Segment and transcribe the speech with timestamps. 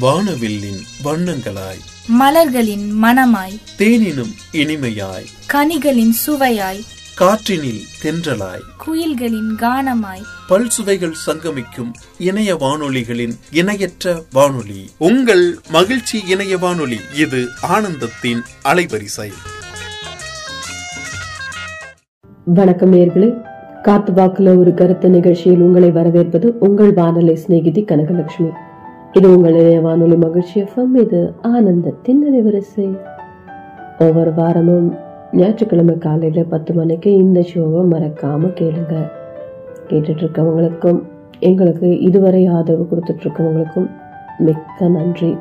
[0.00, 1.80] வானவில்லின் வண்ணங்களாய்.
[2.06, 5.24] மலர்களின் மணமாய் தேனினும் இனிமையாய்.
[5.52, 6.80] கனிகளின் சுவையாய்.
[7.20, 8.62] காற்றினில் தென்றலாய்.
[8.86, 10.22] குயில்களின் கானமாய்.
[10.48, 14.90] பல் சுவைகள் சங்கமிக்கும் இணைய வானொலிகளின் இணையற்ற வானொலி.
[14.98, 19.32] உங்கள் மகிழ்ச்சி இணைய வானொலி இது ஆனந்தத்தின் அலைவரிசை.
[22.44, 23.34] வணக்கம் நேர்களே.
[23.82, 28.48] காத்து வாக்குல ஒரு கருத்து நிகழ்ச்சியில் உங்களை வரவேற்பது உங்கள் வானொலி சிநேகிதி கனகலட்சுமி.
[29.16, 32.98] இது உங்களுடைய வானொலி மகிழ்ச்சி எஃப்எம் இது ஆனந்தத்தின் நிறைவரிசை
[33.98, 34.94] ஒவ்வொரு வாரமும்
[35.32, 39.10] ஞாயிற்றுக்கிழமை காலையில் பத்து மணிக்கு இந்த ஷோவை மறக்காம கேளுங்க.
[39.88, 41.02] கேட்டுட்டு இருக்கவங்களுக்கும்
[41.38, 43.90] எங்களுக்கு இதுவரை ஆதரவு கொடுத்துட்டு இருக்கவங்களுக்கும்
[44.38, 45.36] மிக்க நன்றி.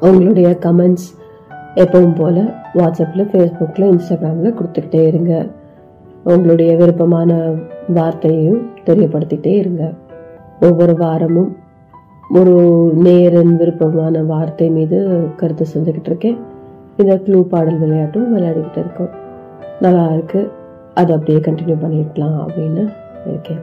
[0.00, 1.08] உங்களுடைய கமெண்ட்ஸ்
[1.74, 2.40] எப்பவும் போல
[2.74, 5.46] வாட்ஸ்அப்பில் ஃபேஸ்புக்கில் இன்ஸ்டாகிராமில் கொடுத்துக்கிட்டே இருங்க.
[6.24, 7.52] உங்களுடைய விருப்பமான
[7.94, 9.92] வார்த்தையையும் தெரியப்படுத்திட்டே இருங்க.
[10.60, 11.56] ஒவ்வொரு வாரமும்
[12.38, 12.54] ஒரு
[12.94, 14.98] நேரன் விருப்பமான வார்த்தை மீது
[15.36, 16.36] கருத்து செஞ்சுக்கிட்டு இருக்கேன்.
[16.96, 19.10] இந்த க்ளூ பாடல் விளையாட்டும் விளையாடிக்கிட்டு இருக்கோம்.
[19.80, 20.50] நல்லா இருக்கு.
[20.94, 22.82] அதை அப்படியே கண்டினியூ பண்ணிக்கலாம் அப்படின்னு
[23.26, 23.62] இருக்கேன்.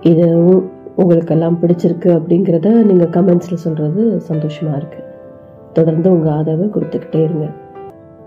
[0.00, 5.08] இதுவும் உங்களுக்கெல்லாம் பிடிச்சிருக்கு அப்படிங்கிறத நீங்கள் கமெண்ட்ஸில் சொல்கிறது சந்தோஷமாக இருக்குது
[5.72, 7.46] தொடர்ந்து உங்கள் ஆதரவை கொடுத்துக்கிட்டே இருங்க.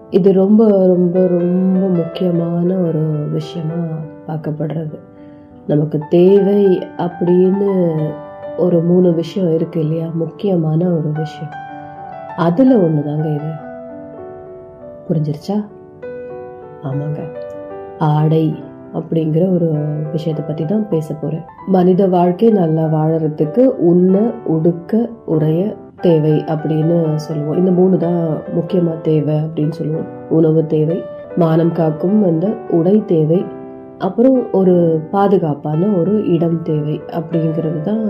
[0.09, 4.97] இது ரொம்ப ரொம்ப ரொம்ப முக்கியமான ஒரு விஷயமாக பார்க்கப்படுறது.
[5.67, 6.63] நமக்கு தேவை
[6.97, 7.71] அப்படின்னு
[8.57, 10.07] ஒரு மூணு விஷயம் இருக்கு இல்லையா?
[10.13, 11.53] முக்கியமான ஒரு விஷயம்.
[12.37, 13.51] அதுல ஒன்று தாங்க இது.
[15.09, 15.65] புரிஞ்சிருச்சா?
[16.83, 17.19] ஆமாங்க.
[17.99, 18.55] ஆடை
[18.93, 19.71] அப்படிங்கிற ஒரு
[20.11, 21.41] விஷயத்தை பற்றி தான் பேச போறேன்.
[21.67, 27.57] மனித வாழ்க்கை நல்லா வாழறதுக்கு உண்ண உடுக்க உரைய தேவை அப்படின்னு சொல்லுவோம்.
[27.57, 30.05] இந்த மூணு தான் முக்கியமா தேவை அப்படின்னு சொல்லுவோம்.
[30.29, 31.03] உணவு தேவை
[31.35, 33.45] மானம் காக்கும் அந்த உடை தேவை
[33.99, 34.73] அப்புறம் ஒரு
[35.11, 38.01] பாதுகாப்பான ஒரு இடம் தேவை அப்படிங்கிறது தான்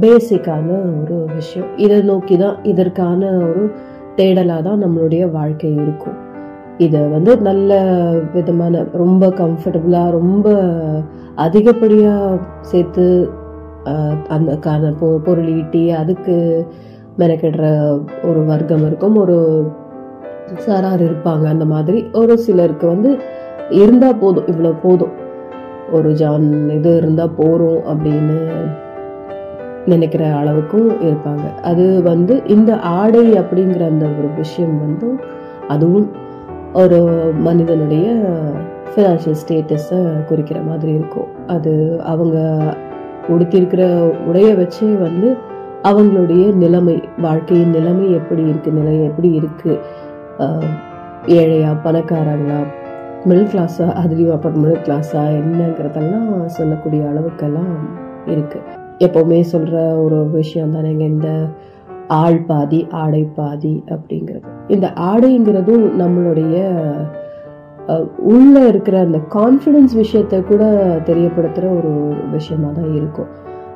[0.00, 0.68] பேசிக்கான
[1.00, 1.70] ஒரு விஷயம்.
[1.76, 3.62] இதை நோக்கி தான் இதற்கான ஒரு
[4.16, 6.18] தேடலாக தான் நம்மளுடைய வாழ்க்கை இருக்கும்.
[6.78, 7.72] இதை வந்து நல்ல
[8.34, 10.46] விதமான ரொம்ப கம்ஃபர்டபுளாக ரொம்ப
[11.36, 13.06] அதிகப்படியாக சேர்த்து
[14.28, 16.36] அந்தக்கான பொ பொருள் ஈட்டி அதுக்கு
[17.18, 17.64] மெனக்கிடுற
[18.22, 19.16] ஒரு வர்க்கம் இருக்கும்.
[19.16, 19.36] ஒரு
[20.66, 22.10] சாரார் இருப்பாங்க அந்த மாதிரி.
[22.12, 23.10] ஒரு சிலருக்கு வந்து
[23.70, 25.12] இருந்தால் போதும் இவ்வளோ போதும்.
[25.96, 28.38] ஒரு ஜான் இது இருந்தால் போகிறோம் அப்படின்னு
[29.92, 31.46] நினைக்கிற அளவுக்கும் இருப்பாங்க.
[31.70, 35.08] அது வந்து இந்த ஆடை அப்படிங்கிற அந்த ஒரு விஷயம் வந்து
[35.74, 36.08] அதுவும்
[36.82, 36.98] ஒரு
[37.46, 38.06] மனிதனுடைய
[38.92, 41.30] ஃபினான்ஷியல் ஸ்டேட்டஸை குறிக்கிற மாதிரி இருக்கும்.
[41.54, 41.72] அது
[42.12, 42.38] அவங்க
[43.34, 43.82] உடுத்தியிருக்கிற
[44.28, 45.28] உடைய வச்சு வந்து
[45.90, 49.78] அவங்களுடைய நிலைமை வாழ்க்கையின் நிலைமை எப்படி இருக்குது நிலை எப்படி இருக்குது
[51.38, 52.60] ஏழையா பணக்காரங்களா
[53.28, 57.74] மிடில் கிளாஸா அதுலேயும் அப்புறம் மிடில் கிளாஸா என்னங்கிறதெல்லாம் சொல்லக்கூடிய அளவுக்கெல்லாம்
[58.32, 58.58] இருக்கு.
[59.06, 59.74] எப்பவுமே சொல்ற
[60.04, 61.30] ஒரு விஷயம் தானேங்க இந்த
[62.22, 64.46] ஆள் பாதி ஆடை பாதி அப்படிங்கிறது.
[64.74, 66.56] இந்த ஆடைங்கிறதும் நம்மளுடைய
[68.32, 70.64] உள்ள இருக்கிற அந்த கான்ஃபிடென்ஸ் விஷயத்தை கூட
[71.08, 71.92] தெரியப்படுத்துற ஒரு
[72.34, 73.30] விஷயமா தான் இருக்கும்.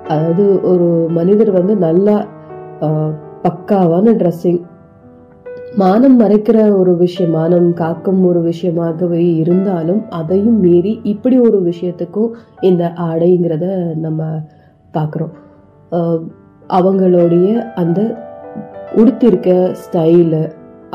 [0.08, 2.16] அதாவது ஒரு மனிதர் வந்து நல்லா
[3.44, 4.60] பக்காவான ட்ரெஸ்ஸிங்
[5.80, 12.30] மானம் மறைக்கிற ஒரு விஷயம் மானம் காக்கும் ஒரு விஷயமாகவே இருந்தாலும் அதையும் மீறி இப்படி ஒரு விஷயத்துக்கும்
[12.68, 13.66] இந்த ஆடைங்கிறத
[14.04, 14.28] நம்ம
[14.94, 15.34] பார்க்குறோம்.
[16.70, 17.48] அவங்களுடைய
[17.82, 18.00] அந்த
[19.00, 19.50] உடுத்திருக்க
[19.82, 20.42] ஸ்டைலு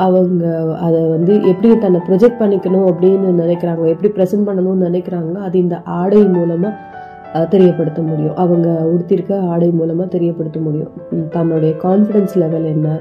[0.07, 0.43] அவங்க
[0.85, 6.25] அதை வந்து எப்படி தன்னை ப்ரொஜெக்ட் பண்ணிக்கணும் அப்படின்னு நினைக்கிறாங்க எப்படி ப்ரெசென்ட் பண்ணணும்னு நினைக்கிறாங்களோ அது இந்த ஆடை
[6.35, 8.37] மூலமாக தெரியப்படுத்த முடியும்.
[8.43, 10.93] அவங்க உடுத்திருக்க ஆடை மூலமாக தெரியப்படுத்த முடியும்.
[11.35, 12.99] தன்னுடைய கான்ஃபிடென்ஸ் லெவல் என்ன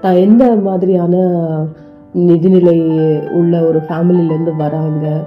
[0.00, 1.16] தான் எந்த மாதிரியான
[2.14, 2.78] நிதிநிலை
[3.30, 5.24] உள்ள ஒரு ஃபேமிலிலேருந்து வராங்க?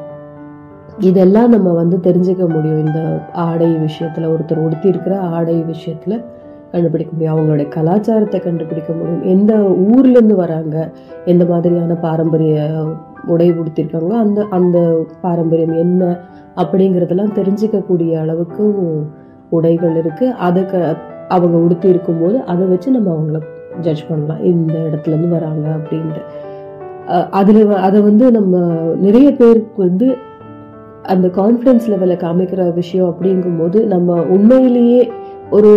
[1.00, 2.86] இதெல்லாம் நம்ம வந்து தெரிஞ்சுக்க முடியும்.
[2.86, 6.24] இந்த ஆடை விஷயத்தில் ஒருத்தர் உடுத்தி இருக்கிற ஆடை விஷயத்தில்
[6.72, 7.36] கண்டுபிடிக்க முடியும்.
[7.36, 9.24] அவங்களுடைய கலாச்சாரத்தை கண்டுபிடிக்க முடியும்.
[9.24, 10.92] எந்த ஊர்லேருந்து வராங்க?
[11.26, 12.84] எந்த மாதிரியான பாரம்பரிய
[13.28, 16.18] உடை உடுத்திருக்காங்களோ அந்த அந்த பாரம்பரியம் என்ன
[16.56, 18.66] அப்படிங்கிறதெல்லாம் தெரிஞ்சுக்கக்கூடிய அளவுக்கு
[19.50, 20.96] உடைகள் இருக்குது அதை க
[21.28, 23.40] அவங்க உடுத்தி இருக்கும்போது அதை வச்சு நம்ம அவங்கள
[23.80, 24.44] ஜட்ஜ் பண்ணலாம்.
[24.44, 26.22] இந்த இடத்துல இருந்து வராங்க அப்படின்ட்டு.
[27.30, 28.58] அதில் வ- அதை வந்து நம்ம
[28.96, 30.16] நிறைய பேருக்கு வந்து
[31.04, 35.12] அந்த கான்ஃபிடென்ஸ் லெவலை காமிக்கிற விஷயம் அப்படிங்கும்போது நம்ம உண்மையிலேயே
[35.50, 35.72] ஒரு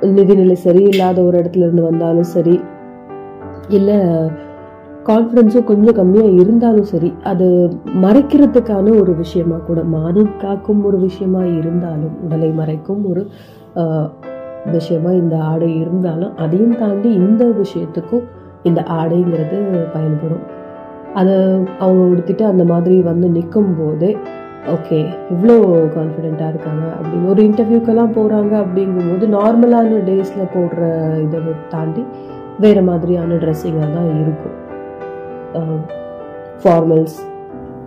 [0.00, 2.60] நிதிநிலை சரியில்லாத ஒரு இடத்துல இருந்து வந்தாலும் சரி
[3.68, 3.94] இல்லை
[5.04, 7.70] கான்ஃபிடன்ஸும் கொஞ்சம் கம்மியாக இருந்தாலும் சரி அது
[8.02, 13.26] மறைக்கிறதுக்கான ஒரு விஷயமா கூட மானம் காக்கும் ஒரு விஷயமா இருந்தாலும் உடலை மறைக்கும் ஒரு
[14.70, 18.24] விஷயமாக விஷயமா இந்த ஆடை இருந்தாலும் அதையும் தாண்டி இந்த விஷயத்துக்கும்
[18.62, 19.58] இந்த ஆடைங்கிறது
[19.92, 20.44] பயன்படும்.
[21.14, 21.34] அதை
[21.78, 24.16] அவங்க உடுத்திட்டு அந்த மாதிரி வந்து நிற்கும் போதே
[24.66, 24.98] ஓகே
[25.34, 25.56] இவ்வளோ
[25.96, 26.84] கான்ஃபிடெண்ட்டாக இருக்காங்க.
[27.00, 30.82] அப்படின்னு ஒரு இன்டர்வியூக்கெல்லாம் போகிறாங்க அப்படிங்கும்போது நார்மலான டேஸில் போடுற
[31.22, 32.04] இதை தாண்டி
[32.58, 34.56] வேறு மாதிரியான ட்ரெஸ்ஸிங்காக தான் இருக்கும்.
[36.62, 37.16] ஃபார்மல்ஸ்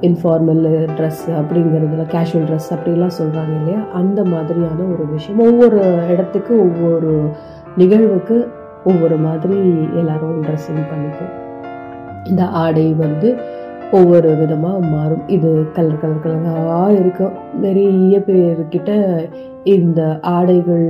[0.02, 0.64] இன்ஃபார்மல்
[0.98, 3.80] ட்ரெஸ் அப்படிங்கிறதுல கேஷுவல் ட்ரெஸ் அப்படிலாம் சொல்கிறாங்க இல்லையா?
[3.94, 5.40] அந்த மாதிரியான ஒரு விஷயம்.
[5.40, 7.32] ஒவ்வொரு இடத்துக்கு ஒவ்வொரு
[7.78, 8.48] நிகழ்வுக்கு
[8.84, 9.58] ஒவ்வொரு மாதிரி
[9.94, 11.48] எல்லாரும் ட்ரெஸ்ஸிங் பண்ணிப்போம்
[12.24, 13.49] இந்த ஆடை வந்து
[13.98, 15.22] ஒவ்வொரு விதமாக மாறும்.
[15.36, 18.92] இது கலர் கலர் கலராக இருக்கும் நிறைய பேர்கிட்ட
[19.76, 20.02] இந்த
[20.34, 20.86] ஆடைகள்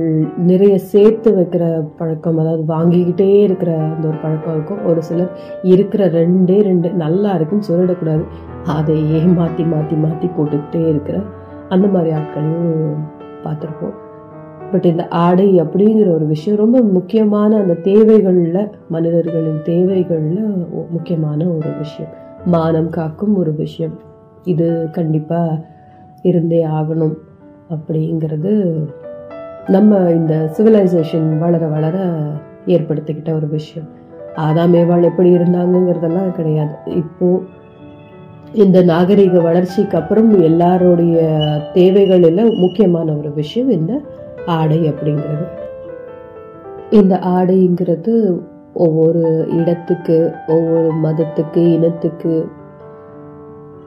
[0.50, 1.64] நிறைய சேர்த்து வைக்கிற
[2.00, 4.82] பழக்கம் அதாவது வாங்கிக்கிட்டே இருக்கிற அந்த ஒரு பழக்கம் இருக்கும்.
[4.90, 5.32] ஒரு சிலர்
[5.72, 8.24] இருக்கிற ரெண்டே ரெண்டு நல்லா இருக்குன்னு சொல்லிடக்கூடாது.
[8.76, 11.18] அதையே மாற்றி மாற்றி மாற்றி போட்டுக்கிட்டே இருக்கிற
[11.68, 13.02] அந்த மாதிரி ஆட்களையும்
[13.44, 13.96] பார்த்துருப்போம்.
[14.72, 18.64] பட் இந்த ஆடை அப்படிங்கிற ஒரு விஷயம் ரொம்ப முக்கியமான அந்த தேவைகளில்
[18.94, 20.42] மனிதர்களின் தேவைகளில்
[20.96, 22.12] முக்கியமான ஒரு விஷயம்.
[22.44, 23.98] மானம் காக்கும் ஒரு விஷயம்.
[24.44, 25.64] இது கண்டிப்பாக
[26.22, 27.14] இருந்தே ஆகணும்
[27.70, 28.84] அப்படிங்கிறது
[29.66, 32.18] நம்ம இந்த சிவிலைசேஷன் வளர வளர
[32.66, 33.88] ஏற்படுத்திக்கிட்ட ஒரு விஷயம்.
[34.36, 36.74] ஆதாமேவாள் எப்படி இருந்தாங்கங்கிறதெல்லாம் கிடையாது.
[36.86, 37.40] இப்போ
[38.52, 41.22] இந்த நாகரிக வளர்ச்சிக்கு அப்புறம் எல்லாருடைய
[41.74, 44.00] தேவைகளில் முக்கியமான ஒரு விஷயம் இந்த
[44.46, 45.46] ஆடை அப்படிங்கிறது.
[46.90, 48.40] இந்த ஆடைங்கிறது
[48.74, 52.48] ஒவ்வொரு இடத்துக்கு ஒவ்வொரு மதத்துக்கு இனத்துக்கு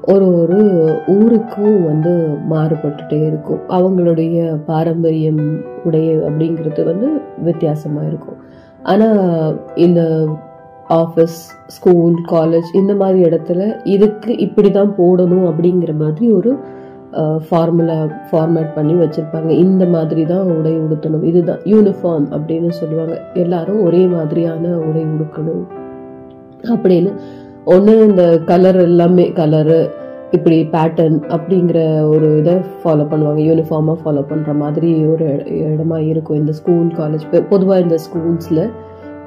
[0.01, 0.61] ஒரு ஒரு
[1.07, 2.13] ஊருக்கும் வந்து
[2.49, 3.61] மாறுபட்டுட்டே இருக்கும்.
[3.69, 8.39] அவங்களுடைய பாரம்பரியம் உடைய அப்படிங்கிறது வந்து வித்தியாசமாக இருக்கும்.
[8.83, 10.27] ஆனால் இந்த
[10.89, 11.37] ஆஃபீஸ்
[11.67, 16.57] ஸ்கூல் காலேஜ் இந்த மாதிரி இடத்துல இதுக்கு இப்படி தான் போடணும் அப்படிங்கிற மாதிரி ஒரு
[17.47, 17.97] ஃபார்முலா
[18.31, 19.49] ஃபார்மேட் பண்ணி வச்சுருப்பாங்க.
[19.49, 21.23] இந்த மாதிரி தான் உடை உடுத்தணும்.
[21.23, 23.21] இதுதான் யூனிஃபார்ம் அப்படின்னு சொல்லுவாங்க.
[23.33, 25.65] எல்லாரும் ஒரே மாதிரியான உடை உடுக்கணும்.
[26.75, 27.11] அப்படின்னு
[27.65, 29.89] ஒன்று இந்த கலர் எல்லாமே கலரு
[30.31, 33.41] இப்படி பேட்டர்ன் அப்படிங்கிற ஒரு இதை ஃபாலோ பண்ணுவாங்க.
[33.49, 35.27] யூனிஃபார்மாக ஃபாலோ பண்ணுற மாதிரி ஒரு
[35.73, 36.37] இடமா இருக்கும்.
[36.37, 38.69] இந்த ஸ்கூல் காலேஜ் பொதுவாக இந்த ஸ்கூல்ஸில்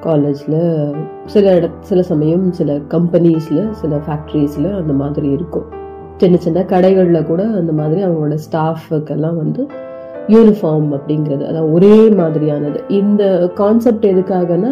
[0.00, 0.61] காலேஜில்
[1.25, 5.85] சில இட சில சமயம் சில கம்பெனிஸில் சில ஃபேக்ட்ரிஸில் அந்த மாதிரி இருக்கும்.
[6.21, 9.63] சின்ன சின்ன கடைகளில் கூட அந்த மாதிரி அவங்களோட ஸ்டாஃபுக்கெல்லாம் வந்து
[10.35, 12.79] யூனிஃபார்ம் அப்படிங்கிறது அதான் ஒரே மாதிரியானது.
[13.01, 13.23] இந்த
[13.61, 14.71] கான்செப்ட் எதுக்காகனா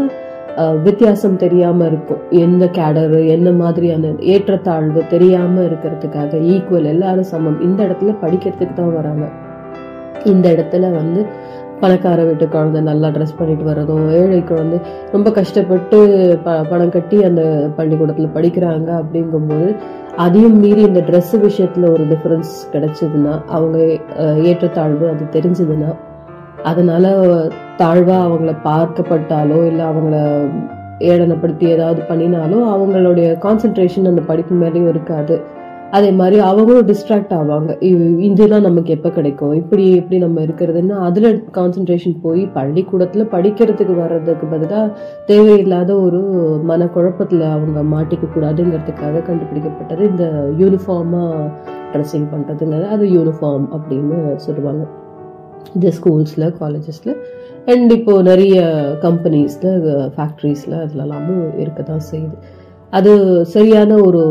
[0.86, 2.20] வித்தியாசம் தெரியாமல் இருக்கும்.
[2.44, 7.58] எந்த கேடரு என்ன மாதிரியான ஏற்றத்தாழ்வு தெரியாமல் இருக்கிறதுக்காக ஈக்குவல் எல்லாரும் சமம்.
[7.66, 9.26] இந்த இடத்துல படிக்கிறதுக்கு தான் வராங்க.
[10.32, 11.22] இந்த இடத்துல வந்து
[11.82, 14.78] பணக்கார வீட்டு குழந்தை நல்லா ட்ரெஸ் பண்ணிட்டு வர்றதும் ஏழை குழந்தை
[15.14, 15.98] ரொம்ப கஷ்டப்பட்டு
[16.44, 17.42] ப பணம் கட்டி அந்த
[17.78, 19.68] பள்ளிக்கூடத்தில் படிக்கிறாங்க அப்படிங்கும்போது
[20.16, 23.78] அதையும் மீறி இந்த ட்ரெஸ் விஷயத்தில் ஒரு டிஃப்ரென்ஸ் கிடைச்சதுன்னா அவங்க
[24.50, 25.90] ஏற்றத்தாழ்வு அது தெரிஞ்சதுன்னா
[26.62, 27.06] அதனால
[27.76, 30.16] தாழ்வாக அவங்கள பார்க்கப்பட்டாலோ இல்லை அவங்கள
[31.00, 35.36] ஏளனப்படுத்தி ஏதாவது பண்ணினாலோ அவங்களுடைய கான்சென்ட்ரேஷன் அந்த படிப்பு மேலேயும் இருக்காது.
[35.96, 37.72] அதே மாதிரி அவங்களும் டிஸ்ட்ராக்ட் ஆவாங்க.
[38.28, 39.52] இதுதான் நமக்கு எப்போ கிடைக்கும்?
[39.60, 44.86] இப்படி எப்படி நம்ம இருக்கிறதுன்னா அதில் கான்சென்ட்ரேஷன் போய் பள்ளிக்கூடத்தில் படிக்கிறதுக்கு வர்றதுக்கு பதிலாக
[45.30, 46.20] தேவையில்லாத ஒரு
[46.70, 50.26] மனக்குழப்பத்தில் அவங்க மாட்டிக்க கூடாதுங்கிறதுக்காக கண்டுபிடிக்கப்பட்டது இந்த
[50.62, 51.44] யூனிஃபார்மாக
[51.92, 54.84] ட்ரெஸ்ஸிங் பண்ணுறதுங்கிறது அது யூனிஃபார்ம் அப்படின்னு சொல்லுவாங்க.
[55.74, 57.14] இந்த ஸ்கூல்ஸில் காலேஜஸில்
[57.72, 58.56] அண்ட் இப்போது நிறைய
[59.06, 59.70] கம்பெனிஸில்
[60.16, 62.36] ஃபேக்ட்ரிஸில் அதுலலாமும் இருக்க தான் செய்யுது.
[62.98, 63.12] அது
[63.54, 64.24] சரியான ஒரு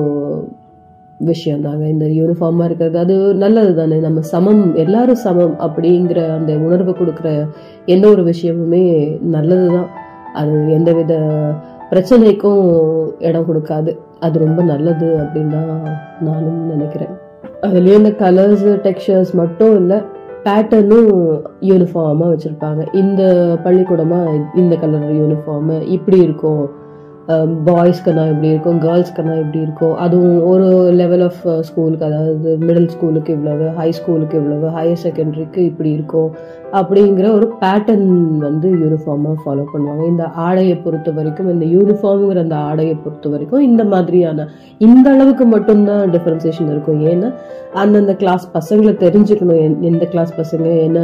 [1.31, 6.93] விஷயம் தாங்க இந்த யூனிஃபார்மாக இருக்கிறது அது நல்லது தானே நம்ம சமம் எல்லாரும் சமம் அப்படிங்கிற அந்த உணர்வு
[6.99, 7.29] கொடுக்குற
[7.95, 8.85] எந்த ஒரு விஷயமுமே
[9.35, 9.89] நல்லது தான்
[10.41, 11.13] அது எந்தவித
[11.91, 12.63] பிரச்சனைக்கும்
[13.27, 13.91] இடம் கொடுக்காது.
[14.25, 15.81] அது ரொம்ப நல்லது அப்படின்னு தான்
[16.27, 17.13] நானும் நினைக்கிறேன்.
[17.65, 19.97] அதுலேயும் இந்த கலர்ஸ் டெக்ஸ்சர்ஸ் மட்டும் இல்லை
[20.45, 21.11] பேட்டர்னும்
[21.69, 22.81] யூனிஃபார்மாக வச்சுருப்பாங்க.
[23.01, 23.21] இந்த
[23.65, 26.63] பள்ளிக்கூடமாக இந்த கலர் யூனிஃபார்மு இப்படி இருக்கும்.
[27.31, 29.93] Um, பாய்ஸ்க்குனா எப்படி இருக்கும் கேர்ள்ஸ்க்குனா எப்படி இருக்கும்.
[30.05, 30.65] அதுவும் ஒரு
[31.01, 36.31] லெவல் ஆஃப் ஸ்கூலுக்கு அதாவது மிடில் ஸ்கூலுக்கு இவ்வளவு ஹை ஸ்கூலுக்கு இவ்வளவு ஹையர் செகண்டரிக்கு இப்படி இருக்கும்
[36.79, 38.09] அப்படிங்கிற ஒரு பேட்டர்ன்
[38.47, 40.03] வந்து யூனிஃபார்மாக ஃபாலோ பண்ணுவாங்க.
[40.11, 44.49] இந்த ஆடையை பொறுத்த வரைக்கும் இந்த யூனிஃபார்முங்கிற அந்த ஆடையை பொறுத்த வரைக்கும் இந்த மாதிரியான
[44.89, 47.01] இந்த அளவுக்கு மட்டும்தான் டிஃப்ரென்சேஷன் இருக்கும்.
[47.13, 47.31] ஏன்னா
[47.83, 50.99] அந்தந்த கிளாஸ் பசங்களை தெரிஞ்சுக்கணும் எந்த கிளாஸ் பசங்க என்ன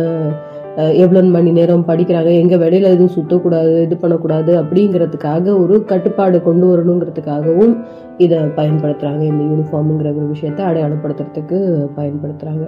[0.77, 7.77] எவ்வளோ மணி நேரம் படிக்கிறாங்க எங்கே வெளியில் எதுவும் சுற்றக்கூடாது இது பண்ணக்கூடாது அப்படிங்கிறதுக்காக ஒரு கட்டுப்பாடு கொண்டு வரணுங்கிறதுக்காகவும்
[8.17, 12.67] இதை பயன்படுத்துகிறாங்க இந்த யூனிஃபார்முங்கிற ஒரு விஷயத்தை அடையாளப்படுத்துறதுக்கு பயன்படுத்துகிறாங்க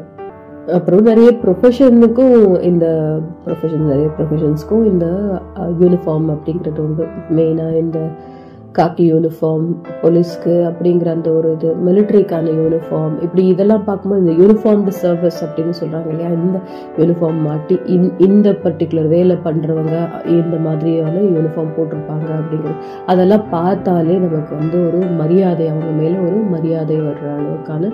[0.73, 3.13] அப்புறம் நிறைய ப்ரொஃபஷனுக்கும் இந்த
[3.45, 5.05] ப்ரொஃபஷன் நிறைய ப்ரொஃபஷன்ஸ்க்கும் இந்த
[5.79, 7.07] யூனிஃபார்ம் அப்படிங்கிறது உண்டு.
[7.35, 7.99] மெயினாக இந்த
[8.75, 9.65] காக்கி யூனிஃபார்ம்
[10.01, 16.09] போலீஸ்க்கு அப்படிங்கிற அந்த ஒரு இது மிலிட்ரிக்கான யூனிஃபார்ம் இப்படி இதெல்லாம் பார்க்கும்போது இந்த யூனிஃபார்ம்டு சர்வீஸ் அப்படின்னு சொல்கிறாங்க
[16.11, 16.29] இல்லையா?
[16.37, 16.59] இந்த
[16.99, 19.95] யூனிஃபார்ம் மாட்டி இந் இந்த பர்டிகுலர் வேலை பண்ணுறவங்க
[20.35, 26.97] இந்த மாதிரியான யூனிஃபார்ம் போட்டிருப்பாங்க அப்படிங்கிறது அதெல்லாம் பார்த்தாலே நமக்கு வந்து ஒரு மரியாதை அவங்க மேலே ஒரு மரியாதை
[27.01, 27.91] வர்ற அளவுக்கான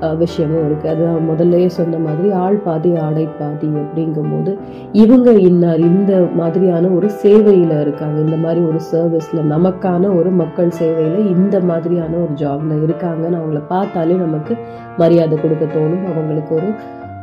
[0.00, 4.52] விஷயமும் இருக்குது அதுதான் முதல்லயே சொன்ன மாதிரி ஆள் பாதி ஆடை பாதி அப்படிங்கும்போது
[4.92, 8.18] இவங்க இன்னார் இந்த மாதிரியான ஒரு சேவையில் இருக்காங்க.
[8.20, 14.14] இந்த மாதிரி ஒரு சர்வீஸில் நமக்கான ஒரு மக்கள் சேவையில் இந்த மாதிரியான ஒரு ஜாபில் இருக்காங்கன்னு அவங்கள பார்த்தாலே
[14.14, 14.56] நமக்கு
[14.96, 16.06] மரியாதை கொடுக்க தோணும்.
[16.12, 16.70] அவங்களுக்கு ஒரு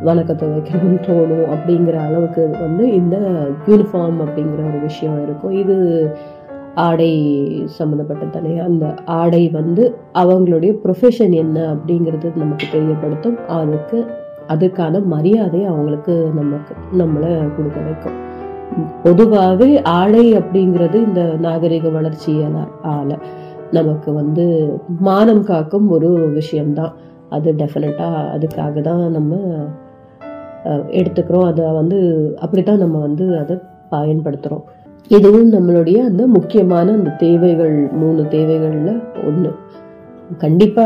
[0.01, 1.45] வணக்கத்தை வைக்கணும்னு தோணும்.
[1.55, 3.17] அப்படிங்கிற அளவுக்கு வந்து இந்த
[3.67, 5.51] யூனிஃபார்ம் அப்படிங்கிற ஒரு விஷயம் இருக்கும்.
[5.51, 5.75] இது
[6.75, 7.11] ஆடை
[7.77, 9.83] சம்மந்தப்பட்ட தானே அந்த ஆடை வந்து
[10.21, 13.37] அவங்களுடைய ப்ரொஃபஷன் என்ன அப்படிங்கிறது நமக்கு தெரியப்படுத்தும்.
[13.59, 13.99] அதுக்கு
[14.53, 18.17] அதுக்கான மரியாதை அவங்களுக்கு நமக்கு நம்மளை கொடுக்க வைக்கும்.
[19.03, 22.65] பொதுவாகவே ஆடை அப்படிங்கிறது இந்த நாகரிக வளர்ச்சியால
[22.95, 23.17] ஆல
[23.77, 24.45] நமக்கு வந்து
[25.07, 26.93] மானம் காக்கும் ஒரு விஷயம்தான்.
[27.29, 29.35] அது டெஃபினட்டாக அதுக்காக தான் நம்ம
[30.99, 31.47] எடுத்துக்கிறோம்.
[31.51, 31.99] அதை வந்து
[32.41, 33.55] அப்படி தான் நம்ம வந்து அதை
[33.93, 34.65] பயன்படுத்துகிறோம்
[35.07, 38.91] இதுவும் நம்மளுடைய அந்த முக்கியமான அந்த தேவைகள் மூணு தேவைகள்ல
[39.23, 39.51] ஒண்ணு.
[40.37, 40.85] கண்டிப்பா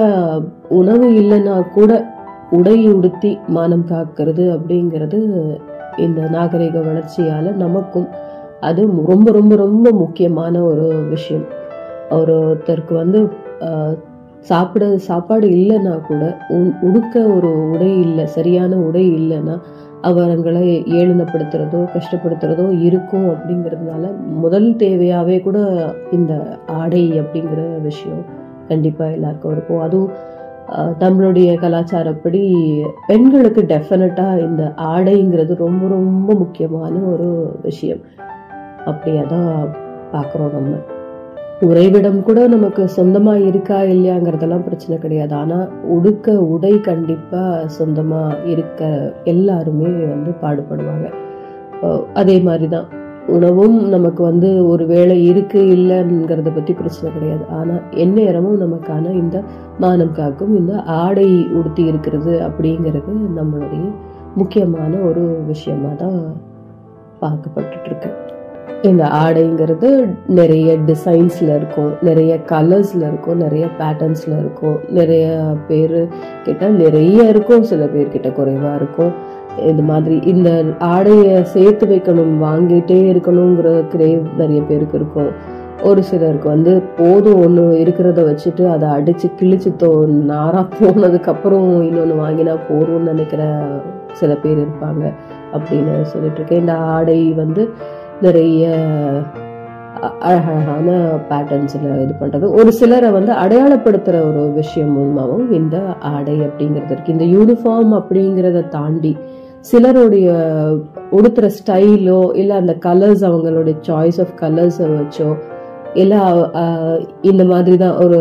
[0.70, 1.92] உணவு இல்லைன்னா கூட
[2.52, 5.20] உடை உடுத்தி மானம் காக்கிறது அப்படிங்கிறது
[5.98, 8.08] இந்த நாகரிக வளர்ச்சியால நமக்கும்
[8.60, 11.48] அது ரொம்ப ரொம்ப ரொம்ப முக்கியமான ஒரு விஷயம்.
[12.10, 13.20] ஒருத்தருக்கு வந்து
[13.62, 13.96] ஆஹ்,
[14.40, 19.56] சாப்பிட சாப்பாடு இல்லைன்னா கூட உ- உடுக்க ஒரு உடை இல்லை சரியான உடை இல்லைன்னா
[20.04, 25.60] அவங்களை ஏளனப்படுத்துறதோ கஷ்டப்படுத்துறதோ இருக்கும் அப்படிங்கிறதுனால முதல் தேவையாகவே கூட
[26.12, 28.26] இந்த ஆடை அப்படிங்கிற விஷயம்
[28.68, 29.80] கண்டிப்பாக எல்லாருக்கும் இருக்கும்.
[29.80, 30.14] அதுவும்
[31.00, 32.42] நம்மளுடைய கலாச்சாரப்படி
[33.08, 38.00] பெண்களுக்கு டெஃபினட்டாக இந்த ஆடைங்கிறது ரொம்ப ரொம்ப முக்கியமான ஒரு விஷயம்.
[38.86, 39.76] அப்படியே தான்
[40.12, 40.76] பார்க்குறோம் நம்ம.
[41.60, 45.36] உறைவிடம் கூட நமக்கு சொந்தமா இருக்கா இல்லையாங்கிறதெல்லாம் பிரச்சனை கிடையாது.
[45.36, 51.12] ஆனா உடுக்க உடை கண்டிப்பா சொந்தமா இருக்க எல்லாருமே வந்து பாடுபடுவாங்க.
[51.82, 52.86] அதே அதே மாதிரிதான்.
[53.28, 57.46] உணவும் நமக்கு வந்து ஒரு வேளை இருக்கு இல்லைங்கிறத பத்தி பிரச்சனை கிடையாது.
[57.50, 59.44] ஆனா எந்நேரமும் நமக்கான இந்த
[59.80, 63.92] மானம் காக்கும் இந்த ஆடை உடுத்தி இருக்கிறது அப்படிங்கிறது நம்மளுடைய
[64.36, 66.34] முக்கியமான ஒரு விஷயமா தான்
[67.22, 68.27] பார்க்கப்பட்டுட்டு இருக்கு.
[68.82, 69.90] இந்த ஆடைங்கிறது
[70.40, 74.78] நிறைய டிசைன்ஸில் இருக்கும் நிறைய கலர்ஸில் இருக்கும் நிறைய பேட்டர்ன்ஸில் இருக்கும்.
[74.90, 75.28] நிறைய
[75.68, 75.98] பேர்
[76.44, 79.14] கிட்ட நிறைய இருக்கும் சில பேர்கிட்ட குறைவாக இருக்கும்.
[79.66, 85.32] இது மாதிரி இந்த ஆடையை சேர்த்து வைக்கணும் வாங்கிட்டே இருக்கணுங்கிற கிரேவ் நிறைய பேருக்கு இருக்கும்.
[85.84, 89.92] ஒரு சிலருக்கு வந்து போதும் ஒன்று இருக்கிறத வச்சுட்டு அதை அடித்து கிழிச்சு தோ
[90.32, 93.44] நாராக போனதுக்கப்புறம் இன்னொன்று வாங்கினா போதும்னு நினைக்கிற
[94.14, 95.04] சில பேர் இருப்பாங்க
[95.54, 96.60] அப்படின்னு சொல்லிட்டு இருக்கேன்.
[96.60, 97.64] இந்த ஆடை வந்து
[98.22, 98.64] நிறைய
[100.00, 100.90] அ- அழகழகான
[101.30, 105.78] பேட்டர்ன்ஸில் இது பண்ணுறது ஒரு சிலரை வந்து அடையாளப்படுத்துகிற ஒரு விஷயம் மூலமாகவும் இந்த
[106.12, 109.14] ஆடை அப்படிங்கிறது இருக்குது இந்த யூனிஃபார்ம் அப்படிங்கிறத தாண்டி
[109.66, 110.28] சிலருடைய
[111.12, 115.30] உடுத்துகிற ஸ்டைலோ இல்லை அந்த கலர்ஸ் அவங்களுடைய சாய்ஸ் ஆஃப் கலர்ஸை வச்சோ
[116.04, 116.38] எல்லாம்
[117.30, 118.18] இந்த மாதிரி தான் ஒரு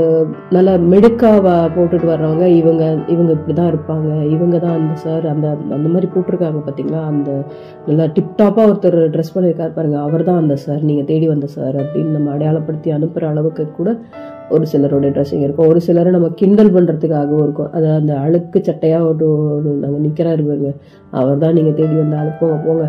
[0.56, 4.08] நல்ல மிடுக்காவா போட்டுட்டு வர்றவங்க இவங்க இவங்க இப்படி தான் இருப்பாங்க.
[4.34, 5.46] இவங்க தான் அந்த சார் அந்த
[5.76, 7.30] அந்த மாதிரி போட்டிருக்காங்க பார்த்தீங்களா அந்த
[7.88, 9.98] நல்லா டிப்டாப்பாக ஒருத்தர் ட்ரெஸ் பண்ணியிருக்காரு பாருங்க.
[10.06, 13.96] அவர் தான் அந்த சார் நீங்கள் தேடி வந்த சார் அப்படின்னு நம்ம அடையாளப்படுத்தி அனுப்புகிற அளவுக்கு கூட
[14.54, 15.68] ஒரு சிலருடைய ட்ரெஸ்ஸிங் இருக்கும்.
[15.72, 17.70] ஒரு சிலரை நம்ம கிண்டல் பண்ணுறதுக்காகவும் இருக்கும்.
[17.76, 20.72] அது அந்த அழுக்கு சட்டையாக ஒரு ஒரு நிற்கிறாரு பாருங்க.
[21.20, 22.32] அவர் தான் நீங்கள் தேடி வந்த ஆளு.
[22.42, 22.86] போங்க.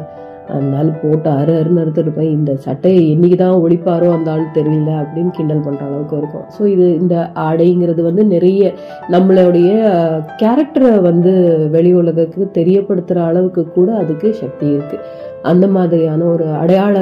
[0.47, 5.59] அதனால போட்டு அரு அருன்னு அறுத்துருப்பேன் இந்த சட்டையை என்னைக்கு தான் ஒழிப்பாரோ அந்த ஆள் தெரியல அப்படின்னு கிண்டல்
[5.59, 6.41] பண்ற அளவுக்கு இருக்கும்.
[6.59, 8.73] ஸோ இது இந்த ஆடைங்கிறது வந்து நிறைய
[9.09, 9.71] நம்மளுடைய
[10.41, 14.97] கேரக்டரை வந்து வெளி உலகத்துக்கு தெரியப்படுத்துற அளவுக்கு கூட அதுக்கு சக்தி இருக்கு.
[15.41, 16.99] அந்த மாதிரியான ஒரு அடையாள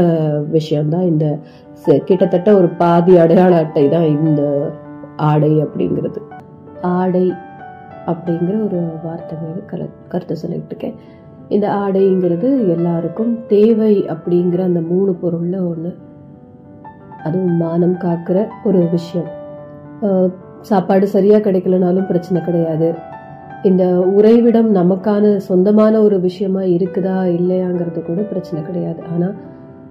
[0.51, 1.37] விஷயம்தான் இந்த
[1.85, 4.71] ச- கிட்டத்தட்ட ஒரு பாதி அடையாள அட்டை தான் இந்த
[5.15, 6.17] ஆடை அப்படிங்கிறது.
[6.81, 7.31] ஆடை
[8.05, 10.93] அப்படிங்கிற ஒரு வார்த்தை மீது கல கருத்து சொல்லிட்டு இருக்கேன்.
[11.49, 15.91] இந்த ஆடைங்கிறது எல்லாருக்கும் தேவை அப்படிங்கிற அந்த மூணு பொருளில் ஒன்று
[17.23, 19.29] அதுவும் மானம் காக்கிற ஒரு விஷயம்.
[20.61, 22.89] சாப்பாடு சரியாக கிடைக்கலனாலும் பிரச்சனை கிடையாது.
[23.63, 23.83] இந்த
[24.17, 29.01] உறைவிடம் நமக்கான சொந்தமான ஒரு விஷயமா இருக்குதா இல்லையாங்கிறது கூட பிரச்சனை கிடையாது.
[29.13, 29.35] ஆனால்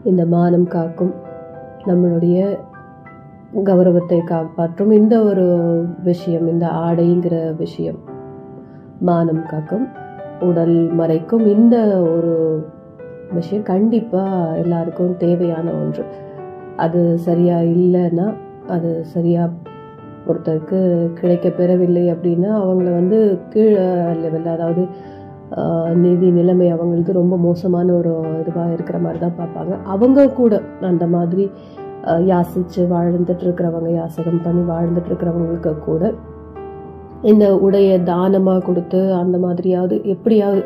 [0.05, 1.15] இந்த மானம் காக்கும்
[1.89, 2.39] நம்மளுடைய
[3.69, 5.47] கௌரவத்தை காப்பாற்றும் இந்த ஒரு
[6.03, 8.01] விஷயம் இந்த ஆடைங்கிற விஷயம்.
[9.01, 9.87] மானம் காக்கும்.
[10.41, 12.65] உடல் மறைக்கும் இந்த ஒரு
[13.33, 16.05] விஷயம் கண்டிப்பாக எல்லாருக்கும் தேவையான ஒன்று.
[16.77, 18.35] அது சரியாக இல்லைன்னா
[18.67, 19.51] அது சரியாக
[20.27, 23.85] ஒருத்தருக்கு கிடைக்க பெறவில்லை அப்படின்னா அவங்கள வந்து கீழே
[24.23, 24.89] லெவலில் அதாவது
[25.95, 29.75] நிதி நிலைமை அவங்களுக்கு ரொம்ப மோசமான ஒரு இதுவாக இருக்கிற மாதிரி தான் பார்ப்பாங்க.
[29.85, 31.51] அவங்க கூட அந்த மாதிரி
[32.05, 36.15] யாசித்து யாசிச்சு வாழ்ந்துட்டு இருக்கிறவங்க யாசகம் பண்ணி வாழ்ந்துட்டு இருக்கிறவங்களுக்கு கூட
[37.25, 40.65] இந்த உடையை தானமாக கொடுத்து அந்த மாதிரியாவது எப்படியாவது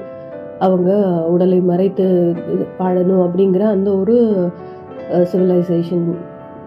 [0.58, 0.90] அவங்க
[1.28, 4.16] உடலை மறைத்து இது வாழணும் அப்படிங்கிற அந்த ஒரு
[5.22, 6.14] சிவிலைசேஷன்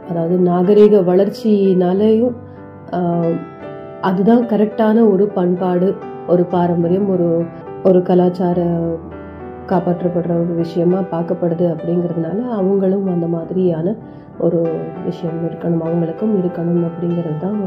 [0.10, 2.38] அதாவது நாகரீக வளர்ச்சினாலேயும்
[4.02, 5.96] அதுதான் கரெக்டான ஒரு பண்பாடு
[6.28, 7.46] ஒரு பாரம்பரியம் ஒரு
[7.84, 8.60] ஒரு கலாச்சார
[9.66, 13.96] காப்பாற்றப்படுற ஒரு விஷயமா பார்க்கப்படுது அப்படிங்கிறதுனால அவங்களும் அந்த மாதிரியான
[14.38, 14.60] ஒரு
[15.04, 17.60] விஷயம் இருக்கணும் அவங்களுக்கும் இருக்கணும் அப்படிங்கிறது தான்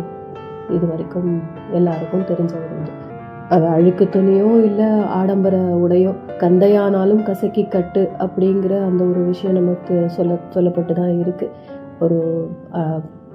[0.71, 1.42] இது வரைக்கும்
[1.73, 2.92] எல்லாருக்கும் தெரிஞ்ச ஒரு
[3.49, 10.38] அது அழுக்கு துணியோ இல்லை ஆடம்பர உடையோ கந்தையானாலும் கசக்கி கட்டு அப்படிங்கிற அந்த ஒரு விஷயம் நமக்கு சொல்ல
[10.54, 11.50] சொல்லப்பட்டு தான் இருக்குது
[11.99, 12.18] ஒரு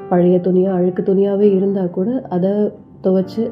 [0.10, 2.72] பழைய துணியாக அழுக்கு துணியாகவே இருந்தால் கூட அதை
[3.02, 3.52] துவைச்சு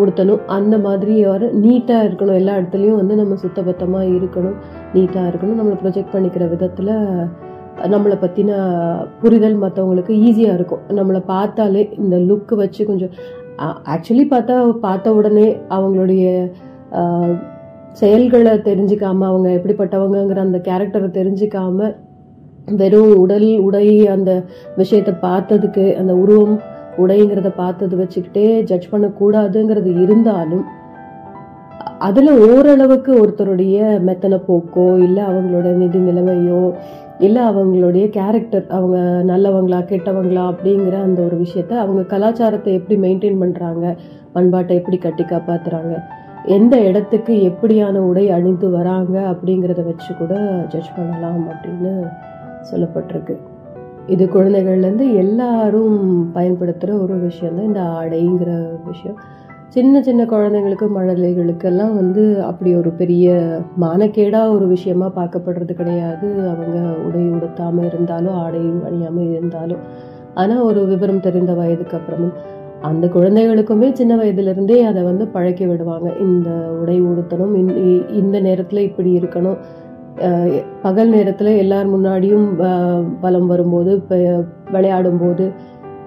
[0.00, 0.44] உடுத்தணும்.
[0.46, 2.34] அந்த மாதிரி ஒரு நீட்டாக இருக்கணும்.
[2.34, 4.56] எல்லா இடத்துலையும் வந்து நம்ம சுத்தபத்தமாக இருக்கணும்.
[4.94, 5.58] நீட்டாக இருக்கணும்.
[5.60, 6.92] நம்மளை ப்ரொஜெக்ட் பண்ணிக்கிற விதத்தில்
[7.84, 8.52] நம்மளை பற்றின
[9.20, 10.80] புரிதல் மற்றவங்களுக்கு ஈஸியாக இருக்கும்.
[10.88, 13.10] நம்மளை பார்த்தாலே இந்த லுக்கு வச்சு கொஞ்சம்
[13.84, 16.24] ஆக்சுவலி பார்த்தா பார்த்த உடனே அவங்களுடைய
[17.92, 21.94] செயல்களை தெரிஞ்சுக்காம அவங்க எப்படிப்பட்டவங்கங்கிற அந்த கேரக்டரை தெரிஞ்சுக்காம
[22.76, 24.44] வெறும் உடல் உடை அந்த
[24.76, 26.60] விஷயத்தை பார்த்ததுக்கு அந்த உருவம்
[26.96, 30.64] உடைங்கிறத பார்த்தது வச்சுக்கிட்டே ஜட்ஜ் பண்ணக்கூடாதுங்கிறது இருந்தாலும்
[31.98, 36.72] அதில் ஓரளவுக்கு ஒருத்தருடைய மெத்தனை போக்கோ இல்லை அவங்களோட நிதி நிலைமையோ
[37.18, 38.98] இல்லை அவங்களுடைய கேரக்டர் அவங்க
[39.32, 43.96] நல்லவங்களா கெட்டவங்களா அப்படிங்கிற அந்த ஒரு விஷயத்த அவங்க கலாச்சாரத்தை எப்படி மெயின்டைன் பண்ணுறாங்க
[44.32, 45.94] பண்பாட்டை எப்படி கட்டி காப்பாற்றுறாங்க
[46.46, 50.34] எந்த இடத்துக்கு எப்படியான உடை அணிந்து வராங்க அப்படிங்கிறத வச்சு கூட
[50.68, 51.92] ஜட்ஜ் பண்ணலாம் அப்படின்னு
[52.72, 53.36] சொல்லப்பட்டிருக்கு.
[54.06, 55.96] இது குழந்தைகள்லேருந்து எல்லாரும்
[56.32, 58.50] பயன்படுத்துகிற ஒரு விஷயம் தான் இந்த ஆடைங்கிற
[58.84, 59.18] விஷயம்.
[59.76, 66.48] சின்ன சின்ன குழந்தைங்களுக்கு மழலைகளுக்கெல்லாம் வந்து அப்படி ஒரு பெரிய மானக்கேடாக ஒரு விஷயமா பார்க்கப்படுறது கிடையாது.
[66.48, 69.78] அவங்க உடை உடுத்தாமல் இருந்தாலும் ஆடை அணியாமல் இருந்தாலும்.
[70.34, 72.32] ஆனால் ஒரு விவரம் தெரிந்த வயதுக்கு அப்புறமும்
[72.80, 76.12] அந்த குழந்தைகளுக்குமே சின்ன வயதிலிருந்தே அதை வந்து பழக்கி விடுவாங்க.
[76.20, 79.56] இந்த உடை உடுத்தணும் இந்த- இந்த நேரத்தில் இப்படி இருக்கணும்.
[80.82, 82.46] பகல் நேரத்தில் எல்லார் முன்னாடியும்
[83.20, 85.52] பலம் வரும்போது இப்போ விளையாடும் போது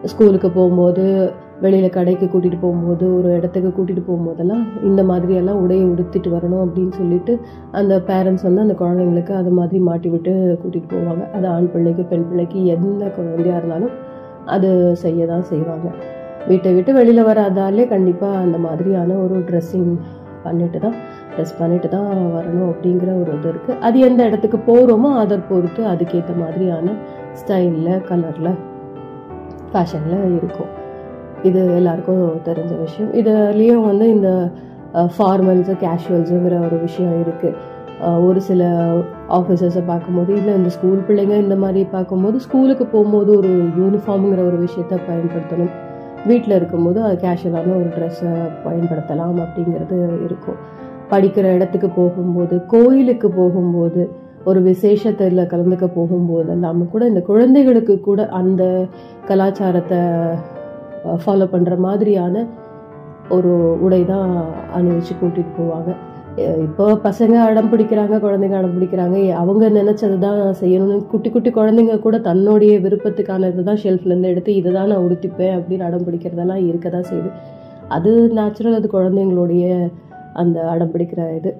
[0.04, 1.32] ஸ்கூலுக்கு போகும்போது
[1.64, 7.34] வெளியில் கடைக்கு கூட்டிகிட்டு போகும்போது ஒரு இடத்துக்கு கூட்டிகிட்டு போகும்போதெல்லாம் இந்த மாதிரியெல்லாம் உடையை உடுத்திட்டு வரணும் அப்படின்னு சொல்லிட்டு
[7.80, 11.26] அந்த பேரண்ட்ஸ் வந்து அந்த குழந்தைங்களுக்கு அது மாதிரி மாட்டி விட்டு கூட்டிகிட்டு போவாங்க.
[11.38, 13.94] அது ஆண் பிள்ளைக்கு பெண் பிள்ளைக்கு எந்த குழந்தையாக இருந்தாலும்
[14.56, 14.70] அது
[15.04, 15.90] செய்ய தான் செய்வாங்க.
[16.50, 19.94] வீட்டை விட்டு வெளியில் வராதாலே கண்டிப்பாக அந்த மாதிரியான ஒரு ட்ரெஸ்ஸிங்
[20.44, 20.98] பண்ணிட்டு தான்
[21.32, 26.34] ட்ரெஸ் பண்ணிட்டு தான் வரணும் அப்படிங்கிற ஒரு இது இருக்குது அது எந்த இடத்துக்கு போகிறோமோ அதை பொறுத்து அதுக்கேற்ற
[26.44, 26.96] மாதிரியான
[27.42, 28.54] ஸ்டைலில் கலரில்
[29.72, 30.72] ஃபேஷனில் இருக்கும்.
[31.44, 33.12] இது எல்லாருக்கும் தெரிஞ்ச விஷயம்.
[33.14, 34.52] இதுலேயும் வந்து இந்த
[35.18, 37.78] ஃபார்மல்ஸு கேஷுவல்ஸுங்கிற ஒரு விஷயம் இருக்குது
[38.28, 38.64] ஒரு சில
[39.38, 45.00] ஆஃபீஸர்ஸை பார்க்கும்போது இல்லை இந்த ஸ்கூல் பிள்ளைங்க இந்த மாதிரி பார்க்கும்போது ஸ்கூலுக்கு போகும்போது ஒரு யூனிஃபார்முங்கிற ஒரு விஷயத்த
[45.10, 45.74] பயன்படுத்தணும்.
[46.28, 48.34] வீட்டில் இருக்கும்போது அது கேஷுவலான ஒரு ட்ரெஸ்ஸை
[48.66, 50.58] பயன்படுத்தலாம் அப்படிங்கிறது இருக்கும்.
[51.12, 54.02] படிக்கிற இடத்துக்கு போகும்போது கோயிலுக்கு போகும்போது
[54.44, 58.64] ஒரு விசேஷத்தில் கலந்துக்க போகும்போது எல்லாமே கூட இந்த குழந்தைகளுக்கு கூட அந்த
[59.28, 60.00] கலாச்சாரத்தை
[61.22, 62.46] ஃபாலோ பண்ணுற மாதிரியான
[63.36, 63.52] ஒரு
[63.86, 64.30] உடை தான்
[64.78, 65.90] அணிவிச்சு கூட்டிகிட்டு போவாங்க.
[66.66, 69.18] இப்போ பசங்க அடம் பிடிக்கிறாங்க குழந்தைங்க அடம் பிடிக்கிறாங்க.
[69.42, 74.92] அவங்க நினைச்சது தான் செய்யணும்னு குட்டி குட்டி குழந்தைங்க கூட தன்னுடைய விருப்பத்துக்கான இதுதான் ஷெல்ஃப்லேருந்து எடுத்து இதை தான்
[74.92, 77.32] நான் உடுத்திப்பேன் அப்படின்னு அடம் பிடிக்கிறதெல்லாம் இருக்க தான் செய்யுது.
[77.96, 79.66] அது நேச்சுரல் அது குழந்தைங்களுடைய
[80.44, 81.52] அந்த அடம் பிடிக்கிற இது.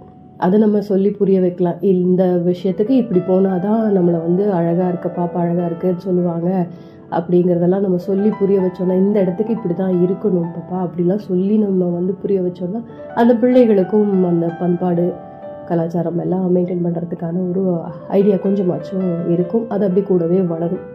[0.46, 1.80] அதை நம்ம சொல்லி புரிய வைக்கலாம்.
[1.94, 6.50] இந்த விஷயத்துக்கு இப்படி போனாதான் நம்மளை வந்து அழகாக இருக்க பாப்பா அழகாக இருக்குன்னு சொல்லுவாங்க.
[7.18, 12.14] அப்படிங்கிறதெல்லாம் நம்ம சொல்லி புரிய வச்சோம்னா இந்த இடத்துக்கு இப்படி தான் இருக்கணும் பாப்பா அப்படிலாம் சொல்லி நம்ம வந்து
[12.22, 12.82] புரிய வச்சோம்னா
[13.22, 15.08] அந்த பிள்ளைகளுக்கும் அந்த பண்பாடு
[15.70, 17.64] கலாச்சாரம் எல்லாம் மெயின்டைன் பண்ணுறதுக்கான ஒரு
[18.20, 19.66] ஐடியா கொஞ்சமாச்சும் இருக்கும்.
[19.74, 20.86] அது அப்படி கூடவே வளரும்.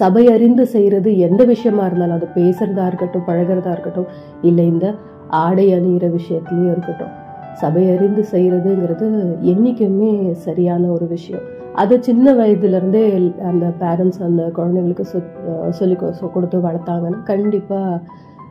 [0.00, 4.08] சபை அறிந்து செய்கிறது எந்த விஷயமா இருந்தாலும் அது பேசுறதா இருக்கட்டும் பழகிறதா இருக்கட்டும்
[4.42, 4.86] இல்லை இந்த
[5.42, 7.12] ஆடை அணிகிற விஷயத்துலையும் இருக்கட்டும்.
[7.60, 9.06] சபை அறிந்து செய்கிறதுங்கிறது
[9.52, 10.12] என்றைக்குமே
[10.46, 11.44] சரியான ஒரு விஷயம்.
[11.74, 15.22] அது சின்ன வயதுலேருந்தே அந்த பேரண்ட்ஸ் அந்த குழந்தைங்களுக்கு சொ
[15.70, 18.00] சொல்லி கொ- கொடுத்து வளர்த்தாங்கன்னா கண்டிப்பாக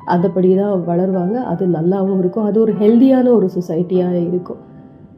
[0.08, 1.34] அதைப்படி தான் வளருவாங்க.
[1.34, 2.44] அது நல்லாவும் இருக்கும்.
[2.44, 4.58] அது ஒரு ஹெல்த்தியான ஒரு சொசைட்டியாக இருக்கும்.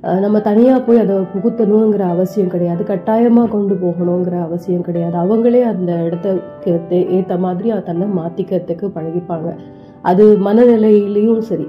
[0.01, 2.83] நம்ம தனியாக போய் அதை புகுத்தணுங்கிற அவசியம் கிடையாது.
[2.83, 5.17] கட்டாயமாக கொண்டு போகணுங்கிற அவசியம் கிடையாது.
[5.17, 9.55] அவங்களே அந்த இடத்துக்கு ஏற்ற மாதிரி தன்னை மாற்றிக்கிறதுக்கு பழகிப்பாங்க.
[10.01, 11.67] அது மனநிலையிலையும் சரி.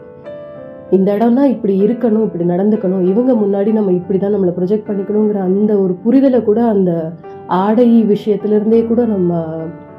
[0.93, 3.05] இந்த இடம்னா இப்படி இருக்கணும் இப்படி நடந்துக்கணும்.
[3.11, 6.91] இவங்க முன்னாடி நம்ம இப்படி தான் நம்மளை ப்ரொஜெக்ட் பண்ணிக்கணுங்கிற அந்த ஒரு புரிதலை கூட அந்த
[7.61, 9.33] ஆடை விஷயத்திலிருந்தே கூட நம்ம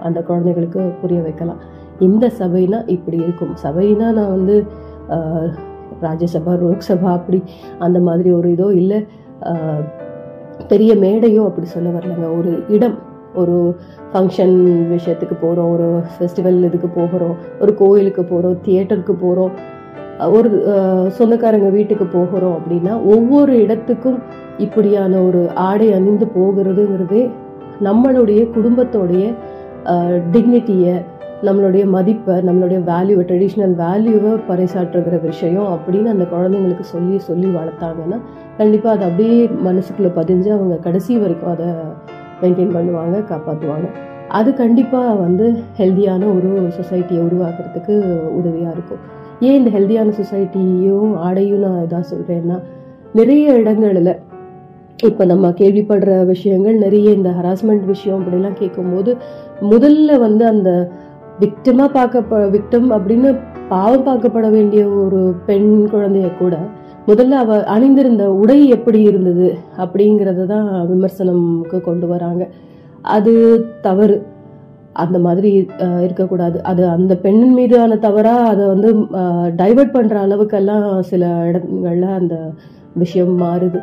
[0.01, 1.59] அந்த குழந்தைகளுக்கு புரிய வைக்கலாம்.
[1.99, 3.53] இந்த சபைனா இப்படி இருக்கும்.
[3.63, 4.55] சபைனா நான் வந்து
[5.15, 5.49] ஆஹ்,
[6.01, 7.39] ராஜ்யசபா லோக்சபா அப்படி
[7.79, 8.99] அந்த மாதிரி ஒரு இதோ இல்லை.
[9.47, 9.83] ஆஹ்,
[10.69, 12.27] பெரிய மேடையோ அப்படி சொல்ல வரலங்க.
[12.39, 12.97] ஒரு இடம்
[13.35, 13.55] ஒரு
[14.11, 14.55] ஃபங்க்ஷன்
[14.91, 19.51] விஷயத்துக்கு போகிறோம் ஒரு ஃபெஸ்டிவல் இதுக்கு போகிறோம் ஒரு கோயிலுக்கு போகிறோம் தியேட்டருக்கு போகிறோம்
[20.19, 20.49] ஒரு
[21.07, 24.19] சொந்தக்காரங்க வீட்டுக்கு போகிறோம் அப்படின்னா ஒவ்வொரு இடத்துக்கும்
[24.57, 27.31] இப்படியான ஒரு ஆடை அணிந்து போகிறதுங்கிறதே
[27.83, 29.33] நம்மளுடைய குடும்பத்தோடைய
[30.31, 31.01] டிக்னிட்டியை
[31.43, 38.19] நம்மளுடைய மதிப்பை நம்மளுடைய வேல்யூவை ட்ரெடிஷ்னல் வேல்யூவை பறைசாற்றுகிற விஷயம் அப்படின்னு அந்த குழந்தைங்களுக்கு சொல்லி சொல்லி வளர்த்தாங்கன்னா
[38.57, 41.67] கண்டிப்பாக அது அப்படியே மனசுக்குள்ளே பதிஞ்சு அவங்க கடைசி வரைக்கும் அதை
[42.41, 43.89] மெயின்டைன் பண்ணுவாங்க காப்பாற்றுவாங்க
[44.27, 49.16] அது கண்டிப்பாக வந்து ஹெல்தியான ஒரு சொசைட்டியை உருவாக்குறதுக்கு உதவியாக இருக்கும்.
[49.39, 52.61] ஏன் இந்த ஹெல்தியான சொசைட்டியும் ஆடையும் நான் இதாக சொல்கிறேன்னா
[53.13, 54.19] நிறைய இடங்களில்
[55.03, 59.17] இப்போ நம்ம கேள்விப்படுற விஷயங்கள் நிறைய இந்த ஹராஸ்மெண்ட் விஷயம் அப்படிலாம் கேட்கும்போது
[59.61, 60.91] முதல்ல வந்து அந்த
[61.39, 66.57] விக்டமாக பார்க்க விக்டம் அப்படின்னு பாவம் பார்க்கப்பட வேண்டிய ஒரு பெண் குழந்தைய கூட
[67.07, 72.49] முதல்ல அவ அணிந்திருந்த உடை எப்படி இருந்தது அப்படிங்கிறத தான் விமர்சனம்க்கு கொண்டு வராங்க.
[73.01, 74.25] அது தவறு.
[75.03, 75.49] அந்த மாதிரி
[76.05, 76.57] இருக்கக்கூடாது.
[76.69, 78.89] அது அந்த பெண்ணின் மீதான தவறாக அதை வந்து
[79.61, 82.35] டைவர்ட் பண்ணுற அளவுக்கெல்லாம் சில இடங்கள்ல அந்த
[83.03, 83.79] விஷயம் மாறுது.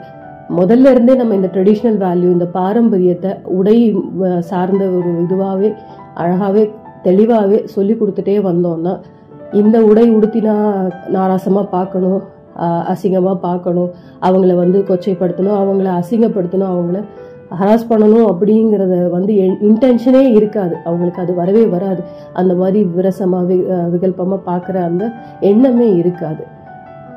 [0.58, 3.76] முதல்ல இருந்தே நம்ம இந்த ட்ரெடிஷ்னல் வேல்யூ இந்த பாரம்பரியத்தை உடை
[4.50, 5.70] சார்ந்த ஒரு இதுவாகவே
[6.22, 6.64] அழகாகவே
[7.06, 8.94] தெளிவாகவே சொல்லி கொடுத்துட்டே வந்தோம்னா
[9.60, 10.54] இந்த உடை உடுத்தினா
[11.16, 12.22] நாராசமாக பார்க்கணும்
[12.92, 13.90] அசிங்கமாக பார்க்கணும்.
[14.26, 16.98] அவங்கள வந்து கொச்சைப்படுத்தணும் அவங்கள அசிங்கப்படுத்தணும் அவங்கள
[17.60, 20.76] ஹராஸ் பண்ணணும் அப்படிங்கிறத வந்து இன்டென்ஷனே இருக்காது.
[20.84, 22.02] அவங்களுக்கு அது வரவே வராது.
[22.32, 26.44] அந்த மாதிரி விரசமாக வி- ஆஹ் பார்க்குற அந்த எண்ணமே இருக்காது.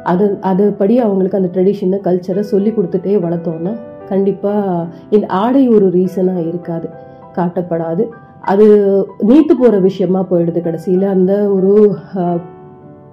[0.04, 3.76] அது அதுபடி அவங்களுக்கு அந்த ட்ரெடிஷனை கல்ச்சரை சொல்லி கொடுத்துட்டே வளர்த்தோன்னா
[4.08, 6.90] கண்டிப்பாக இந்த ஆடை ஒரு ரீசனாக இருக்காது.
[7.36, 8.08] காட்டப்படாது.
[8.42, 8.76] அது
[9.20, 11.04] நீத்து போகிற விஷயமா போயிடுது கடைசியில்.
[11.04, 11.96] அந்த ஒரு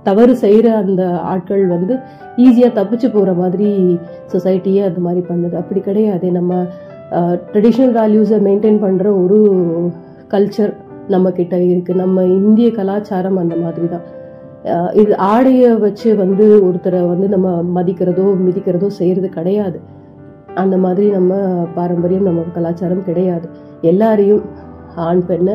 [0.02, 1.94] தவறு செய்கிற அந்த ஆட்கள் வந்து
[2.36, 3.98] ஈஸியாக தப்பிச்சு போகிற மாதிரி
[4.32, 5.54] சொசைட்டியே அது மாதிரி பண்ணுது.
[5.54, 6.30] அப்படி கிடையாது.
[6.30, 6.64] நம்ம
[7.52, 9.38] ட்ரெடிஷ்னல் வேல்யூஸை மெயின்டைன் பண்ணுற ஒரு
[10.32, 10.72] கல்ச்சர்
[11.14, 14.06] நம்மக்கிட்ட இருக்குது நம்ம இந்திய கலாச்சாரம் அந்த மாதிரி தான்
[15.00, 19.78] இது ஆடையை வச்சு வந்து ஒருத்தரை வந்து நம்ம மதிக்கிறதோ மிதிக்கிறதோ செய்கிறது கிடையாது.
[20.62, 21.34] அந்த மாதிரி நம்ம
[21.74, 23.46] பாரம்பரியம் நம்ம கலாச்சாரம் கிடையாது.
[23.90, 24.42] எல்லாரையும்
[25.08, 25.54] ஆண் பெண்ணை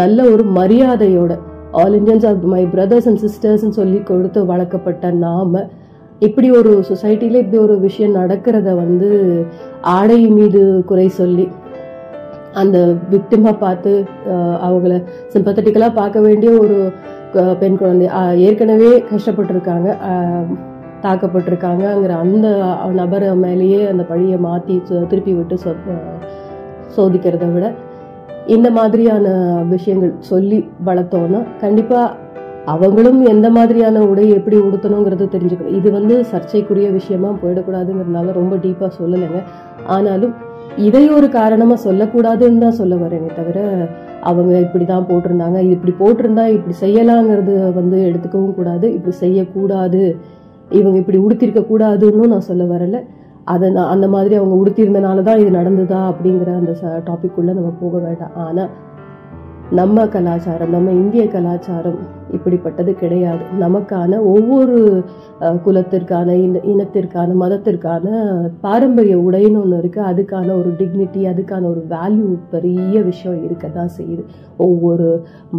[0.00, 1.32] நல்ல ஒரு மரியாதையோட
[1.80, 5.62] all Indians of my brothers and சிஸ்டர்ஸ்னு சொல்லி கொடுத்து வளர்க்கப்பட்ட நாம
[6.22, 9.08] இப்படி ஒரு சொசைட்டியில் இப்படி ஒரு விஷயம் நடக்கிறத வந்து
[9.92, 11.46] ஆடை மீது குறை சொல்லி
[12.54, 12.78] அந்த
[13.10, 13.90] விக்டிமாக பார்த்து
[14.62, 14.94] அவங்கள
[15.34, 16.76] சிம்பத்தட்டிக்கலாக பார்க்க வேண்டிய ஒரு
[17.60, 18.06] பெண் குழந்தை
[18.40, 19.88] ஏற்கனவே கஷ்டப்பட்டிருக்காங்க
[21.02, 22.46] தாக்கப்பட்டிருக்காங்கங்கிற அந்த
[22.94, 24.76] நபர் மேலேயே அந்த பழியை மாற்றி
[25.08, 25.76] திருப்பி விட்டு சொ-
[26.96, 27.66] சோதிக்கிறத விட
[28.46, 29.26] இந்த மாதிரியான
[29.68, 32.06] விஷயங்கள் சொல்லி வளர்த்தோன்னா கண்டிப்பாக
[32.72, 35.76] அவங்களும் எந்த மாதிரியான உடையை எப்படி உடுத்தணுங்கிறது தெரிஞ்சுக்கணும்.
[35.78, 39.40] இது வந்து சர்ச்சைக்குரிய விஷயமா போயிடக்கூடாதுங்கிறதுனால ரொம்ப டீப்பாக சொல்லலைங்க.
[39.96, 40.34] ஆனாலும்
[40.86, 43.58] இதை ஒரு காரணமாக சொல்லக்கூடாதுன்னு தான் சொல்ல வரேனே தவிர
[44.30, 45.58] அவங்க இப்படி தான் போட்டிருந்தாங்க.
[45.74, 48.86] இப்படி போட்டிருந்தா இப்படி செய்யலாங்கிறது வந்து எடுத்துக்கவும் கூடாது.
[48.96, 50.02] இப்படி செய்யக்கூடாது.
[50.80, 52.98] இவங்க இப்படி உடுத்திருக்க கூடாதுன்னு நான் சொல்ல வரல.
[53.54, 56.72] அதை நான் அந்த மாதிரி அவங்க உடுத்தியிருந்தனால தான் இது நடந்ததா அப்படிங்கிற அந்த
[57.08, 58.34] டாபிக் உள்ள நம்ம போக வேண்டாம்.
[58.46, 58.70] ஆனால்
[59.80, 62.00] நம்ம கலாச்சாரம் நம்ம இந்திய கலாச்சாரம்
[62.36, 63.42] இப்படிப்பட்டது கிடையாது.
[63.60, 64.76] நமக்கான ஒவ்வொரு
[65.64, 68.06] குலத்திற்கான இன இனத்திற்கான மதத்திற்கான
[68.60, 74.24] பாரம்பரிய உடைன்னு ஒன்று இருக்குது அதுக்கான ஒரு டிக்னிட்டி அதுக்கான ஒரு வேல்யூ பெரிய விஷயம் இருக்க தான் செய்யுது.
[74.66, 75.08] ஒவ்வொரு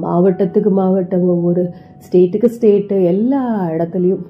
[0.05, 1.63] மாவட்டத்துக்கு மாவட்டம் ஒவ்வொரு
[2.07, 3.43] ஸ்டேட்டுக்கு ஸ்டேட்டு எல்லா
[3.75, 4.25] இடத்துலையும்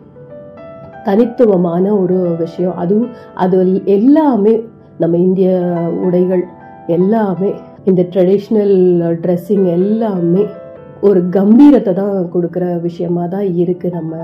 [1.08, 2.78] தனித்துவமான ஒரு விஷயம்.
[2.84, 3.12] அதுவும்
[3.44, 3.58] அது
[3.98, 4.54] எல்லாமே
[5.02, 5.50] நம்ம இந்திய
[6.06, 6.44] உடைகள்
[6.96, 7.50] எல்லாமே
[7.90, 8.76] இந்த ட்ரெடிஷ்னல்
[9.24, 10.44] ட்ரெஸ்ஸிங் எல்லாமே
[11.08, 14.16] ஒரு கம்பீரத்தை தான் கொடுக்குற விஷயமா தான் இருக்குது நம்ம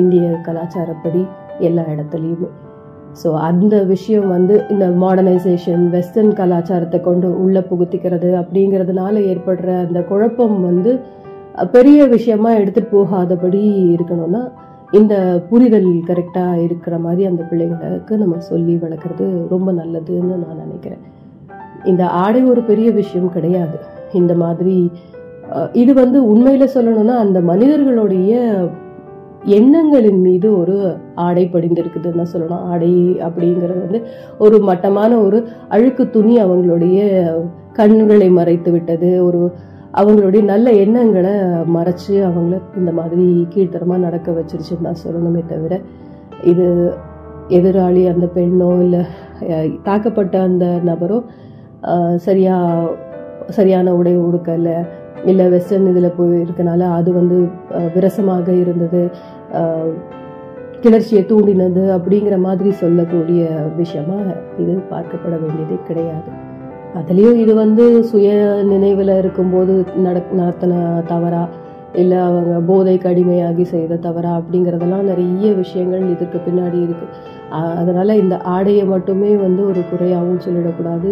[0.00, 1.22] இந்திய கலாச்சாரப்படி
[1.68, 2.48] எல்லா இடத்துலையுமே.
[3.20, 10.56] ஸோ அந்த விஷயம் வந்து இந்த மாடர்னைசேஷன் வெஸ்டர்ன் கலாச்சாரத்தை கொண்டு உள்ளே புகுத்திக்கிறது அப்படிங்கிறதுனால ஏற்படுற அந்த குழப்பம்
[10.68, 10.92] வந்து
[11.74, 13.62] பெரிய விஷயமா எடுத்துகிட்டு போகாதபடி
[13.96, 14.42] இருக்கணும்னா
[14.98, 15.14] இந்த
[15.50, 21.02] புரிதல் கரெக்டாக இருக்கிற மாதிரி அந்த பிள்ளைங்களுக்கு நம்ம சொல்லி வளர்க்குறது ரொம்ப நல்லதுன்னு நான் நினைக்கிறேன்.
[21.92, 23.78] இந்த ஆடை ஒரு பெரிய விஷயம் கிடையாது.
[24.20, 24.76] இந்த மாதிரி
[25.82, 28.32] இது வந்து உண்மையில சொல்லணும்னா அந்த மனிதர்களுடைய
[29.56, 30.74] எண்ணங்களின் மீது ஒரு
[31.26, 32.62] ஆடை படிந்திருக்குதுன்னு தான் சொல்லணும்.
[32.72, 32.90] ஆடை
[33.26, 34.00] அப்படிங்கிறது வந்து
[34.44, 35.38] ஒரு மட்டமான ஒரு
[35.76, 36.98] அழுக்கு துணி அவங்களுடைய
[37.78, 39.10] கண்களை மறைத்து விட்டது.
[39.26, 39.40] ஒரு
[40.00, 41.34] அவங்களுடைய நல்ல எண்ணங்களை
[41.76, 45.74] மறைச்சு அவங்கள இந்த மாதிரி கீழ்த்தரமாக நடக்க வச்சிருச்சுன்னு தான் சொல்லணுமே தவிர
[46.52, 46.66] இது
[47.58, 49.02] எதிராளி அந்த பெண்ணோ இல்லை
[49.88, 51.18] தாக்கப்பட்ட அந்த நபரோ
[52.26, 52.56] சரியா
[53.56, 54.76] சரியான உடை உடுக்கலை
[55.30, 57.36] இல்லை வெஸ்டர்ன் இதில் போய் இருக்கனால அது வந்து
[57.94, 59.02] விரசமாக இருந்தது.
[60.84, 63.42] கிளர்ச்சியை தூண்டினது அப்படிங்கிற மாதிரி சொல்லக்கூடிய
[63.80, 64.18] விஷயமா
[64.62, 66.30] இது பார்க்கப்பட வேண்டியதே கிடையாது.
[66.98, 68.32] அதுலேயும் இது வந்து சுய
[68.72, 70.74] நினைவில் இருக்கும்போது நட நடத்தின
[71.12, 71.44] தவறா
[72.02, 77.12] இல்லை அவங்க போதைக்கு அடிமையாகி செய்த தவறா அப்படிங்கிறதெல்லாம் நிறைய விஷயங்கள் இதுக்கு பின்னாடி இருக்குது
[77.80, 81.10] அதனால் இந்த ஆடையை மட்டுமே வந்து ஒரு குறையாகவும் சொல்லிடக்கூடாது.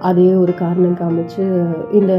[0.00, 1.44] அதையே ஒரு காரணம் காமிச்சு
[1.92, 2.12] இந்த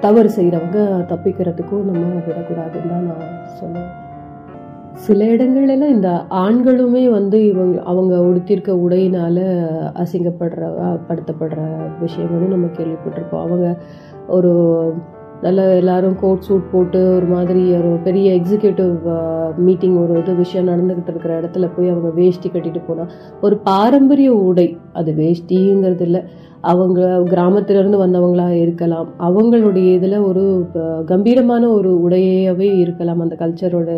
[0.00, 0.80] தவறு செய்கிறவங்க
[1.12, 3.90] தப்பிக்கிறதுக்கும் நம்ம விடக்கூடாதுன்னு தான் நான் சொன்னேன்
[4.94, 9.38] சில இடங்கள்ல இந்த ஆண்களுமே வந்து இவங்க அவங்க உடுத்திருக்க உடையினால
[9.94, 10.62] அசிங்கப்படுற
[11.08, 11.60] படுத்தப்படுற
[12.00, 13.44] விஷயங்களும் நம்ம கேள்விப்பட்டிருப்போம்.
[13.46, 13.76] அவங்க
[14.26, 14.52] ஒரு
[15.44, 18.94] நல்ல எல்லாரும் கோட் சூட் போட்டு ஒரு மாதிரி ஒரு பெரிய எக்ஸிக்யூட்டிவ்
[19.66, 24.68] மீட்டிங் ஒரு இது விஷயம் நடந்துக்கிட்டு இருக்கிற இடத்துல போய் அவங்க வேஷ்டி கட்டிட்டு போனால் ஒரு பாரம்பரிய உடை
[25.00, 26.22] அது வேஷ்டிங்கிறது இல்லை.
[26.70, 29.08] அவங்க கிராமத்திலிருந்து வந்தவங்களா இருக்கலாம்.
[29.26, 30.44] அவங்களுடைய இதில் ஒரு
[31.10, 33.20] கம்பீரமான ஒரு உடையாகவே இருக்கலாம்.
[33.24, 33.90] அந்த கல்ச்சரோட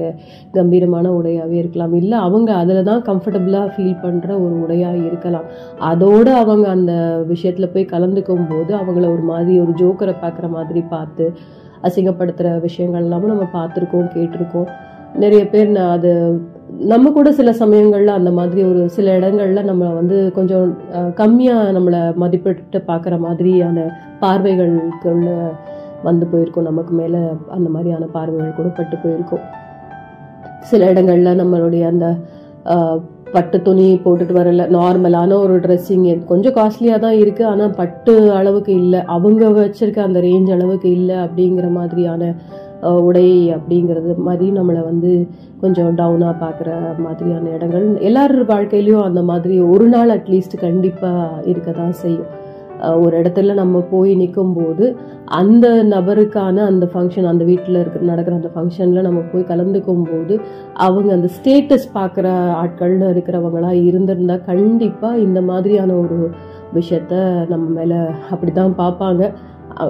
[0.56, 1.94] கம்பீரமான உடையாகவே இருக்கலாம்.
[2.00, 5.46] இல்லை அவங்க அதில் தான் கம்ஃபர்டபுளாக ஃபீல் பண்ணுற ஒரு உடையாக இருக்கலாம்.
[5.90, 6.92] அதோடு அவங்க அந்த
[7.32, 11.26] விஷயத்தில் போய் கலந்துக்கும் போது அவங்கள ஒரு மாதிரி ஒரு ஜோக்கரை பார்க்குற மாதிரி பார்த்து
[11.87, 14.68] அசிங்கப்படுத்துகிற விஷயங்கள் எல்லாமும் நம்ம பார்த்துருக்கோம் கேட்டிருக்கோம்.
[15.22, 16.11] நிறைய பேர் நான் அது
[16.92, 20.66] நம்ம கூட சில சமயங்களில் அந்த மாதிரி ஒரு சில இடங்களில் நம்ம வந்து கொஞ்சம்
[21.20, 23.87] கம்மியாக நம்மளை மதிப்பிட்டு பார்க்குற மாதிரியான
[24.22, 25.29] பார்வைகளுக்குள்ள
[26.03, 26.68] வந்து போயிருக்கோம்.
[26.70, 27.20] நமக்கு மேலே
[27.57, 29.44] அந்த மாதிரியான பார்வைகள் கூட பட்டு போயிருக்கோம்.
[30.70, 32.07] சில இடங்களில் நம்மளுடைய அந்த
[33.34, 34.64] பட்டு துணி போட்டுட்டு வரல.
[34.76, 39.00] நார்மலான ஒரு ட்ரெஸ்ஸிங் கொஞ்சம் காஸ்ட்லியாக தான் இருக்குது ஆனால் பட்டு அளவுக்கு இல்லை.
[39.16, 42.32] அவங்க வச்சுருக்க அந்த ரேஞ்ச் அளவுக்கு இல்லை அப்படிங்கிற மாதிரியான
[43.08, 45.12] உடை அப்படிங்கிறது மாதிரி நம்மளை வந்து
[45.60, 46.70] கொஞ்சம் டவுனாக பார்க்குற
[47.04, 47.86] மாதிரியான இடங்கள்.
[48.08, 52.28] எல்லார் வாழ்க்கையிலையும் அந்த மாதிரி ஒரு நாள் அட்லீஸ்ட் கண்டிப்பாக இருக்க தான் செய்யும்.
[52.82, 58.50] ஒரு இடத்துல நம்ம போய் நிற்கும் போது அந்த நபருக்கான அந்த ஃபங்க்ஷன் அந்த வீட்டில் இருக்கிற நடக்கிற அந்த
[58.54, 60.40] ஃபங்க்ஷனில் நம்ம போய் கலந்துக்கும் போது
[60.74, 62.26] அவங்க அந்த ஸ்டேட்டஸ் பார்க்குற
[62.62, 66.30] ஆட்கள்னு இருக்கிறவங்களா இருந்திருந்தா கண்டிப்பாக இந்த மாதிரியான ஒரு
[66.74, 67.14] விஷயத்த
[67.48, 67.98] நம்ம மேலே
[68.30, 69.32] அப்படி தான் பார்ப்பாங்க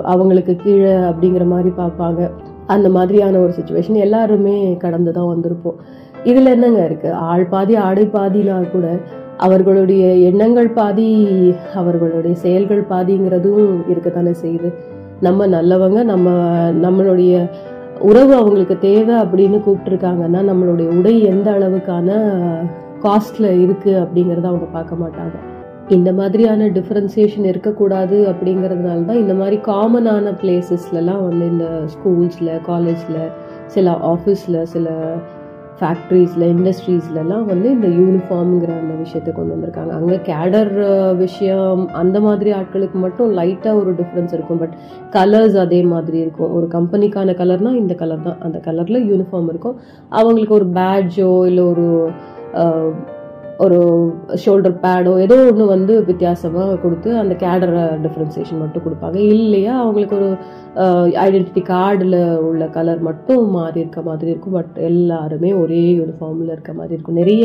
[0.03, 2.31] அவங்களுக்கு கீழே அப்படிங்கிற மாதிரி பார்ப்பாங்க.
[2.67, 5.77] அந்த மாதிரியான ஒரு சுச்சுவேஷன் எல்லாருமே கடந்து தான் வந்திருப்போம்.
[6.25, 8.87] இதில் என்னங்க இருக்குது ஆள் பாதி ஆடை பாதினா கூட
[9.37, 11.09] அவர்களுடைய எண்ணங்கள் பாதி
[11.75, 14.75] அவர்களுடைய செயல்கள் பாதிங்கிறதும் இருக்கத்தானே செய்யுது.
[15.21, 16.31] நம்ம நல்லவங்க நம்ம
[16.83, 17.51] நம்மளுடைய
[18.01, 22.09] உறவு அவங்களுக்கு தேவை அப்படின்னு கூப்பிட்டுருக்காங்கன்னா நம்மளுடைய உடை எந்த அளவுக்கான
[23.03, 25.37] காஸ்ட்ல இருக்கு அப்படிங்கறத அவங்க பார்க்க மாட்டாங்க.
[25.89, 33.29] இந்த மாதிரியான டிஃப்ரென்சியேஷன் இருக்கக்கூடாது அப்படிங்கிறதுனால தான் இந்த மாதிரி காமனான பிளேசஸ்லலாம் வந்து இந்த ஸ்கூல்ஸில் காலேஜில்
[33.67, 34.89] சில ஆஃபீஸில் சில
[35.81, 39.93] ஃபேக்ட்ரிஸில் இண்டஸ்ட்ரீஸ்லலாம் வந்து இந்த யூனிஃபார்ம்ங்கிற அந்த விஷயத்தை கொண்டு வந்திருக்காங்க.
[39.99, 40.73] அங்கே கேடர்
[41.25, 44.61] விஷயம் அந்த மாதிரி ஆட்களுக்கு மட்டும் லைட்டாக ஒரு டிஃப்ரென்ஸ் இருக்கும்.
[44.63, 44.77] பட்
[45.17, 46.55] கலர்ஸ் அதே மாதிரி இருக்கும்.
[46.59, 48.41] ஒரு கம்பெனிக்கான கலர்னா இந்த கலர் தான்.
[48.49, 49.77] அந்த கலரில் யூனிஃபார்ம் இருக்கும்.
[50.21, 51.87] அவங்களுக்கு ஒரு பேட்ஜோ இல்லை ஒரு
[53.65, 53.79] ஒரு
[54.43, 59.19] ஷோல்டர் பேடோ ஏதோ ஒன்று வந்து வித்தியாசமாக கொடுத்து அந்த கேடர் டிஃப்ரென்சியேஷன் மட்டும் கொடுப்பாங்க.
[59.35, 60.29] இல்லையா அவங்களுக்கு ஒரு
[61.25, 64.57] ஐடென்டிட்டி கார்டில் உள்ள கலர் மட்டும் மாறி இருக்க மாதிரி இருக்கும்.
[64.59, 67.21] பட் எல்லாருமே ஒரே யூனிஃபார்மில் இருக்க மாதிரி இருக்கும்.
[67.23, 67.45] நிறைய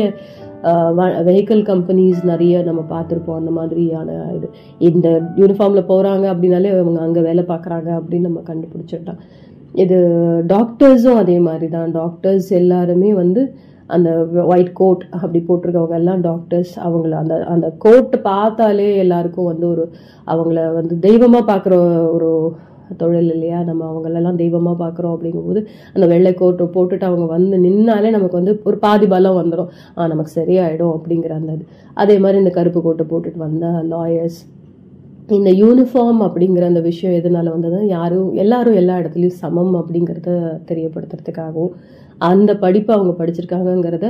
[1.30, 3.40] வெஹிக்கிள் கம்பெனிஸ் நிறைய நம்ம பார்த்துருப்போம்.
[3.42, 4.48] அந்த மாதிரியான இது.
[4.90, 5.08] இந்த
[5.42, 9.20] யூனிஃபார்மில் போகிறாங்க அப்படின்னாலே அவங்க அங்கே வேலை பார்க்குறாங்க அப்படின்னு நம்ம கண்டுபிடிச்சிட்டோம்
[9.82, 9.98] இது
[10.54, 11.92] டாக்டர்ஸும் அதே மாதிரி தான்.
[12.00, 13.42] டாக்டர்ஸ் எல்லாருமே வந்து
[13.92, 14.10] அந்த
[14.46, 19.84] ஒயிட் கோட் அப்படி போட்டிருக்கவங்க எல்லாம் டாக்டர்ஸ் அவங்கள அந்த அந்த கோட் பார்த்தாலே எல்லாருக்கும் வந்து ஒரு
[20.26, 21.74] அவங்கள வந்து தெய்வமாக பார்க்குற
[22.14, 22.30] ஒரு
[23.00, 23.58] தொழில் இல்லையா?
[23.62, 25.60] நம்ம அவங்களெல்லாம் தெய்வமாக பார்க்குறோம் அப்படிங்கும்போது
[25.94, 30.32] அந்த வெள்ளை கோட்டை போட்டுட்டு அவங்க வந்து நின்னாலே நமக்கு வந்து ஒரு பாதி பலம் வந்துடும் ஆ நமக்கு
[30.38, 31.64] சரியாயிடும் அப்படிங்கிற அந்த இது.
[31.96, 34.40] அதே மாதிரி இந்த கருப்பு கோட்டை போட்டுட்டு வந்த லாயர்ஸ்
[35.28, 40.30] இந்த யூனிஃபார்ம் அப்படிங்கிற அந்த விஷயம் எதனால வந்ததுன்னா யாரும் எல்லாரும் எல்லா இடத்துலையும் சமம் அப்படிங்கிறத
[40.68, 41.72] தெரியப்படுத்துறதுக்காகவும்
[42.30, 44.08] அந்த படிப்பை அவங்க படிச்சிருக்காங்கங்கிறத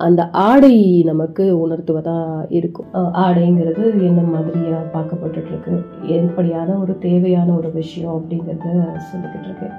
[0.00, 0.76] அந்த ஆடை
[1.10, 2.16] நமக்கு உணர்த்துவதா
[2.58, 2.88] இருக்கும்.
[3.24, 5.74] ஆடைங்கிறது என்ன மாதிரியா பார்க்கப்பட்டுட்டு இருக்கு
[6.16, 8.66] எப்படியான ஒரு தேவையான ஒரு விஷயம் அப்படிங்கிறத
[9.10, 9.76] சொல்லிக்கிட்டு இருக்கேன்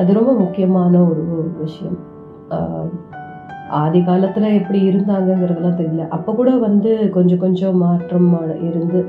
[0.00, 1.24] அது ரொம்ப முக்கியமான ஒரு
[1.62, 1.98] விஷயம்.
[3.80, 6.06] ஆதி காலத்துல எப்படி இருந்தாங்கங்கிறதுலாம் தெரியல.
[6.16, 8.30] அப்ப கூட வந்து கொஞ்சம் கொஞ்சம் மாற்றம்
[8.68, 9.00] இருந்து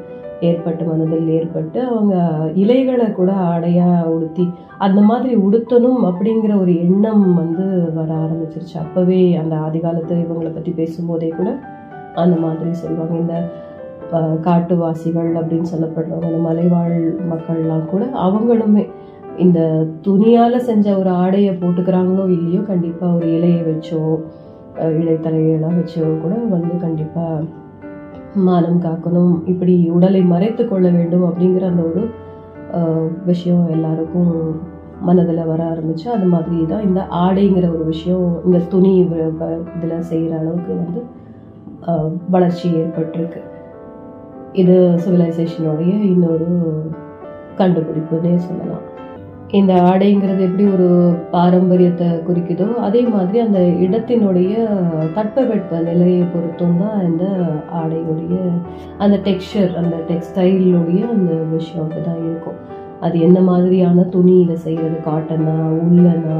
[0.49, 2.15] ஏற்பட்டு மனதில் ஏற்பட்டு அவங்க
[2.63, 4.45] இலைகளை கூட ஆடையாக உடுத்தி
[4.85, 7.65] அந்த மாதிரி உடுத்தணும் அப்படிங்கிற ஒரு எண்ணம் வந்து
[7.97, 8.75] வர ஆரம்பிச்சிருச்சு.
[8.83, 11.49] அப்போவே அந்த ஆதி காலத்து இவங்களை பற்றி பேசும்போதே கூட
[12.23, 13.15] அந்த மாதிரி சொல்லுவாங்க.
[13.23, 13.35] இந்த
[14.47, 16.97] காட்டுவாசிகள் அப்படின்னு சொல்லப்படுறவங்க இந்த மலைவாழ்
[17.31, 18.83] மக்கள்லாம் கூட அவங்களுமே
[19.43, 19.59] இந்த
[20.07, 24.01] துணியால் செஞ்ச ஒரு ஆடையை போட்டுக்கிறாங்களோ இல்லையோ கண்டிப்பாக ஒரு இலையை வச்சோ
[24.99, 27.39] இலைத்தலையெல்லாம் வச்சோ கூட வந்து கண்டிப்பாக
[28.47, 29.33] மானம் காக்கணும்.
[29.51, 32.03] இப்படி உடலை மறைத்து கொள்ள வேண்டும் அப்படிங்கிற அந்த ஒரு
[33.31, 34.31] விஷயம் எல்லாருக்கும்
[35.07, 40.71] மனதில் வர ஆரம்பிச்சு அது மாதிரி தான் இந்த ஆடைங்கிற ஒரு விஷயம் இந்த துணி இதில் செய்கிற அளவுக்கு
[40.81, 41.01] வந்து
[42.35, 43.41] வளர்ச்சி ஏற்பட்டிருக்கு.
[44.61, 46.49] இது சிவிலைசேஷனுடைய இன்னொரு
[47.59, 48.83] கண்டுபிடிப்புன்னே சொல்லலாம்.
[49.57, 50.87] இந்த ஆடைங்கிறது எப்படி ஒரு
[51.33, 54.53] பாரம்பரியத்தை குறிக்குதோ அதே மாதிரி அந்த இடத்தினுடைய
[55.17, 57.25] தட்பவெட்ப நிலையை பொறுத்தும் தான் இந்த
[57.81, 58.37] ஆடையுடைய
[59.03, 62.57] அந்த டெக்ஸ்சர் அந்த டெக்ஸ்டைலுடைய அந்த விஷயம் அப்படிதான் இருக்கும்.
[63.05, 66.37] அது என்ன மாதிரியான துணி இதை செய்கிறது காட்டனா உள்ளனா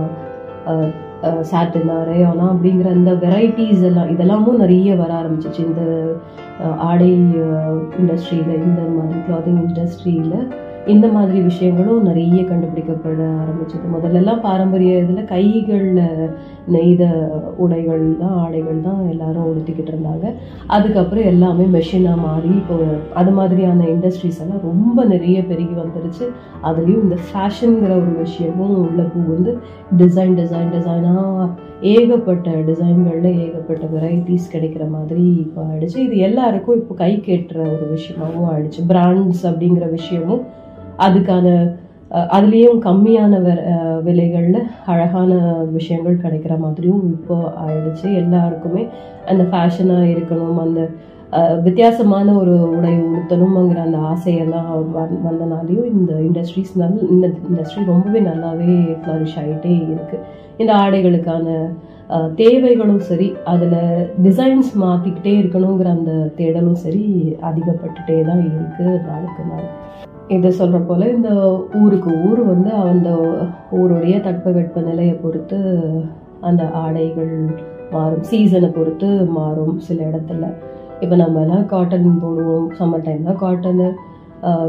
[1.51, 5.61] சாட்டினா ரேயானா அப்படிங்கிற அந்த வெரைட்டிஸ் எல்லாம் இதெல்லாமும் நிறைய வர ஆரம்பிச்சிச்சு.
[5.69, 5.83] இந்த
[6.89, 7.11] ஆடை
[8.01, 10.37] இண்டஸ்ட்ரியில் இந்த மாதிரி கிளாத்திங் இண்டஸ்ட்ரியில்
[10.91, 13.85] இந்த மாதிரி விஷயங்களும் நிறைய கண்டுபிடிக்கப்பட ஆரம்பிச்சது.
[13.93, 16.01] முதல்லலாம் பாரம்பரிய இதில் கைகளில்
[16.73, 17.03] நெய்த
[17.63, 20.25] உடைகள் தான் ஆடைகள் தான் எல்லாரும் உடுத்திக்கிட்டு இருந்தாங்க.
[20.75, 22.77] அதுக்கப்புறம் எல்லாமே மெஷினாக மாறி இப்போ
[23.21, 26.25] அது மாதிரியான இண்டஸ்ட்ரீஸ் எல்லாம் ரொம்ப நிறைய பெருகி வந்துருச்சு.
[26.69, 29.53] அதுலேயும் இந்த ஃபேஷனுங்கிற ஒரு விஷயமும் உள்ள புகுந்து
[30.01, 31.47] டிசைன் டிசைன் டிசைனாக
[31.93, 35.97] ஏகப்பட்ட டிசைன்களில் ஏகப்பட்ட வெரைட்டிஸ் கிடைக்கிற மாதிரி இப்போ ஆயிடுச்சு.
[36.07, 38.83] இது எல்லாருக்கும் இப்போ கை கேட்டுற ஒரு விஷயமாகவும் ஆயிடுச்சு.
[38.91, 40.43] பிராண்ட்ஸ் அப்படிங்கிற விஷயமும்
[40.97, 41.75] அதுக்கான
[42.11, 43.63] அதுலேயும் கம்மியான வெ-
[44.01, 45.31] விலைகளில் அழகான
[45.71, 48.13] விஷயங்கள் கிடைக்கிற மாதிரியும் இப்போ ஆயிடுச்சு.
[48.13, 48.87] எல்லாருக்குமே
[49.25, 50.89] அந்த ஃபேஷனாக இருக்கணும் அந்த
[51.63, 58.97] வித்தியாசமான ஒரு உடை உடுத்தணுங்கிற அந்த ஆசையெல்லாம் வந்- வந்தனாலையும் இந்த இண்டஸ்ட்ரீஸ் நல் இந்த இண்டஸ்ட்ரி ரொம்பவே நல்லாவே
[59.05, 60.23] ஃப்ளரிஷ் ஆகிட்டே இருக்குது
[60.57, 61.47] இந்த ஆடைகளுக்கான
[62.35, 63.77] தேவைகளும் சரி அதில்
[64.23, 67.03] டிசைன்ஸ் மாற்றிக்கிட்டே இருக்கணுங்கிற அந்த தேடலும் சரி
[67.41, 69.82] அதிகப்பட்டுட்டே தான் இருக்குது நாளுக்கு நாள்.
[70.27, 71.29] இதை சொல்கிற போல் இந்த
[71.81, 73.09] ஊருக்கு ஊர் வந்து அந்த
[73.79, 75.57] ஊருடைய தட்பவெட்ப நிலையை பொறுத்து
[76.39, 77.33] அந்த ஆடைகள்
[77.91, 80.45] மாறும் சீசனை பொறுத்து மாறும் சில இடத்துல.
[80.99, 82.67] இப்போ நம்ம எல்லாம் காட்டன் போடுவோம்.
[82.79, 83.87] சம்மர் டைம்னா காட்டனு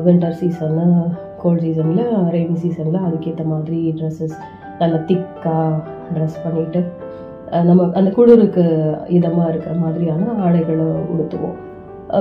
[0.06, 0.86] வின்டர் சீசனு
[1.42, 4.36] கோல்ட் சீசனில் ரெய்னி சீசனில் அதுக்கேற்ற மாதிரி ட்ரெஸ்ஸஸ்
[4.78, 5.80] நல்லா திக்காக
[6.14, 6.82] ட்ரெஸ் பண்ணிவிட்டு
[7.68, 8.64] நம்ம அந்த குளிருக்கு
[9.08, 11.56] இதமாக இருக்கிற மாதிரியான ஆடைகளை உடுத்துவோம்.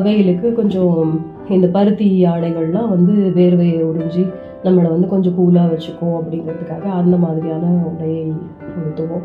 [0.02, 4.24] வெயிலுக்கு கொஞ்சம் இந்த பருத்தி ஆடைகள்லாம் வந்து வேர்வையை உறிஞ்சி
[4.64, 8.34] நம்மளை வந்து கொஞ்சம் கூலாக வச்சுக்கும் அப்படிங்கிறதுக்காக அந்த மாதிரியான உடையை
[8.78, 9.24] உடுத்துவோம்.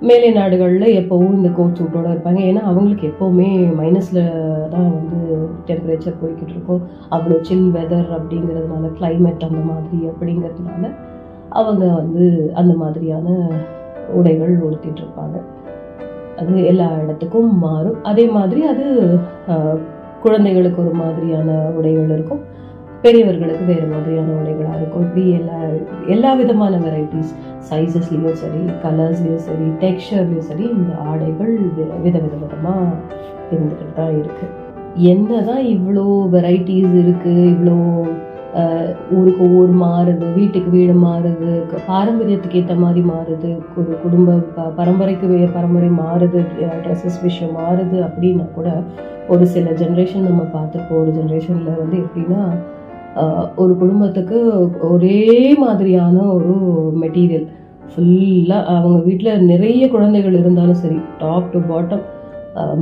[0.00, 2.40] மேலை நாடுகளில் எப்போவும் இந்த கோட் சூட்டோட இருப்பாங்க.
[2.50, 3.48] ஏன்னா அவங்களுக்கு எப்போவுமே
[3.80, 6.82] மைனஸில் தான் வந்து டெம்பரேச்சர் போய்கிட்டு இருக்கும்.
[7.10, 10.90] அவ்வளோ சில் வெதர் அப்படிங்கிறதுனால கிளைமேட் அந்த மாதிரி அப்படிங்கிறதுனால
[11.48, 13.50] அவங்க வந்து அந்த மாதிரியான
[14.14, 15.36] உடைகள் உடுத்திட்டு இருப்பாங்க.
[16.36, 18.04] அது எல்லா இடத்துக்கும் மாறும்.
[18.04, 19.08] அதே மாதிரி அது
[20.26, 22.42] குழந்தைகளுக்கு ஒரு மாதிரியான உடைகள் இருக்கும்.
[23.02, 25.02] பெரியவர்களுக்கு வேறு மாதிரியான உடைகளாக இருக்கும்.
[25.02, 25.58] இப்படி எல்லா
[26.08, 27.32] எல்லா விதமான வெரைட்டிஸ்
[27.70, 32.84] சைஸஸ்லேயும் சரி கலர்ஸ்லேயும் சரி டெக்ஸ்டர்லேயும் சரி இந்த ஆடைகள் வி- வித வித விதமாக
[33.50, 34.54] இருந்துக்கிட்டு தான் இருக்குது
[35.06, 37.76] என்ன தான் இவ்வளோ வெரைட்டிஸ் இருக்குது இவ்வளோ
[39.12, 41.50] ஊருக்கு ஊர் மாறுது வீட்டுக்கு வீடு மாறுது
[41.88, 46.40] பாரம்பரியத்துக்கு ஏற்ற மாதிரி மாறுது ஒரு குடும்ப ப- பரம்பரைக்கு பரம்பரை மாறுது
[46.82, 48.70] ட்ரெஸ்ஸஸ் விஷயம் மாறுது அப்படின்னா கூட
[49.28, 52.42] ஒரு சில ஜென்ரேஷன் நம்ம பார்த்துருப்போம் ஒரு ஜென்ரேஷனில் வந்து எப்படின்னா
[53.56, 54.38] ஒரு குடும்பத்துக்கு
[54.88, 55.20] ஒரே
[55.58, 56.54] மாதிரியான ஒரு
[57.00, 57.46] மெட்டீரியல்
[57.90, 62.04] ஃபுல்லாக அவங்க வீட்டில் நிறைய குழந்தைகள் இருந்தாலும் சரி டாப் டு பாட்டம்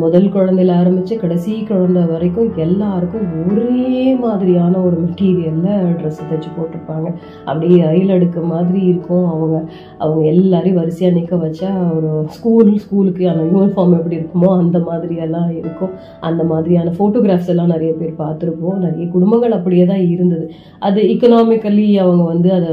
[0.03, 7.09] முதல் குழந்தையில ஆரம்பித்து கடைசி குழந்தை வரைக்கும் எல்லாருக்கும் ஒரே மாதிரியான ஒரு மெட்டீரியலில் ட்ரெஸ் தைச்சு போட்டிருப்பாங்க.
[7.47, 9.25] அப்படியே ரயில் அடுக்கு மாதிரி இருக்கும்.
[9.35, 9.57] அவங்க
[9.99, 15.93] அவங்க எல்லாரையும் வரிசையாக நிற்க வச்சா ஒரு ஸ்கூல் ஸ்கூலுக்கு அந்த யூனிஃபார்ம் எப்படி இருக்குமோ அந்த மாதிரியெல்லாம் இருக்கும்.
[16.31, 18.79] அந்த மாதிரியான ஃபோட்டோகிராஃப்ஸ் எல்லாம் நிறைய பேர் பார்த்துருப்போம்.
[18.87, 20.47] நிறைய குடும்பங்கள் அப்படியே தான் இருந்தது.
[20.89, 22.71] அது இக்கனாமிக்கலி அவங்க வந்து அதை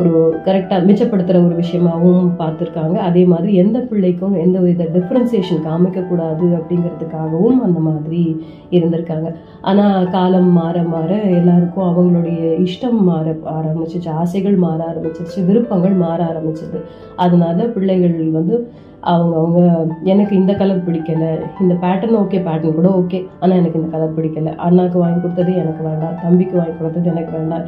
[0.00, 0.14] ஒரு
[0.46, 2.96] கரெக்டாக மிச்சப்படுத்துகிற ஒரு விஷயமாகவும் பார்த்துருக்காங்க.
[3.10, 8.22] அதே மாதிரி எந்த பிள்ளைக்கும் எந்த வித டிஃப்ரென்சியேஷன் காமிக்கக்கூடாது அப்படிங்கிறதுக்காகவும் அந்த மாதிரி
[8.70, 9.30] இருந்திருக்காங்க.
[9.60, 14.10] ஆனால் காலம் மாற மாற எல்லாருக்கும் அவங்களுடைய இஷ்டம் மாற ஆரம்பிச்சிச்சு.
[14.22, 15.46] ஆசைகள் மாற ஆரம்பிச்சிருச்சு.
[15.46, 16.80] விருப்பங்கள் மாற ஆரம்பிச்சிது
[17.16, 18.56] அதனால பிள்ளைகள் வந்து
[19.00, 19.60] அவங்க அவங்க
[20.12, 21.24] எனக்கு இந்த கலர் பிடிக்கல.
[21.60, 24.52] இந்த பேட்டர்ன் ஓகே பேட்டர்ன் கூட ஓகே ஆனால் எனக்கு இந்த கலர் பிடிக்கல.
[24.66, 26.16] அண்ணாக்கு வாங்கி கொடுத்தது எனக்கு வேண்டாம்.
[26.22, 27.66] தம்பிக்கு வாங்கி கொடுத்தது எனக்கு வேண்டாம்.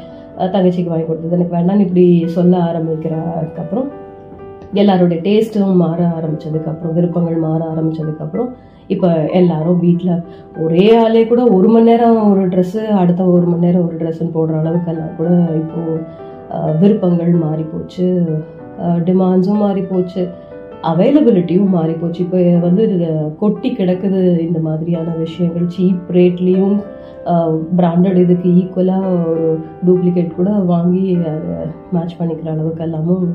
[0.55, 3.89] தங்கச்சிக்கு வாங்கி கொடுத்தது எனக்கு வேண்டாம்னு இப்படி சொல்ல ஆரம்பிக்கிறதுக்கப்புறம்
[4.75, 8.49] எல்லாரோட டேஸ்ட்டும் மாற ஆரம்பிச்சதுக்கப்புறம் விருப்பங்கள் மாற ஆரம்பிச்சதுக்கப்புறம்
[8.89, 10.23] இப்போ எல்லாரும் வீட்டில்
[10.59, 14.61] ஒரே ஆளே கூட ஒரு மணி நேரம் ஒரு ட்ரெஸ்ஸு அடுத்த ஒரு மணி நேரம் ஒரு ட்ரெஸ்ஸுன்னு போடுற
[14.61, 18.27] அளவுக்கெல்லாம் கூட இப்போது விருப்பங்கள் மாறி போச்சு
[19.05, 20.29] டிமாண்ட்ஸும் மாறி போச்சு
[20.83, 22.85] அவைலபிலிட்டியும் மாறி போச்சு இப்போ வந்து
[23.39, 25.69] கொட்டி கிடக்குது இந்த மாதிரியான விஷயங்கள்.
[25.77, 26.81] சீப் ரேட்லேயும்
[27.77, 31.57] பிராண்டட் இதுக்கு ஈக்குவலாக ஒரு டூப்ளிகேட் கூட வாங்கி அதை
[31.93, 33.27] மேட்ச் பண்ணிக்கிற அளவுக்கு எல்லாமும்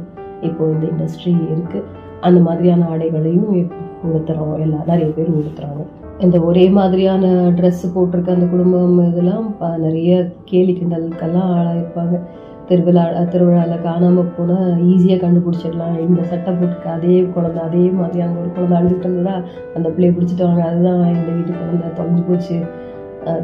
[0.45, 1.83] இப்போ இந்த இண்டஸ்ட்ரி இருக்குது
[2.21, 3.71] அந்த மாதிரியான ஆடைகளையும் இப்~
[4.03, 4.59] உடுத்துறோம்.
[4.59, 5.85] எல்லாம் நிறைய பேர் உடுத்துறாங்க.
[6.19, 12.19] இந்த ஒரே மாதிரியான ட்ரெஸ் போட்டிருக்க அந்த குடும்பம் இதெல்லாம் ப- நிறைய கேலி கிண்டலுக்கெல்லாம் ஆளாயிருப்பாங்க.
[12.65, 15.99] திருவிழா திருவிழாவில் காணாமல் போனால் ஈஸியாக கண்டுபிடிச்சிடலாம்.
[15.99, 19.41] இந்த சட்டை போட்டுக்க அதே குழந்த அதே மாதிரி அங்கே ஒரு குழந்தை அழுதுட்டு இருந்ததா
[19.75, 20.63] அந்த பிள்ளைய பிடிச்சிட்டு வாங்க.
[20.63, 22.59] அதுதான் இந்த வீட்டு குழந்தை தொலைஞ்சு போச்சு.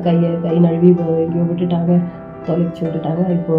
[0.01, 2.01] கையை கை நழுவி இப்போ எங்கேயோ விட்டுட்டாங்க.
[2.47, 3.23] தொலைச்சி விட்டுட்டாங்க.
[3.37, 3.53] இப்போ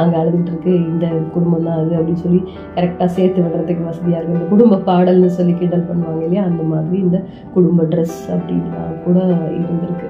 [0.00, 0.72] அங்கே அழுதுகிட்டு இருக்கு.
[0.90, 2.40] இந்த குடும்பம் தான் அது அப்படின்னு சொல்லி
[2.76, 6.44] கரெக்டாக சேர்த்து விடுறதுக்கு வசதியாக இருக்குது இந்த குடும்ப பாடல்னு சொல்லி கிண்டல் பண்ணுவாங்க இல்லையா?
[6.50, 7.20] அந்த மாதிரி இந்த
[7.56, 9.18] குடும்ப ட்ரெஸ் அப்படின்லாம் கூட
[9.60, 10.08] இருந்திருக்கு.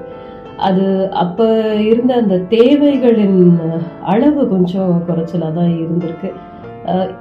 [0.69, 0.85] அது
[1.23, 1.45] அப்போ
[1.91, 3.39] இருந்த அந்த தேவைகளின்
[4.13, 6.31] அளவு கொஞ்சம் குறைச்சலாக தான் இருந்திருக்கு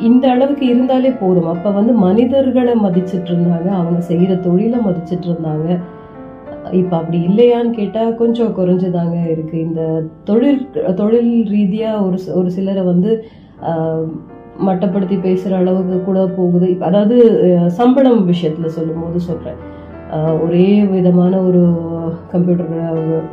[0.08, 1.48] இந்த அளவுக்கு இருந்தாலே போதும்.
[1.52, 3.68] அப்போ வந்து மனிதர்களை மதிச்சிட்டு இருந்தாங்க.
[3.78, 5.68] அவங்க செய்கிற தொழிலை மதிச்சிட்டு இருந்தாங்க.
[6.80, 9.82] இப்போ அப்படி இல்லையான்னு கேட்டால் கொஞ்சம் குறைஞ்சுதாங்க இருக்குது இந்த
[10.28, 10.60] தொழில்
[11.00, 13.12] தொழில் ரீதியாக ஒரு ஒரு சிலரை வந்து
[14.68, 16.68] மட்டப்படுத்தி பேசுகிற அளவுக்கு கூட போகுது.
[16.88, 17.16] அதாவது
[17.78, 19.60] சம்பளம் விஷயத்தில் சொல்லும்போது சொல்கிறேன்
[20.44, 21.62] ஒரே விதமான ஒரு
[22.32, 22.72] கம்ப்யூட்டர்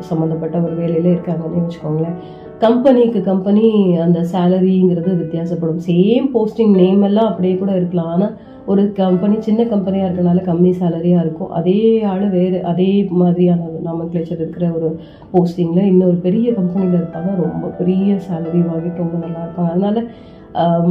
[0.09, 2.17] சம்மந்தப்பட்ட ஒரு வேலையில் இருக்காங்கன்னு வச்சுக்கோங்களேன்.
[2.65, 3.65] கம்பெனிக்கு கம்பெனி
[4.03, 5.82] அந்த சேலரிங்கிறது வித்தியாசப்படும்.
[5.89, 8.11] சேம் போஸ்டிங் நேம் எல்லாம் அப்படியே கூட இருக்கலாம்.
[8.15, 8.36] ஆனால்
[8.72, 11.51] ஒரு கம்பெனி சின்ன கம்பெனியாக இருக்கனால கம்மி சேலரியாக இருக்கும்.
[11.59, 11.80] அதே
[12.11, 12.89] ஆள் வேறு அதே
[13.22, 14.89] மாதிரியான நாமக்லேச்சர் இருக்கிற ஒரு
[15.34, 17.32] போஸ்டிங்கில் இன்னொரு பெரிய கம்பெனியில் இருப்பாங்க.
[17.45, 19.72] ரொம்ப பெரிய சேலரி வாங்கிட்டு ரொம்ப நல்லா இருப்பாங்க.
[19.76, 20.01] அதனால்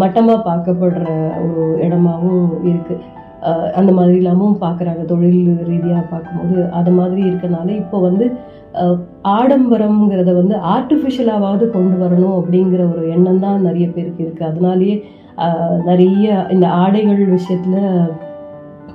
[0.02, 1.04] மட்டமாக பார்க்கப்படுற
[1.46, 3.04] ஒரு இடமாவும் இருக்குது
[3.78, 5.02] அந்த மாதிரி இல்லாமல் பார்க்குறாங்க.
[5.10, 8.26] தொழில் ரீதியாக பார்க்கும்போது அது மாதிரி இருக்கனால இப்போ வந்து
[9.38, 14.96] ஆடம்பரம்ங்கிறத வந்து ஆர்டிஃபிஷியலாவது கொண்டு வரணும் அப்படிங்கிற ஒரு எண்ணம் தான் நிறைய பேருக்கு இருக்குது அதனாலேயே
[15.84, 18.12] நிறைய இந்த ஆடைகள் விஷயத்தில்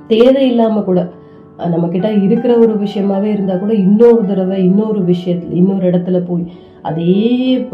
[0.06, 1.08] தேவையில்லாமல் கூட
[1.58, 7.68] நம்மக்கிட்ட இருக்கிற ஒரு விஷயமாவே இருந்தால் கூட இன்னொரு தடவை இன்னொரு விஷயத்துல இன்னொரு இடத்துல போய் அதே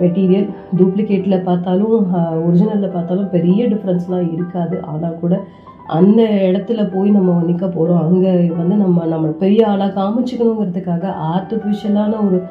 [0.00, 2.06] மெட்டீரியல் டூப்ளிகேட்டில் பார்த்தாலும்
[2.46, 4.82] ஒரிஜினலில் பார்த்தாலும் பெரிய டிஃப்ரென்ஸ்லாம் இருக்காது.
[4.82, 5.40] ஆனால் கூட
[5.86, 12.42] அந்த இடத்துல போய் நம்ம நிற்க போகிறோம் அங்கே வந்து நம்ம நம்ம பெரிய ஆளாக காமிச்சிக்கணுங்கிறதுக்காக ஆர்டிஃபிஷியலான ஒரு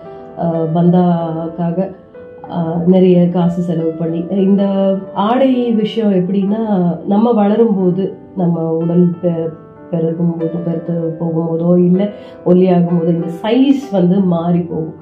[0.73, 1.91] பந்தாக்காக
[2.85, 6.61] நிறைய காசு செலவு பண்ணி இந்த ஆடை விஷயம் எப்படின்னா
[7.07, 9.49] நம்ம வளரும் போது நம்ம உடல் பெ-
[9.91, 12.09] பெருகும் போது பெருத்து போகும்போதோ இல்லை
[12.45, 14.93] ஒல்லியாகும் போதோ இந்த சைஸ் வந்து மாறி போகும்.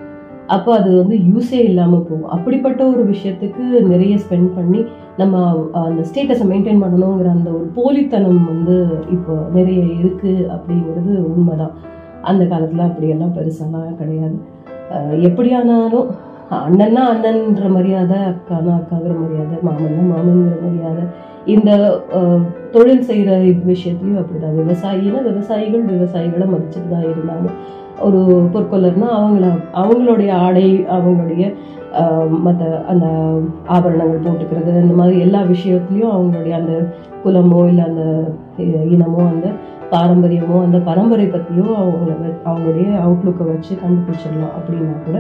[0.47, 2.27] அப்போ அது வந்து யூஸே இல்லாமல் போகும்.
[2.27, 4.85] அப்படிப்பட்ட ஒரு விஷயத்துக்கு நிறைய ஸ்பெண்ட் பண்ணி
[5.17, 11.71] நம்ம அந்த ஸ்டேட்டஸை மெயின்டைன் பண்ணணுங்கிற அந்த ஒரு போலித்தனம் வந்து இப்போ நிறைய இருக்குது அப்படிங்கிறது உண்மைதான்.
[12.21, 14.37] அந்த காலத்தில் அப்படியெல்லாம் பெருசாலாம் கிடையாது.
[15.21, 16.07] எப்படியானாலும்
[16.65, 21.03] அண்ணன்னா அண்ணன்ற மரியாதை அக்கானா அக்காங்கிற மரியாதை மாமன்னா மாமன்கிற மரியாதை.
[21.53, 21.69] இந்த
[22.73, 23.31] தொழில் செய்கிற
[23.71, 24.57] விஷயத்துலையும் அப்படிதான்.
[24.61, 27.47] விவசாயினா விவசாயிகள் விவசாயிகளை மதிச்சுட்டு தான் இருந்தாங்க.
[28.05, 28.19] ஒரு
[28.53, 29.45] பொற்கொள்ளர்னா அவங்கள
[29.81, 31.43] அவங்களுடைய ஆடை அவங்களுடைய
[32.45, 33.05] மற்ற அந்த
[33.75, 36.73] ஆபரணங்கள் போட்டுக்கிறது அந்த மாதிரி எல்லா விஷயத்துலையும் அவங்களுடைய அந்த
[37.23, 38.03] குலமோ இல்லை அந்த
[38.95, 39.47] இனமோ அந்த
[39.91, 42.13] பாரம்பரியமோ அந்த பரம்பரை பற்றியும் அவங்கள
[42.47, 45.19] அவங்களுடைய அவுட்லுக்கை வச்சு கண்டுபிடிச்சிடலாம் அப்படின்னா கூட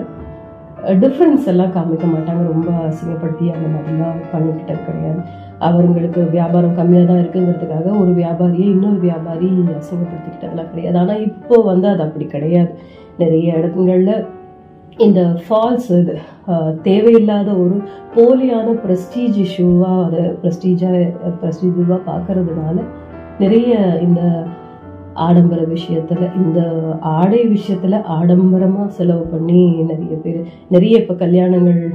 [1.01, 2.43] டிஃப்ரென்ஸ் எல்லாம் காமிக்க மாட்டாங்க.
[2.53, 5.21] ரொம்ப அசிங்கப்படுத்தி அந்த மாதிரிலாம் பண்ணிக்கிட்டது கிடையாது.
[5.67, 10.97] அவங்களுக்கு வியாபாரம் கம்மியாக தான் இருக்குங்கிறதுக்காக ஒரு வியாபாரியை இன்னொரு வியாபாரி அசிங்கப்படுத்திக்கிட்டதெல்லாம் கிடையாது.
[11.01, 12.71] ஆனால் இப்போ வந்து அது அப்படி கிடையாது.
[13.21, 14.15] நிறைய இடங்களில்
[15.05, 16.15] இந்த ஃபால்ஸ் இது
[16.87, 17.75] தேவையில்லாத ஒரு
[18.15, 20.97] போலியான ப்ரெஸ்டீஜ் இஷ்யூவாக அதை ப்ரெஸ்டீஜாக
[21.41, 22.75] ப்ரெஸ்டீஜாக பார்க்கறதுனால
[23.43, 23.71] நிறைய
[24.07, 24.21] இந்த
[25.13, 26.59] ஆடம்பர விஷயத்துல இந்த
[27.01, 31.91] ஆடை விஷயத்துல ஆடம்பரமா செலவு பண்ணி நிறைய பேர் நிறைய இப்ப கல்யாணங்கள்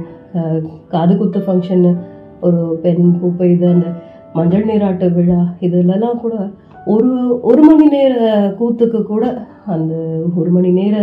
[0.87, 1.97] காது குத்து ஃபங்க்ஷன்
[2.39, 3.87] ஒரு பெண் பூப்பை இது அந்த
[4.33, 6.49] மஞ்சள் நீராட்டு விழா இதுலலாம் கூட
[6.85, 8.13] ஒரு ஒரு மணி நேர
[8.59, 9.95] கூத்துக்கு கூட அந்த
[10.35, 10.97] ஒரு மணி நேர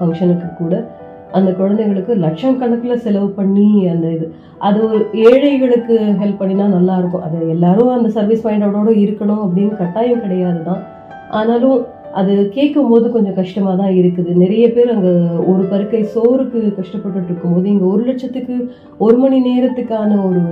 [0.00, 0.90] ஃபங்க்ஷனுக்கு கூட
[1.32, 4.32] அந்த குழந்தைங்களுக்கு லட்சம் கணக்கில் செலவு பண்ணி அந்த இது.
[4.58, 7.22] அது ஒரு ஏழைகளுக்கு ஹெல்ப் பண்ணினா நல்லா இருக்கும்.
[7.22, 10.97] அது எல்லாரும் அந்த சர்வீஸ் மைண்டோட இருக்கணும் அப்படின்னு கட்டாயம் கிடையாது தான்
[11.30, 14.30] ஆனாலும் அது கேட்கும் போது கொஞ்சம் கஷ்டமா தான் இருக்குது.
[14.34, 15.10] நிறைய பேர் அங்க
[15.46, 20.42] ஒரு பருக்கை சோறுக்கு கஷ்டப்பட்டுட்டு இருக்கும்போது இங்க ஒரு லட்சத்துக்கு ஒரு மணி நேரத்துக்கான ஒரு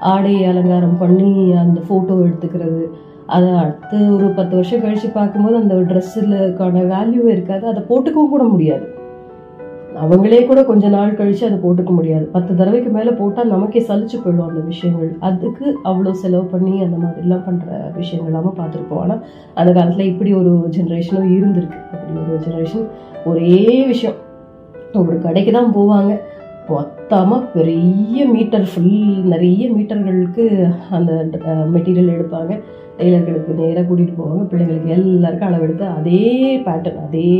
[0.00, 2.90] ஆடை அலங்காரம் பண்ணி அந்த போட்டோ எடுத்துக்கிறது.
[3.26, 7.66] அதை அடுத்து ஒரு பத்து வருஷம் கழிச்சு பார்க்கும்போது அந்த ட்ரெஸ்ஸுக்கான வேல்யூ இருக்காது.
[7.66, 8.97] அதை போட்டுக்கவும் கூட முடியாது.
[10.04, 12.24] அவங்களே கூட கொஞ்ச நாள் கழிச்சு அதை போட்டுக்க முடியாது.
[12.34, 15.10] பத்து தடவைக்கு மேல போட்டா நமக்கே சலிச்சு போயிடும் அந்த விஷயங்கள்.
[15.28, 19.02] அதுக்கு அவ்வளவு செலவு பண்ணி அந்த மாதிரிலாம் பண்ற விஷயங்களாம பார்த்துருப்போம்.
[19.04, 19.16] ஆனா
[19.54, 21.80] அந்த காலத்துல இப்படி ஒரு ஜென்ரேஷனும் இருந்திருக்கு.
[21.92, 22.86] அப்படி ஒரு ஜெனரேஷன்
[23.24, 24.18] ஒரே விஷயம்.
[24.94, 26.12] ஒரு கடைக்கு தான் போவாங்க.
[26.68, 28.96] மொத்தமாக பெரிய மீட்டர் ஃபுல்
[29.32, 30.44] நிறைய மீட்டர்களுக்கு
[30.90, 31.12] அந்த
[31.74, 32.52] மெட்டீரியல் எடுப்பாங்க.
[32.98, 34.44] டெய்லர்களுக்கு நேராக கூட்டிகிட்டு போவாங்க.
[34.50, 36.22] பிள்ளைங்களுக்கு எல்லாருக்கும் அளவெடுத்து அதே
[36.66, 37.32] பேட்டர்ன் அதே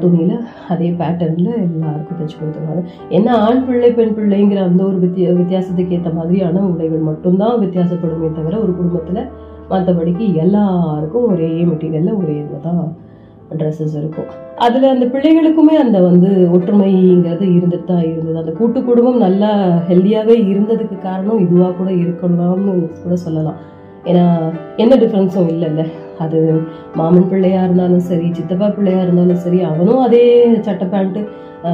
[0.00, 0.34] துணியில்
[0.72, 2.82] அதே பேட்டர்னில் எல்லாருக்கும் தைச்சு கொடுத்துருவாங்க.
[3.16, 8.54] ஏன்னா ஆண் பிள்ளை பெண் பிள்ளைங்கிற அந்த ஒரு வித்திய வித்தியாசத்துக்கு ஏற்ற மாதிரியான உடைகள் மட்டும்தான் வித்தியாசப்படுமே தவிர
[8.64, 9.22] ஒரு குடும்பத்தில்
[9.70, 12.82] மற்றபடிக்கு எல்லாருக்கும் ஒரே மெட்டீரியலில் ஒரே இதில் தான்
[13.60, 14.28] ட்ரெஸ்ஸஸ் இருக்கும்.
[14.64, 18.38] அதில் அந்த பிள்ளைகளுக்குமே அந்த வந்து ஒற்றுமைங்கிறது இருந்துட்டு தான் இருந்தது.
[18.42, 19.50] அந்த கூட்டு குடும்பம் நல்லா
[19.88, 23.58] ஹெல்த்தியாகவே இருந்ததுக்கு காரணம் இதுவாக கூட இருக்கணும்னு கூட சொல்லலாம்.
[24.10, 24.24] ஏன்னா
[24.76, 25.84] எந்த டிஃப்ரென்ஸும் இல்லைல்ல.
[26.22, 26.60] அது
[26.94, 31.28] மாமன் பிள்ளையா இருந்தாலும் சரி சித்தப்பா பிள்ளையா இருந்தாலும் சரி அவனும் அதே சட்டை பேண்ட்டு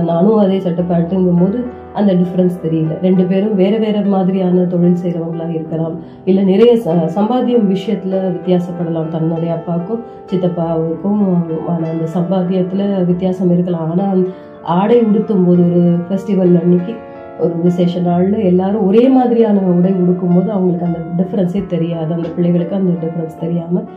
[0.05, 3.01] நானும் அதே சட்டை பேண்ட்டுங்கும் போது அந்த டிஃப்ரென்ஸ் தெரியல.
[3.03, 5.99] ரெண்டு பேரும் வேற வேற மாதிரியான தொழில் செய்கிறவங்களா இருக்கலாம்.
[6.24, 9.09] இல்லை நிறைய ச- சம்பாத்தியம் விஷயத்துல வித்தியாசப்படலாம்.
[9.09, 11.26] தன்னுடைய அப்பாவுக்கும் சித்தப்பாவுக்கும்
[11.66, 13.90] அந்த சம்பாத்தியத்துல வித்தியாசம் இருக்கலாம்.
[13.90, 14.14] ஆனா
[14.62, 16.94] ஆடை உடுத்தும் போது ஒரு ஃபெஸ்டிவல் அன்னைக்கு
[17.38, 22.14] ஒரு விசேஷ நாளில் எல்லாரும் ஒரே மாதிரியான உடை உடுக்கும் போது அவங்களுக்கு அந்த டிஃப்ரென்ஸே தெரியாது.
[22.14, 23.88] அந்த பிள்ளைகளுக்கு அந்த டிஃப்ரென்ஸ் தெரியாமல்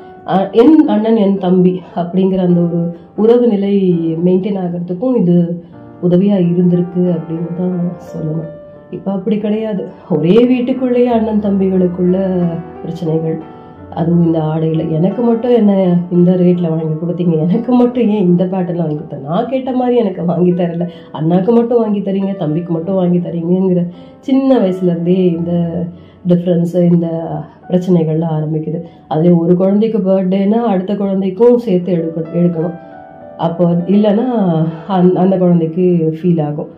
[0.51, 3.73] என் அண்ணன் என் தம்பி அப்படிங்கிற அந்த ஒரு உறவு நிலை
[4.25, 5.63] மெயின்டைன் ஆகிறதுக்கும் இது
[6.01, 8.49] உதவியாக இருந்திருக்கு அப்படின்னு தான் சொல்லணும்.
[8.91, 9.87] இப்போ அப்படி கிடையாது.
[10.09, 12.17] ஒரே வீட்டுக்குள்ளேயே அண்ணன் தம்பிகளுக்குள்ள
[12.81, 13.37] பிரச்சனைகள்.
[13.89, 14.89] அதுவும் இந்த ஆடையில்.
[14.89, 17.37] எனக்கு மட்டும் என்ன இந்த ரேட்டில் வாங்கி கொடுத்தீங்க?
[17.39, 19.27] எனக்கு மட்டும் ஏன் இந்த பேட்டர்னில் வாங்கி கொடுத்தேன்?
[19.27, 20.87] நான் கேட்ட மாதிரி எனக்கு வாங்கி தரல.
[21.13, 23.87] அண்ணாக்கு மட்டும் வாங்கி தரீங்க தம்பிக்கு மட்டும் வாங்கி தரீங்கங்கிற
[24.19, 25.51] சின்ன வயசுலேருந்தே இந்த
[26.29, 27.07] டிஃப்ரென்ஸு இந்த
[27.69, 28.79] பிரச்சனைகள்லாம் ஆரம்பிக்குது.
[29.11, 32.77] அதுலேயும் ஒரு குழந்தைக்கு பர்த்டேனா அடுத்த குழந்தைக்கும் சேர்த்து எடுக்க எடுக்கணும்.
[33.47, 33.65] அப்போ
[33.95, 34.27] இல்லைன்னா
[34.97, 35.85] அந் அந்த குழந்தைக்கு
[36.17, 36.69] ஃபீல் ஆகும்.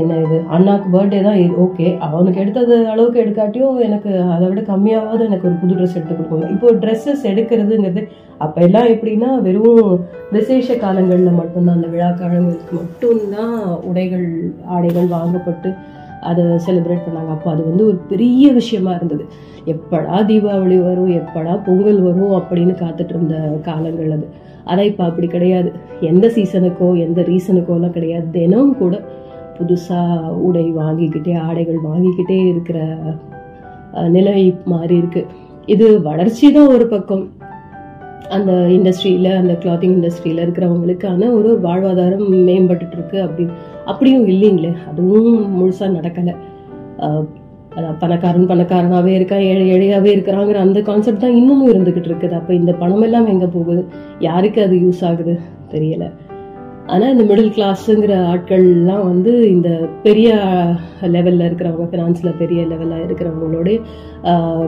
[0.00, 0.36] என்ன இது?
[0.54, 5.74] அண்ணாக்கு பர்த்டே தான் ஓகே அவனுக்கு எடுத்தது அளவுக்கு எடுக்காட்டியும் எனக்கு அதை விட கம்மியாவது எனக்கு ஒரு புது
[5.78, 6.52] ட்ரெஸ் எடுத்து கொடுக்கணும்.
[6.54, 8.02] இப்போ ட்ரெஸ்ஸஸ் எடுக்கிறதுங்கிறது
[8.44, 9.90] அப்போ எல்லாம் எப்படின்னா வெறும்
[10.36, 11.76] விசேஷ காலங்களில் மட்டும்தான்.
[11.78, 13.58] அந்த விழா காலங்களுக்கு மட்டும்தான்
[13.90, 14.28] உடைகள்
[14.76, 15.70] ஆடைகள் வாங்கப்பட்டு
[16.30, 17.30] அதை செலிப்ரேட் பண்ணாங்க.
[17.36, 19.24] அப்போ அது வந்து ஒரு பெரிய விஷயமா இருந்தது.
[19.74, 23.36] எப்படா தீபாவளி வரும் எப்படா பொங்கல் வரும் அப்படின்னு காத்துட்டு இருந்த
[23.68, 24.26] காலங்கள் அது.
[24.64, 25.70] ஆனால் இப்போ அப்படி கிடையாது.
[26.10, 28.26] எந்த சீசனுக்கோ எந்த ரீசனுக்கோலாம் கிடையாது.
[28.38, 28.96] தினமும் கூட
[29.58, 32.78] புதுசாக உடை வாங்கிக்கிட்டே ஆடைகள் வாங்கிக்கிட்டே இருக்கிற
[34.16, 34.36] நிலை
[34.72, 35.22] மாறி இருக்கு.
[35.74, 37.24] இது வளர்ச்சி தான் ஒரு பக்கம்.
[38.36, 43.54] அந்த இண்டஸ்ட்ரியில் அந்த கிளாத்திங் இண்டஸ்ட்ரியில் இருக்கிறவங்களுக்கான ஒரு வாழ்வாதாரம் மேம்பட்டுட்டு இருக்கு அப்படின்னு.
[43.90, 46.34] அப்படியும் இல்லைங்களே அதுவும் முழுசாக நடக்கலை.
[48.00, 52.36] பணக்காரன் பணக்காரனாகவே இருக்கான் ஏழை ஏழையாகவே இருக்கிறாங்கிற அந்த கான்செப்ட் தான் இன்னமும் இருந்துகிட்டு இருக்குது.
[52.40, 53.82] அப்போ இந்த பணம் எல்லாம் எங்கே போகுது?
[54.26, 55.34] யாருக்கு அது யூஸ் ஆகுது?
[55.74, 56.06] தெரியல.
[56.92, 59.68] ஆனால் இந்த மிடில் கிளாஸுங்கிற ஆட்கள்லாம் வந்து இந்த
[60.06, 60.30] பெரிய
[61.14, 63.68] லெவலில் இருக்கிறவங்க ஃபினான்ஸில் பெரிய லெவல்ல இருக்கிறவங்களோட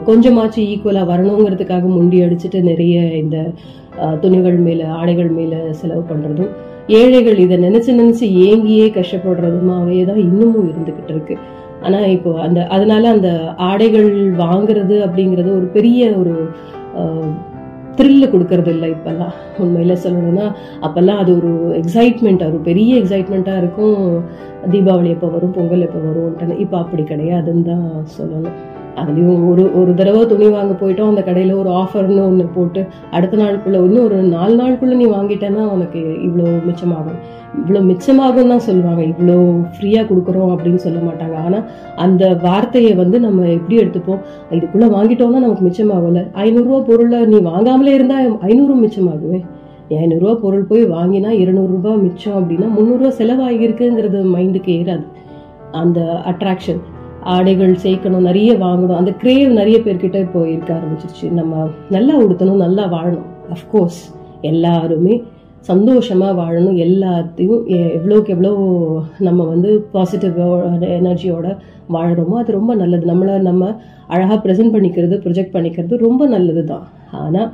[0.09, 3.37] கொஞ்சமாச்சும் ஈக்குவலாக வரணுங்கிறதுக்காக முண்டி அடிச்சுட்டு நிறைய இந்த
[4.23, 6.53] துணிகள் மேலே ஆடைகள் மேலே செலவு பண்ணுறதும்
[6.99, 11.35] ஏழைகள் இதை நினச்சி நினச்சி ஏங்கியே கஷ்டப்படுறதுமாவே தான் இன்னமும் இருந்துக்கிட்டு இருக்கு.
[11.85, 13.29] ஆனால் இப்போ அந்த அதனால அந்த
[13.69, 14.09] ஆடைகள்
[14.43, 16.35] வாங்குறது அப்படிங்கிறது ஒரு பெரிய ஒரு
[17.97, 19.33] த்ரில்ல கொடுக்கறது இல்லை இப்பெல்லாம்.
[19.63, 20.45] உண்மையில் சொல்லணும்னா
[20.85, 24.23] அப்பெல்லாம் அது ஒரு எக்ஸைட்மெண்ட் ஒரு பெரிய எக்ஸைட்மெண்ட்டாக இருக்கும்.
[24.73, 28.57] தீபாவளி எப்போ வரும் பொங்கல் எப்போ வரும்ன்ட்டு இப்போ அப்படி கிடையாதுன்னு தான் சொல்லணும்.
[29.01, 31.09] அதுலேயும் ஒரு ஒரு தடவை துணி வாங்க போயிட்டோம்.
[31.11, 32.81] அந்த கடையில் ஒரு ஆஃபர்னு ஒன்று போட்டு
[33.15, 37.17] அடுத்த நாளுக்குள்ள இன்னும் ஒரு நாலு நாளுக்குள்ளே நீ வாங்கிட்டேன்னா உனக்கு இவ்வளோ மிச்சமாகும்.
[37.59, 39.01] இவ்வளோ மிச்சமாகும் தான் சொல்லுவாங்க.
[39.11, 39.35] இவ்வளோ
[39.75, 41.35] ஃப்ரீயாக கொடுக்குறோம் அப்படின்னு சொல்ல மாட்டாங்க.
[41.47, 41.65] ஆனால்
[42.05, 44.23] அந்த வார்த்தையை வந்து நம்ம எப்படி எடுத்துப்போம்?
[44.57, 49.41] இதுக்குள்ளே வாங்கிட்டோம்னா நமக்கு மிச்சமாகல ஐநூறுரூவா பொருளை நீ வாங்காமலே இருந்தால் ஐநூறு மிச்சமாகுமே.
[50.03, 55.05] ஐநூறுரூவா பொருள் போய் வாங்கினா இருநூறுபா மிச்சம் அப்படின்னா முந்நூறுரூவா செலவாகிருக்குங்கிறது மைண்டுக்கு ஏறாது.
[55.81, 55.99] அந்த
[56.31, 56.81] அட்ராக்ஷன்
[57.25, 58.95] ஆடைகள் சேர்க்கணும் நிறைய வாங்கணும்.
[58.95, 61.31] அந்த கிரேவ் நிறைய பேர்கிட்ட இப்போ இருக்க ஆரம்பிச்சிருச்சு.
[61.31, 63.25] நம்ம நல்லா உடுத்தணும் நல்லா வாழணும்.
[63.49, 64.01] அஃப்கோர்ஸ்
[64.41, 65.23] எல்லாருமே
[65.59, 66.75] சந்தோஷமாக வாழணும்.
[66.75, 68.51] எல்லாத்தையும் எ- எவ்வளோக்கு எவ்வளோ
[69.19, 71.57] நம்ம வந்து பாசிட்டிவோட எனர்ஜியோட
[71.93, 73.05] வாழறோமோ அது ரொம்ப நல்லது.
[73.05, 73.75] நம்மளை நம்ம
[74.07, 77.53] அழகாக ப்ரெசென்ட் பண்ணிக்கிறது ப்ரொஜெக்ட் பண்ணிக்கிறது ரொம்ப நல்லது தான் ஆனால்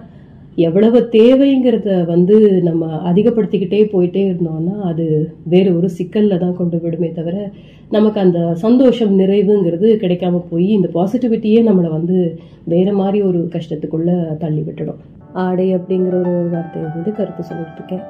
[0.55, 7.51] எவ்வளவு தேவைங்கிறத வந்து நம்ம அதிகப்படுத்திக்கிட்டே போயிட்டே இருந்தோம்னா அது வேறு ஒரு சிக்கலில் தான் கொண்டு விடுமே தவிர
[7.89, 14.61] நமக்கு அந்த சந்தோஷம் நிறைவுங்கிறது கிடைக்காம போய் இந்த பாசிட்டிவிட்டியே நம்மளை வந்து வேறு மாதிரி ஒரு கஷ்டத்துக்குள்ளே தள்ளி
[14.61, 14.99] விட்டுடும்.
[15.33, 18.03] ஆடை அப்படிங்கிற ஒரு வார்த்தையை வந்து கருத்து சொல்லிட்டுருக்கேன்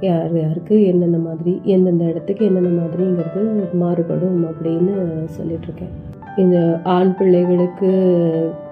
[0.00, 4.94] யார் யாருக்கு என்னென்ன மாதிரி எந்தெந்த இடத்துக்கு என்னென்ன மாதிரிங்கிறது மாறுபடும் அப்படின்னு
[5.38, 5.94] சொல்லிட்டுருக்கேன்
[6.42, 6.58] இந்த
[6.96, 7.90] ஆண் பிள்ளைகளுக்கு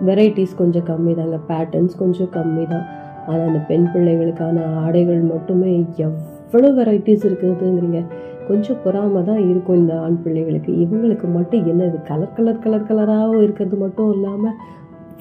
[0.09, 2.87] வெரைட்டிஸ் கொஞ்சம் கம்மி தாங்க பேட்டர்ன்ஸ் கொஞ்சம் கம்மி தான்.
[3.29, 5.71] ஆனால் அந்த பெண் பிள்ளைகளுக்கான ஆடைகள் மட்டுமே
[6.07, 8.01] எவ்வளோ வெரைட்டிஸ் இருக்குதுங்கிறீங்க.
[8.49, 10.73] கொஞ்சம் பொறாம தான் இருக்கும் இந்த ஆண் பிள்ளைகளுக்கு.
[10.85, 14.57] இவங்களுக்கு மட்டும் என்ன இது கலர் கலர் கலர் கலராகவும் இருக்கிறது மட்டும் இல்லாமல்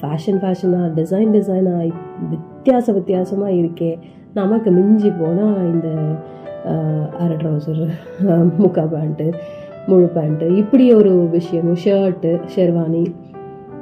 [0.00, 1.90] ஃபேஷன் ஃபேஷனாக டிசைன் டிசைனாக
[2.32, 3.92] வித்தியாச வித்தியாசமாக இருக்கே.
[4.40, 5.88] நமக்கு மிஞ்சி போனால் இந்த
[7.22, 7.82] அரை ட்ரௌசர்
[8.62, 9.26] முக்கா பேண்ட்டு
[9.86, 13.02] முழு பேண்ட்டு இப்படி ஒரு விஷயம் ஷர்ட்டு ஷெர்வானி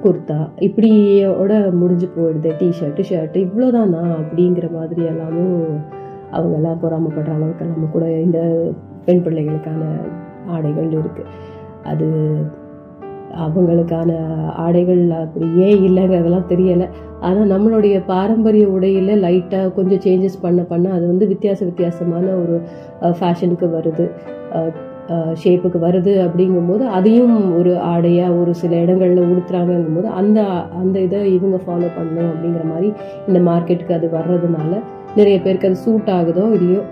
[0.02, 5.62] குர்தா இப்படியோட முடிஞ்சு போயிடுது டிஷர்ட்டு ஷர்ட்டு இவ்வளோதானா அப்படிங்கிற மாதிரி எல்லாமும்
[6.30, 8.40] அவங்க எல்லாம் பொறாமப்படுற அளவுக்கு நம்ம கூட இந்த
[9.04, 9.82] பெண் பிள்ளைகளுக்கான
[10.46, 11.32] ஆடைகள் இருக்குது
[11.82, 12.08] அது
[13.44, 14.10] அவங்களுக்கான
[14.56, 16.86] ஆடைகள் அப்படி ஏன் இல்லைங்கிறதெல்லாம் தெரியலை.
[17.20, 22.56] ஆனால் நம்மளுடைய பாரம்பரிய உடையில் லைட்டாக கொஞ்சம் சேஞ்சஸ் பண்ண பண்ண அது வந்து வித்தியாச வித்தியாசமான ஒரு
[23.20, 24.06] ஃபேஷனுக்கு வருது.
[25.32, 30.40] ஷேப்புக்கு வருது அப்படிங்கும்போது அதையும் ஒரு ஆடையாக ஒரு சில இடங்களில் உடுத்துறாங்கங்கும் போது அந்த
[30.72, 32.92] அந்த இதை இவங்க ஃபாலோ பண்ணணும் அப்படிங்கிற மாதிரி
[33.28, 34.72] இந்த மார்க்கெட்டுக்கு அது வர்றதுனால
[35.16, 36.82] நிறைய பேருக்கு அது சூட் ஆகுதோ இல்லையோ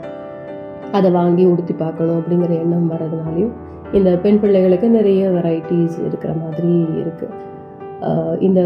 [0.92, 3.54] அதை வாங்கி உடுத்தி பார்க்கணும் அப்படிங்கிற எண்ணம் வர்றதுனாலையும்
[3.92, 7.50] இந்த பெண் பிள்ளைகளுக்கு நிறைய வெரைட்டிஸ் இருக்கிற மாதிரி இருக்குது
[8.38, 8.60] இந்த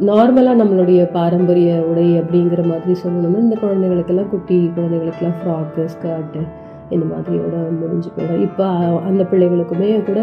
[0.00, 6.42] நார்மலாக நம்மளுடைய பாரம்பரிய உடை அப்படிங்கிற மாதிரி சொல்லணும்னா இந்த குழந்தைகளுக்கெல்லாம் குட்டி குழந்தைகளுக்கெல்லாம் ஃப்ராக்கு ஸ்கர்ட்டு
[6.92, 8.42] இந்த மாதிரியோட முடிஞ்சு போயிடும்.
[8.42, 8.66] இப்போ
[9.08, 10.20] அந்த பிள்ளைகளுக்குமே கூட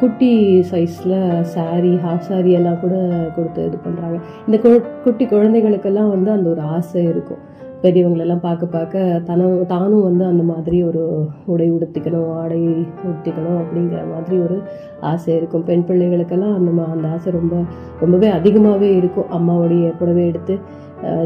[0.00, 0.32] குட்டி
[0.70, 2.94] சைஸில் சாரீ ஹாஃப் saree எல்லாம் கூட
[3.36, 4.18] கொடுத்து இது பண்ணுறாங்க
[4.50, 7.48] இந்த கு- குட்டி குழந்தைகளுக்கெல்லாம் வந்து அந்த ஒரு ஆசை இருக்கும்.
[7.82, 14.38] பெரியவங்களெல்லாம் பார்க்க பார்க்க தன தானும் வந்து அந்த மாதிரி ஒரு உடை உடுத்திக்கணும் ஆடை உடுத்திக்கணும் அப்படிங்கிற மாதிரி
[14.38, 14.60] ஒரு
[15.00, 15.64] ஆசை இருக்கும்.
[15.64, 17.56] பெண் பிள்ளைகளுக்கெல்லாம் அந்த மா- அந்த ஆசை ரொம்ப
[18.00, 19.24] ரொம்பவே அதிகமாகவே இருக்கும்.
[19.32, 20.58] அம்மாவுடைய புடவை எடுத்து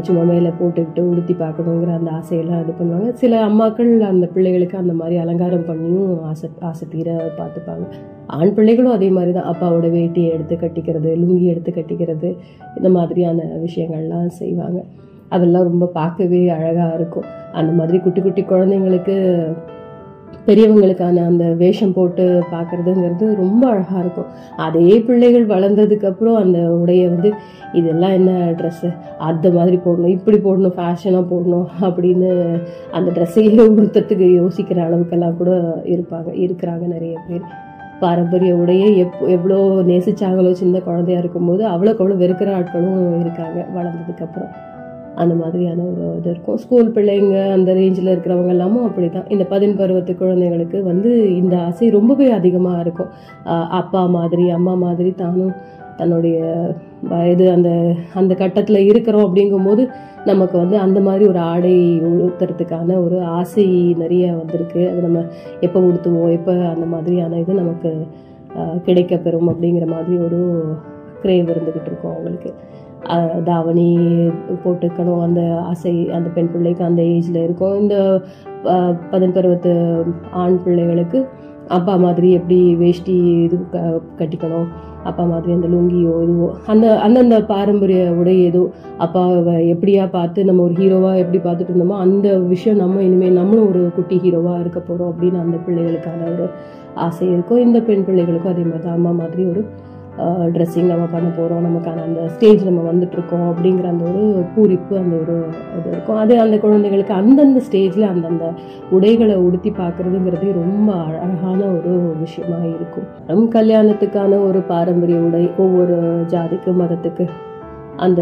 [0.01, 3.13] சும்மா மேலே போட்டுக்கிட்டு உடுத்தி பார்க்கணுங்கிற அந்த ஆசையெல்லாம் இது பண்ணுவாங்க.
[3.13, 7.87] சில அம்மாக்கள் அந்த பிள்ளைகளுக்கு அந்த மாதிரி அலங்காரம் பண்ணியும் ஆசை ஆசை தீர பார்த்துப்பாங்க.
[8.27, 9.55] ஆண் பிள்ளைகளும் அதே மாதிரி தான்.
[9.55, 12.37] அப்பாவோட வேட்டியை எடுத்து கட்டிக்கிறது லுங்கி எடுத்து கட்டிக்கிறது
[12.75, 14.83] இந்த மாதிரியான விஷயங்கள்லாம் செய்வாங்க.
[15.29, 17.23] அதெல்லாம் ரொம்ப பார்க்கவே அழகாக இருக்கும்.
[17.51, 19.15] அந்த மாதிரி குட்டி குட்டி குழந்தைங்களுக்கு
[20.47, 24.25] பெரியவங்களுக்கான அந்த வேஷம் போட்டு பார்க்கறதுங்கிறது ரொம்ப அழகாக இருக்கும்.
[24.57, 27.33] அதே பிள்ளைகள் வளர்ந்ததுக்கப்புறம் அந்த உடையை வந்து
[27.73, 32.61] இதெல்லாம் என்ன ட்ரெஸ்ஸு அந்த மாதிரி போடணும் இப்படி போடணும் ஃபேஷனாக போடணும் அப்படின்னு
[32.91, 37.41] அந்த ட்ரெஸ்ஸையே உடுத்தத்துக்கு யோசிக்கிற அளவுக்கெல்லாம் கூட இருப்பாங்க இருக்கிறாங்க நிறைய பேர்.
[37.99, 39.57] பாரம்பரிய உடையை எப் எவ்வளோ
[39.89, 44.53] நேசிச்சாங்களோ சின்ன குழந்தையா இருக்கும்போது அவ்வளோக்கு அவ்வளோ வெறுக்கிற ஆட்களும் இருக்காங்க வளர்ந்ததுக்கப்புறம்
[45.21, 46.59] அந்த மாதிரியான ஒரு இது இருக்கும்.
[46.63, 51.11] ஸ்கூல் பிள்ளைங்க அந்த ரேஞ்சில் இருக்கிறவங்க எல்லாமும் அப்படி தான் இந்த பதின் பருவத்து குழந்தைங்களுக்கு வந்து
[51.41, 53.11] இந்த ஆசை ரொம்பவே அதிகமாக இருக்கும்.
[53.81, 55.55] அப்பா மாதிரி அம்மா மாதிரி தானும்
[55.99, 56.37] தன்னுடைய
[57.11, 57.69] வயது அந்த
[58.19, 59.83] அந்த கட்டத்தில் இருக்கிறோம் அப்படிங்கும்போது
[60.29, 61.75] நமக்கு வந்து அந்த மாதிரி ஒரு ஆடை
[62.09, 63.65] உடுத்துறதுக்கான ஒரு ஆசை
[64.01, 64.81] நிறைய வந்திருக்கு.
[64.91, 65.21] அது நம்ம
[65.67, 67.91] எப்போ உடுத்துவோம் எப்போ அந்த மாதிரியான இது நமக்கு
[68.87, 70.39] கிடைக்கப்பெறும் அப்படிங்கிற மாதிரி ஒரு
[71.23, 72.51] கிரேவ் இருந்துக்கிட்டு இருக்கும் அவங்களுக்கு.
[73.43, 73.97] தாவணி
[74.65, 75.21] போட்டுக்கணும்.
[75.21, 77.79] அந்த ஆசை அந்த பெண் பிள்ளைக்கு அந்த ஏஜில் இருக்கும்.
[77.79, 78.21] இந்த
[78.63, 81.27] பதன்பருவத்து பருவத்து ஆண் பிள்ளைகளுக்கு
[81.67, 84.67] அப்பா மாதிரி எப்படி வேஷ்டி இது க- கட்டிக்கணும்.
[85.03, 90.73] அப்பா மாதிரி அந்த லுங்கியோ இதுவோ அந்த அந்தந்த பாரம்பரிய உடை ஏதோ அப்பாவை எப்படியா பார்த்து நம்ம ஒரு
[90.73, 95.39] ஹீரோவாக எப்படி பார்த்துட்டு இருந்தோமோ அந்த விஷயம் நம்ம இனிமேல் நம்மளும் ஒரு குட்டி ஹீரோவாக இருக்க போகிறோம் அப்படின்னு
[95.39, 96.49] அந்த பிள்ளைகளுக்கான ஒரு
[96.95, 97.59] ஆசை இருக்கும்.
[97.59, 98.93] இந்த பெண் பிள்ளைகளுக்கும் அதே மாதிரி தான்.
[98.93, 99.65] அம்மா மாதிரி ஒரு
[100.53, 105.35] ட்ரெஸ்ஸிங் நம்ம பண்ண போகிறோம் நமக்கான அந்த ஸ்டேஜ் நம்ம வந்துட்டுருக்கோம் அப்படிங்கிற அந்த ஒரு பூரிப்பு அந்த ஒரு
[105.77, 106.15] இது இருக்கும்.
[106.15, 108.45] அது அந்த குழந்தைகளுக்கு அந்தந்த ஸ்டேஜில் அந்தந்த
[108.89, 113.07] உடைகளை உடுத்தி பார்க்குறதுங்கிறதே ரொம்ப அழகான ஒரு விஷயமாக இருக்கும்.
[113.27, 115.97] நம் கல்யாணத்துக்கான ஒரு பாரம்பரிய உடை ஒவ்வொரு
[116.27, 117.27] ஜாதிக்கு மதத்துக்கு
[117.95, 118.21] அந்த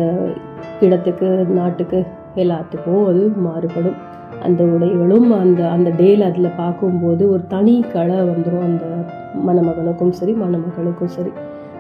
[0.82, 1.28] இடத்துக்கு
[1.60, 4.00] நாட்டுக்கு எல்லாத்துக்கும் அது மாறுபடும்.
[4.44, 8.86] அந்த உடைகளும் அந்த அந்த டேல அதில் பார்க்கும்போது ஒரு தனி கலை வந்துடும் அந்த
[9.48, 11.32] மணமகனுக்கும் சரி மணமகளுக்கும் சரி.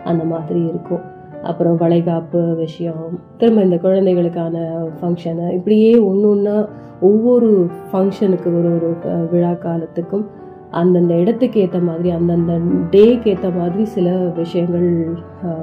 [0.04, 1.04] அந்த மாதிரி இருக்கும்.
[1.44, 3.20] அப்புறம் வளைகாப்பு விஷயம்.
[3.38, 4.58] திரும்ப இந்த குழந்தைகளுக்கான
[5.00, 6.70] ஃபங்க்ஷனு இப்படியே ஒன்று ஒன்றா
[7.02, 7.50] ஒவ்வொரு
[7.92, 10.26] ஃபங்க்ஷனுக்கு ஒரு ஒரு விழா காலத்துக்கும்
[10.70, 12.54] அந்தந்த இடத்துக்கு ஏற்ற மாதிரி அந்தந்த
[12.92, 14.88] டேக்கு ஏற்ற மாதிரி சில விஷயங்கள்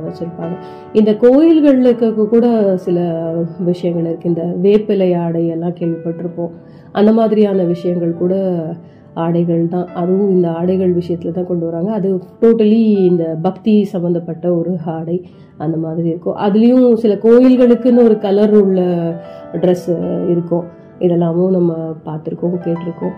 [0.04, 0.54] வச்சுருப்பாங்க.
[0.92, 2.98] இந்த கோயில்களுக்கு கூட சில
[3.58, 6.52] விஷயங்கள் இருக்குது இந்த வேப்பிலை ஆடை எல்லாம் கேள்விப்பட்டிருப்போம்.
[6.92, 8.34] அந்த மாதிரியான விஷயங்கள் கூட
[9.24, 11.90] ஆடைகள் தான் அதுவும் இந்த ஆடைகள் விஷயத்தில் தான் கொண்டு வராங்க.
[11.98, 12.08] அது
[12.42, 15.16] டோட்டலி இந்த பக்தி சம்மந்தப்பட்ட ஒரு ஆடை
[15.64, 16.38] அந்த மாதிரி இருக்கும்.
[16.46, 18.82] அதுலேயும் சில கோயில்களுக்குன்னு ஒரு கலர் உள்ள
[19.64, 19.90] ட்ரெஸ்
[20.34, 20.68] இருக்கும்.
[21.06, 21.72] இதெல்லாமும் நம்ம
[22.06, 23.16] பார்த்துருக்கோம் கேட்டிருக்கோம்.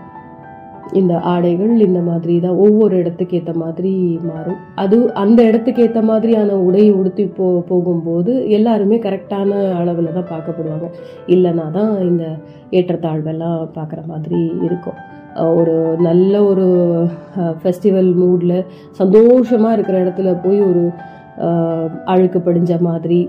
[0.99, 3.93] இந்த ஆடைகள் இந்த மாதிரி தான் ஒவ்வொரு இடத்துக்கு ஏற்ற மாதிரி
[4.29, 4.59] மாறும்.
[4.83, 10.89] அது அந்த இடத்துக்கு ஏற்ற மாதிரியான உடை உடுத்தி போ போகும்போது எல்லாருமே கரெக்டான அளவில் தான் பார்க்கப்படுவாங்க.
[11.35, 12.25] இல்லைனா தான் இந்த
[12.79, 14.99] ஏற்றத்தாழ்வெல்லாம் பார்க்குற மாதிரி இருக்கும்.
[15.41, 16.65] ஒரு நல்ல ஒரு
[17.61, 18.57] ஃபெஸ்டிவல் மூடில்
[18.91, 20.83] சந்தோஷமாக இருக்கிற இடத்துல போய் ஒரு
[22.13, 23.21] அழுக்கு படிஞ்ச மாதிரி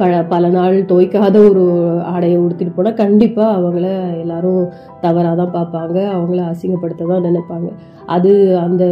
[0.00, 1.64] பல பல நாள் துவைக்காத ஒரு
[2.12, 3.86] ஆடையை உடுத்திட்டு போனால் கண்டிப்பாக அவங்கள
[4.22, 4.62] எல்லாரும்
[5.00, 5.96] தவறாக தான் பார்ப்பாங்க.
[6.16, 7.68] அவங்கள அசிங்கப்படுத்த தான் நினைப்பாங்க.
[8.06, 8.84] அது அந்த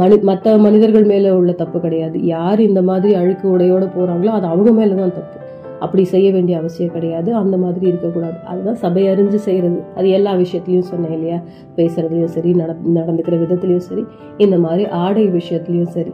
[0.00, 2.18] மனி மற்ற மனிதர்கள் மேலே உள்ள தப்பு கிடையாது.
[2.34, 5.38] யார் இந்த மாதிரி அழுக்கு உடையோடு போகிறாங்களோ அது அவங்க மேலே தான் தப்பு.
[5.84, 7.30] அப்படி செய்ய வேண்டிய அவசியம் கிடையாது.
[7.40, 8.38] அந்த மாதிரி இருக்கக்கூடாது.
[8.50, 11.38] அதுதான் சபை அறிஞ்சு செய்கிறது அது எல்லா விஷயத்துலையும் சொன்னேன் இல்லையா?
[11.78, 14.04] பேசுகிறதுலையும் சரி நட நடந்துக்கிற விதத்துலையும் சரி
[14.44, 16.12] இந்த மாதிரி ஆடை விஷயத்துலையும் சரி.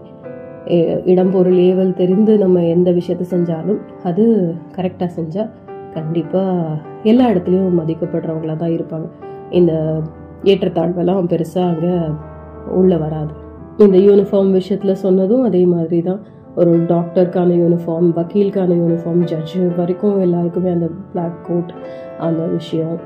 [1.13, 4.25] இடம் பொருள் ஏவல் தெரிந்து நம்ம எந்த விஷயத்த செஞ்சாலும் அது
[4.77, 5.51] கரெக்டாக செஞ்சால்
[5.95, 6.79] கண்டிப்பாக
[7.11, 9.07] எல்லா இடத்துலையும் மதிக்கப்படுறவங்களா தான் இருப்பாங்க.
[9.59, 9.73] இந்த
[10.51, 11.95] ஏற்றத்தாழ்வெல்லாம் பெருசாக அங்கே
[12.81, 13.33] உள்ளே வராது.
[13.85, 16.21] இந்த யூனிஃபார்ம் விஷயத்தில் சொன்னதும் அதே மாதிரி தான்
[16.59, 21.73] ஒரு டாக்டருக்கான யூனிஃபார்ம் வக்கீலுக்கான யூனிஃபார்ம் ஜட்ஜு வரைக்கும் எல்லாருக்குமே அந்த பிளாக் கோட்
[22.27, 22.97] அந்த விஷயம்.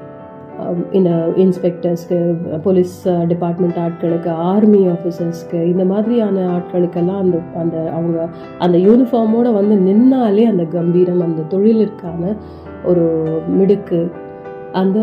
[0.91, 1.11] இந்த
[1.43, 2.19] இன்ஸ்பெக்டர்ஸ்க்கு
[2.63, 2.97] போலீஸ்
[3.29, 8.29] டிபார்ட்மெண்ட் ஆட்களுக்கு ஆர்மி ஆஃபீஸர்ஸ்க்கு இந்த மாதிரியான ஆட்களுக்கெல்லாம் அந்த அந்த அவங்க
[8.59, 12.37] அந்த யூனிஃபார்மோடு வந்து நின்னாலே அந்த கம்பீரம் அந்த தொழிலிற்கான
[12.85, 13.07] ஒரு
[13.59, 14.03] மிடுக்கு.
[14.83, 15.01] அந்த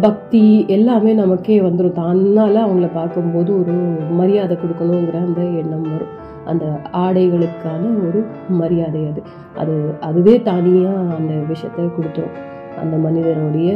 [0.00, 3.76] பக்தி எல்லாமே நமக்கே வந்துடும் தன்னால அவங்கள பார்க்கும்போது ஒரு
[4.18, 6.12] மரியாதை கொடுக்கணுங்கிற அந்த எண்ணம் வரும்.
[6.50, 6.66] அந்த
[7.04, 9.22] ஆடைகளுக்கான ஒரு மரியாதை அது.
[9.56, 12.36] அது அதுவே தனியாக அந்த விஷயத்த கொடுத்துரும்.
[12.82, 13.72] அந்த மனிதனுடைய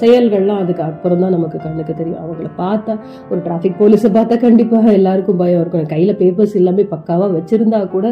[0.00, 2.20] செயல்கள்லாம் அதுக்கு அப்புறம் தான் நமக்கு கண்ணுக்கு தெரியும்.
[2.22, 2.92] அவங்கள பார்த்தா
[3.30, 5.84] ஒரு டிராஃபிக் போலீஸை பார்த்தா கண்டிப்பாக எல்லாருக்கும் பயம் இருக்கும்.
[5.86, 8.06] கையில் பேப்பர்ஸ் எல்லாமே பக்காவாக வச்சுருந்தா கூட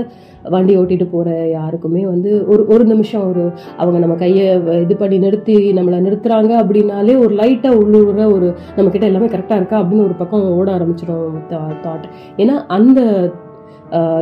[0.55, 3.45] வண்டி ஓட்டிட்டு போகிற யாருக்குமே வந்து ஒரு ஒரு நிமிஷம் ஒரு
[3.77, 4.47] அவங்க நம்ம கையை
[4.81, 10.07] இது பண்ணி நிறுத்தி நம்மளை நிறுத்துறாங்க அப்படின்னாலே ஒரு லைட்டாக உள்ளுற ஒரு நம்மக்கிட்ட எல்லாமே கரெக்டாக இருக்கா அப்படின்னு
[10.09, 11.43] ஒரு பக்கம் ஓட ஆரம்பிச்சிடும்
[11.85, 13.01] தாட் ஏன்னா அந்த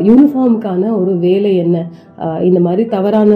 [0.08, 1.76] யூனிஃபார்முக்கான ஒரு வேலை என்ன?
[2.48, 3.30] இந்த மாதிரி தவறான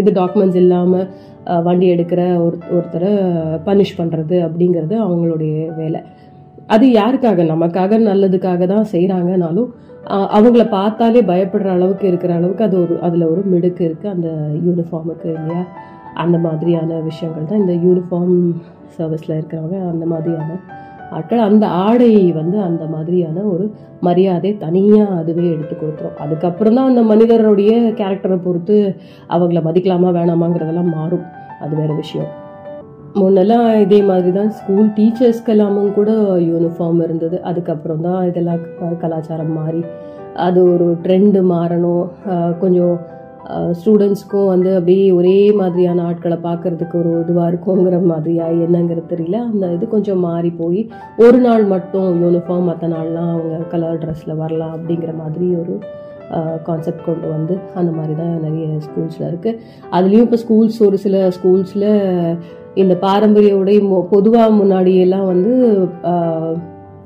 [0.00, 1.06] இது டாக்குமெண்ட்ஸ் இல்லாமல்
[1.66, 3.12] வண்டி எடுக்கிற ஒரு ஒருத்தரை
[3.68, 6.02] பனிஷ் பண்ணுறது அப்படிங்கிறது அவங்களுடைய வேலை.
[6.74, 7.44] அது யாருக்காக?
[7.54, 9.70] நமக்காக நல்லதுக்காக தான் செய்கிறாங்கனாலும்
[10.36, 14.28] அவங்கள பார்த்தாலே பயப்படுற அளவுக்கு இருக்கிற அளவுக்கு அது ஒரு அதில் ஒரு மிடுக்கு இருக்குது அந்த
[14.66, 15.64] யூனிஃபார்முக்கு இல்லையா?
[16.22, 18.38] அந்த மாதிரியான விஷயங்கள் தான் இந்த யூனிஃபார்ம்
[18.96, 20.56] சர்வீஸில் இருக்கிறவங்க அந்த மாதிரியான
[21.12, 26.20] ஆட்கள் அந்த ஆடையை வந்து அந்த மாதிரியான ஒரு மரியாதை தனியாக அதுவே எடுத்து கொடுத்துரும்.
[26.20, 28.96] அதுக்கப்புறம் தான் அந்த மனிதருடைய கேரக்டரை பொறுத்து
[29.28, 31.22] அவங்கள மதிக்கலாமா வேணாமாங்கிறதெல்லாம் மாறும்.
[31.60, 32.40] அது வேற விஷயம்.
[33.14, 37.42] முன்னெல்லாம் இதே மாதிரி தான் ஸ்கூல் டீச்சர்ஸ்க்கெல்லாமும் கூட யூனிஃபார்ம் இருந்தது.
[37.42, 39.84] அதுக்கப்புறம் தான் இதெல்லாம் க- கலாச்சாரம் மாறி
[40.34, 42.08] அது ஒரு ட்ரெண்டு மாறணும்.
[42.58, 42.98] கொஞ்சம்
[43.78, 49.38] ஸ்டூடெண்ட்ஸ்க்கும் வந்து அப்படியே ஒரே மாதிரியான ஆட்களை பார்க்கறதுக்கு ஒரு இதுவாக இருக்குங்கிற மாதிரியா என்னங்கிறது தெரியல.
[49.52, 54.74] அந்த இது கொஞ்சம் மாறி போய் ஒரு நாள் மட்டும் யூனிஃபார்ம் மற்ற நாள்லாம் அவங்க கலர் ட்ரெஸ்ஸில் வரலாம்
[54.76, 55.80] அப்படிங்கிற மாதிரி ஒரு
[56.64, 59.58] கான்செப்ட் கொண்டு வந்து அந்த மாதிரி தான் நிறைய ஸ்கூல்ஸில் இருக்குது
[59.92, 61.88] அதுலேயும் இப்போ ஸ்கூல்ஸ் ஒரு சில ஸ்கூல்ஸில்
[62.74, 63.74] இந்த பாரம்பரிய உடை
[64.10, 65.52] பொதுவாக முன்னாடியெல்லாம் வந்து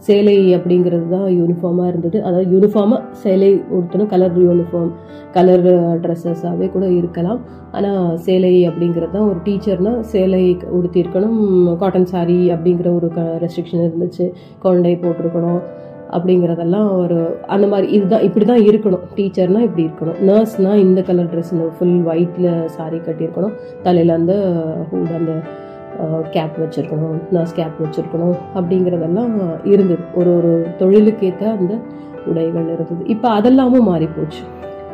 [0.07, 2.19] சேலை அப்படிங்கிறது தான் யூனிஃபார்மாக இருந்தது.
[2.27, 4.93] அதாவது யூனிஃபார்மாக சேலை உடுத்தணும் கலர் யூனிஃபார்ம்
[5.37, 5.67] கலர்
[6.03, 7.41] ட்ரெஸ்ஸஸாகவே கூட இருக்கலாம்.
[7.77, 10.45] ஆனால் சேலை அப்படிங்கிறது தான் ஒரு டீச்சர்னால் சேலை
[10.77, 11.41] உடுத்தியிருக்கணும்.
[11.83, 14.27] காட்டன் சாரி அப்படிங்கிற ஒரு க ரெஸ்ட்ரிக்ஷன் இருந்துச்சு.
[14.65, 15.61] குழந்தை போட்டிருக்கணும்
[16.17, 17.17] அப்படிங்கிறதெல்லாம் ஒரு
[17.55, 20.19] அந்த மாதிரி இதுதான் இப்படி தான் இருக்கணும் டீச்சர்னால் இப்படி இருக்கணும்.
[20.29, 23.57] நர்ஸ்னால் இந்த கலர் ட்ரெஸ் ஃபுல் ஒயிட்டில் சாரி கட்டியிருக்கணும்.
[23.87, 24.35] தலையில் அந்த
[24.91, 25.33] ஹூட் அந்த
[26.31, 29.35] கேப் வச்சுருக்கணும் நர்ஸ் கேப் வச்சுருக்கணும் அப்படிங்கிறதெல்லாம்
[29.65, 31.75] இருந்தது ஒரு ஒரு தொழிலுக்கேற்ற அந்த
[32.27, 33.03] உடைகள் இருந்தது.
[33.07, 34.43] இப்போ அதெல்லாமும் மாறிப்போச்சு.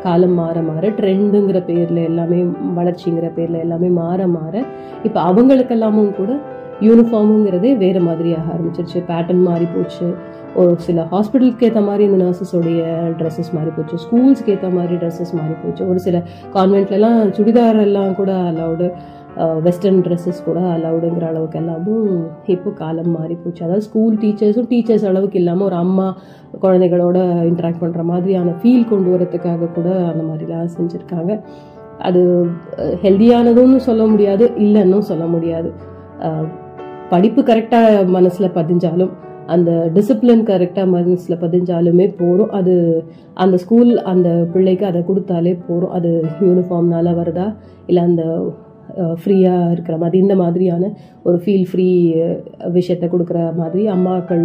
[0.02, 2.38] காலம் மாற மாற ட்ரெண்டுங்கிற பேரில் எல்லாமே
[2.78, 4.54] வளர்ச்சிங்கிற பேரில் எல்லாமே மாற மாற
[5.02, 6.32] இப்போ அவங்களுக்கெல்லாமும் கூட
[6.80, 9.00] யூனிஃபார்முங்கிறதே வேறு மாதிரியாக ஆரம்பிச்சிருச்சு.
[9.10, 10.06] பேட்டர்ன் மாறி போச்சு
[10.54, 12.80] ஒரு சில ஹாஸ்பிட்டலுக்கு ஏற்ற மாதிரி இந்த நர்சஸோடைய
[13.18, 16.16] ட்ரெஸ்ஸஸ் மாறி போச்சு ஸ்கூல்ஸ்க்கு ஏற்ற மாதிரி ட்ரெஸ்ஸஸ் மாறி போச்சு ஒரு சில
[16.54, 18.88] கான்வென்ட்லலாம் சுடிதார் எல்லாம் கூட அலௌடு
[19.66, 22.08] வெஸ்டர்ன் ட்ரெஸ்ஸஸ் கூட அலவுடுங்கிற அளவுக்கு எல்லாமும்
[22.54, 23.62] இப்போ காலம் மாறி போச்சு.
[23.66, 26.06] அதாவது ஸ்கூல் டீச்சர்ஸும் டீச்சர்ஸ் அளவுக்கு இல்லாமல் ஒரு அம்மா
[26.64, 27.18] குழந்தைகளோட
[27.50, 31.32] இன்ட்ராக்ட் பண்ணுற மாதிரியான ஃபீல் கொண்டு வரதுக்காக கூட அந்த மாதிரிலாம் செஞ்சுருக்காங்க.
[32.08, 32.22] அது
[33.04, 35.70] ஹெல்தியானதுன்னு சொல்ல முடியாது இல்லைன்னு சொல்ல முடியாது.
[37.12, 39.12] படிப்பு கரெக்டாக மனசில் பதிஞ்சாலும்
[39.54, 42.74] அந்த டிசிப்ளின் கரெக்டாக மனசில் பதிஞ்சாலுமே போகிறோம் அது
[43.44, 46.10] அந்த ஸ்கூல் அந்த பிள்ளைக்கு அதை கொடுத்தாலே போகிறோம் அது
[46.46, 47.46] யூனிஃபார்ம்னால வருதா?
[47.88, 48.24] இல்லை அந்த
[49.20, 50.90] ஃப்ரீயாக இருக்கிற மாதிரி இந்த மாதிரியான
[51.22, 51.88] ஒரு ஃபீல் ஃப்ரீ
[52.76, 54.44] விஷயத்த கொடுக்குற மாதிரி அம்மாக்கள்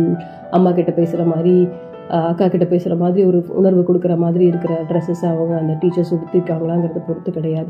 [0.58, 1.56] அம்மா கிட்ட பேசுகிற மாதிரி
[2.30, 7.32] அக்கா கிட்ட பேசுகிற மாதிரி ஒரு உணர்வு கொடுக்குற மாதிரி இருக்கிற ட்ரெஸ்ஸஸ் அவங்க அந்த டீச்சர்ஸ் உடுத்திருக்காங்களாங்கிறத பொறுத்து
[7.32, 7.70] கிடையாது.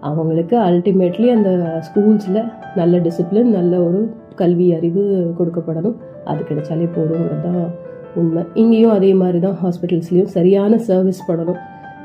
[0.00, 1.50] அவங்களுக்கு அல்டிமேட்லி அந்த
[1.86, 2.40] ஸ்கூல்ஸில்
[2.76, 4.00] நல்ல டிசிப்ளின் நல்ல ஒரு
[4.34, 5.02] கல்வி அறிவு
[5.38, 5.96] கொடுக்கப்படணும்.
[6.24, 7.62] அது கிடைச்சாலே போதுங்கிறது தான்
[8.20, 8.42] உண்மை.
[8.54, 11.60] இங்கேயும் அதே மாதிரி தான் ஹாஸ்பிட்டல்ஸ்லேயும் சரியான சர்வீஸ் பண்ணணும்.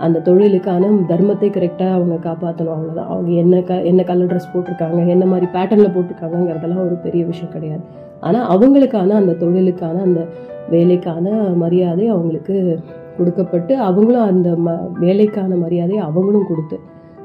[0.05, 5.25] அந்த தொழிலுக்கான தர்மத்தை கரெக்டாக அவங்க காப்பாற்றணும் அவ்வளோதான் அவங்க என்ன க என்ன கலர் ட்ரெஸ் போட்டிருக்காங்க என்ன
[5.25, 7.83] மாதிரி பேட்டர்னில் போட்டிருக்காங்கங்கிறதெல்லாம் ஒரு பெரிய விஷயம் கிடையாது.
[8.19, 10.21] ஆனால் அவங்களுக்கான அந்த தொழிலுக்கான அந்த
[10.69, 12.79] வேலைக்கான மரியாதை அவங்களுக்கு
[13.17, 16.77] கொடுக்கப்பட்டு அவங்களும் அந்த ம வேலைக்கான மரியாதையை அவங்களும் கொடுத்து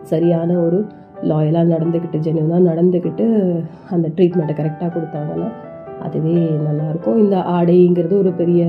[0.02, 0.78] சரியான ஒரு
[1.22, 3.26] லாயலாக நடந்துக்கிட்டு ஜென்யூனாக நடந்துக்கிட்டு
[3.90, 5.48] அந்த ட்ரீட்மெண்ட்டை கரெக்டாக கொடுத்தாங்கன்னா
[6.02, 6.34] அதுவே
[6.66, 8.64] நல்லாயிருக்கும் இந்த ஆடைங்கிறது ஒரு பெரிய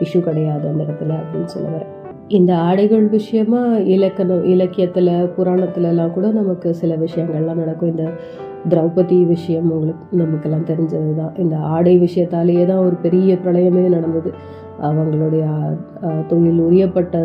[0.00, 1.92] இஷ்யூ கிடையாது அந்த இடத்துல அப்படின்னு சொல்ல வரேன்.
[2.28, 3.60] இந்த ஆடைகள் விஷயமா
[3.94, 7.90] இலக்கணம் இலக்கியத்தில் புராணத்துலலாம் கூட நமக்கு சில விஷயங்கள்லாம் நடக்கும்.
[7.90, 8.04] இந்த
[8.68, 14.32] திரௌபதி விஷயம் உங்களுக்கு நமக்கெல்லாம் தெரிஞ்சது தான் இந்த ஆடை விஷயத்தாலேயே தான் ஒரு பெரிய பிரளயமே நடந்தது.
[14.82, 15.44] அவங்களுடைய
[16.26, 17.16] தொழில் உரியப்பட்ட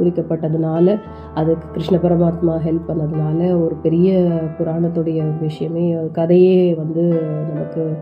[0.00, 0.98] உரிக்கப்பட்டதுனால
[1.34, 4.18] அதுக்கு கிருஷ்ண பரமாத்மா ஹெல்ப் பண்ணதுனால ஒரு பெரிய
[4.58, 7.04] புராணத்துடைய விஷயமே கதையே வந்து
[7.52, 7.96] நமக்கு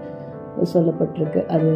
[0.73, 1.41] சொல்லப்பட்டிருக்கு.
[1.55, 1.71] அது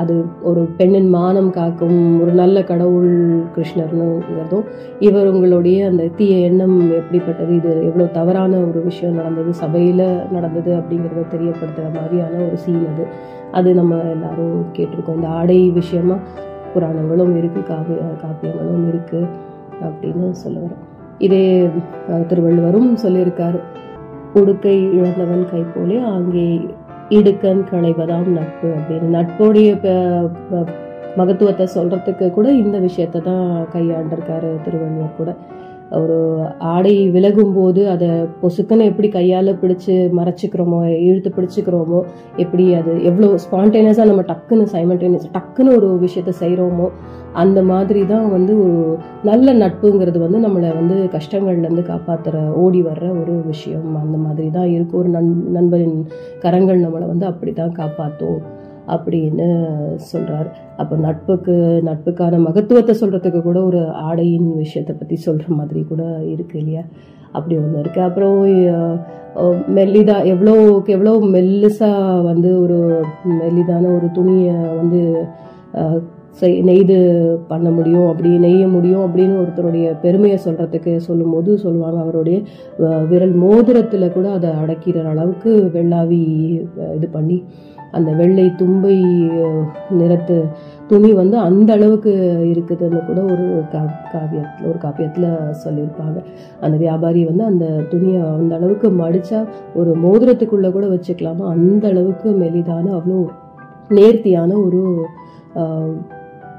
[0.00, 3.12] அது ஒரு பெண்ணின் மானம் காக்கும் ஒரு நல்ல கடவுள்
[3.54, 4.66] கிருஷ்ணர்னுங்கிறதும்
[5.06, 11.24] இவர் உங்களுடைய அந்த தீய எண்ணம் எப்படிப்பட்டது இது எவ்வளோ தவறான ஒரு விஷயம் நடந்தது சபையில் நடந்தது அப்படிங்கிறத
[11.34, 13.06] தெரியப்படுத்துகிற மாதிரியான ஒரு சீன் அது.
[13.52, 15.18] அது நம்ம எல்லாரும் கேட்டிருக்கோம்.
[15.20, 16.18] இந்த ஆடை விஷயமா
[16.74, 19.30] புராணங்களும் இருக்குது காவிய காப்பியங்களும் இருக்குது
[19.86, 20.84] அப்படின்னு சொல்ல வரேன்
[21.26, 21.44] இதே
[22.30, 23.60] திருவள்ளுவரும் சொல்லியிருக்காரு.
[24.40, 26.44] உடுக்கை இழந்தவன் கை போலே அங்கே
[27.16, 29.08] இடுக்கன் களைவதாம் நட்பு அப்படின்னு.
[29.16, 29.68] நட்புடைய
[31.20, 35.30] மகத்துவத்தை சொல்றதுக்கு கூட இந்த விஷயத்தை தான் கையாண்டிருக்காரு திருவள்ளுவர் கூட.
[35.90, 38.08] ஒரு ஆடை விலகும் போது அதை
[38.42, 42.02] பொசுக்குன்னு எப்படி கையால் பிடிச்சு மறைச்சிக்கிறோமோ இழுத்து பிடிச்சிக்கிறோமோ
[42.36, 46.90] எப்படி அது எவ்வளோ ஸ்பான்டேனியஸாக நம்ம டக்குன்னு சைமல்டேனியஸ் டக்குன்னு ஒரு விஷயத்த செய்கிறோமோ
[47.32, 53.42] அந்த மாதிரி தான் வந்து ஒரு நல்ல நட்புங்கிறது வந்து நம்மளை வந்து கஷ்டங்கள்லேருந்து காப்பாற்றுற ஓடி வர்ற ஒரு
[53.46, 53.96] விஷயம்.
[53.96, 56.06] அந்த மாதிரி தான் இருக்கும் ஒரு நண் நண்பரின்
[56.40, 58.57] கரங்கள் நம்மளை வந்து அப்படி தான் காப்பாற்றும்
[58.88, 59.46] அப்படின்னு
[59.96, 66.58] சொல்கிறார் அப்போ நட்புக்கு நட்புக்கான மகத்துவத்தை சொல்கிறதுக்கு கூட ஒரு ஆடையின் விஷயத்தை பற்றி சொல்கிற மாதிரி கூட இருக்கு
[66.58, 66.84] இல்லையா?
[67.32, 72.78] அப்படி ஒன்று இருக்குது அப்புறம் மெல்லிதாக மெல்லிதா எவ்வளோக்கு எவ்வளோ மெல்லுசாக வந்து ஒரு
[73.40, 75.00] மெல்லிதான ஒரு துணியை வந்து
[76.30, 76.96] செய் நெய்து
[77.48, 82.00] பண்ண முடியும் அப்படி நெய்ய முடியும் அப்படின்னு ஒருத்தருடைய பெருமையை சொல்கிறதுக்கு சொல்லும்போது சொல்லுவாங்க.
[82.02, 82.38] அவருடைய
[83.08, 86.20] விரல் மோதிரத்தில் கூட அதை அடக்கிற அளவுக்கு வெள்ளாவி
[86.96, 87.44] இது பண்ணி
[87.96, 88.96] அந்த வெள்ளை தும்பை
[90.00, 90.36] நிறத்து
[90.90, 92.12] துணி வந்து அந்த அளவுக்கு
[92.52, 93.82] இருக்குதுன்னு கூட ஒரு கா
[94.12, 95.28] காவியத்தில் ஒரு காப்பியத்தில்
[95.64, 96.18] சொல்லியிருப்பாங்க.
[96.64, 99.40] அந்த வியாபாரி வந்து அந்த துணியை அந்த அளவுக்கு மடித்தா
[99.80, 101.46] ஒரு மோதிரத்துக்குள்ளே கூட வச்சுக்கலாமா?
[101.56, 103.18] அந்த அளவுக்கு மெலிதான அவ்வளோ
[103.98, 104.82] நேர்த்தியான ஒரு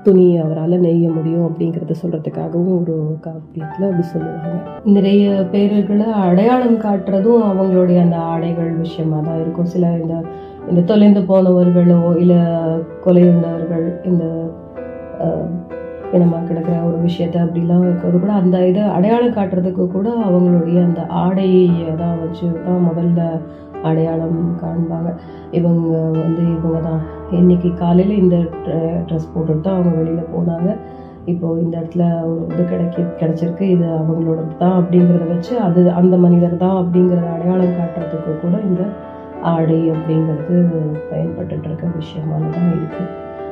[0.04, 4.60] துணி அவரால் நெய்ய முடியும் அப்படிங்கிறத சொல்கிறதுக்காகவும் ஒரு காப்பியத்தில் அப்படி சொல்லுவாங்க.
[4.96, 9.72] நிறைய பேர்களை அடையாளம் காட்டுறதும் அவங்களுடைய அந்த ஆடைகள் விஷயமா தான் இருக்கும்.
[9.74, 10.16] சில இந்த
[10.68, 12.40] இந்த தொலைந்து போனவர்களோ இல்லை
[13.06, 14.26] கொலையுண்டவர்கள் இந்த
[16.16, 21.66] இனமாக கிடக்கிற ஒரு விஷயத்த அப்படிலாம் இருக்கிறது கூட அந்த இதை அடையாளம் காட்டுறதுக்கு கூட அவங்களுடைய அந்த ஆடையை
[22.04, 23.20] தான் வச்சு தான் முதல்ல
[23.90, 25.10] அடையாளம் காண்பாங்க.
[25.58, 25.92] இவங்க
[26.22, 27.02] வந்து இவங்க தான்.
[27.40, 28.38] இன்னைக்கு காலையில் இந்த
[29.08, 30.70] ட்ரெஸ் போட்டுட்டு தான் அவங்க வெளியில் போனாங்க.
[31.26, 33.66] இப்போ இந்த இடத்துல ஒரு இது கிடைக்கி கிடைச்சிருக்கு.
[33.76, 38.84] இது அவங்களோட தான் அப்படிங்கிறத வச்சு அது அந்த மனிதர் தான் அப்படிங்கிறத அடையாளம் காட்டுறதுக்கு கூட இந்த
[39.42, 40.56] ஆடை அப்படிங்கிறது
[41.12, 43.04] பயன்பட்டுட்டு இருக்க விஷயமாக தான் இருக்கு.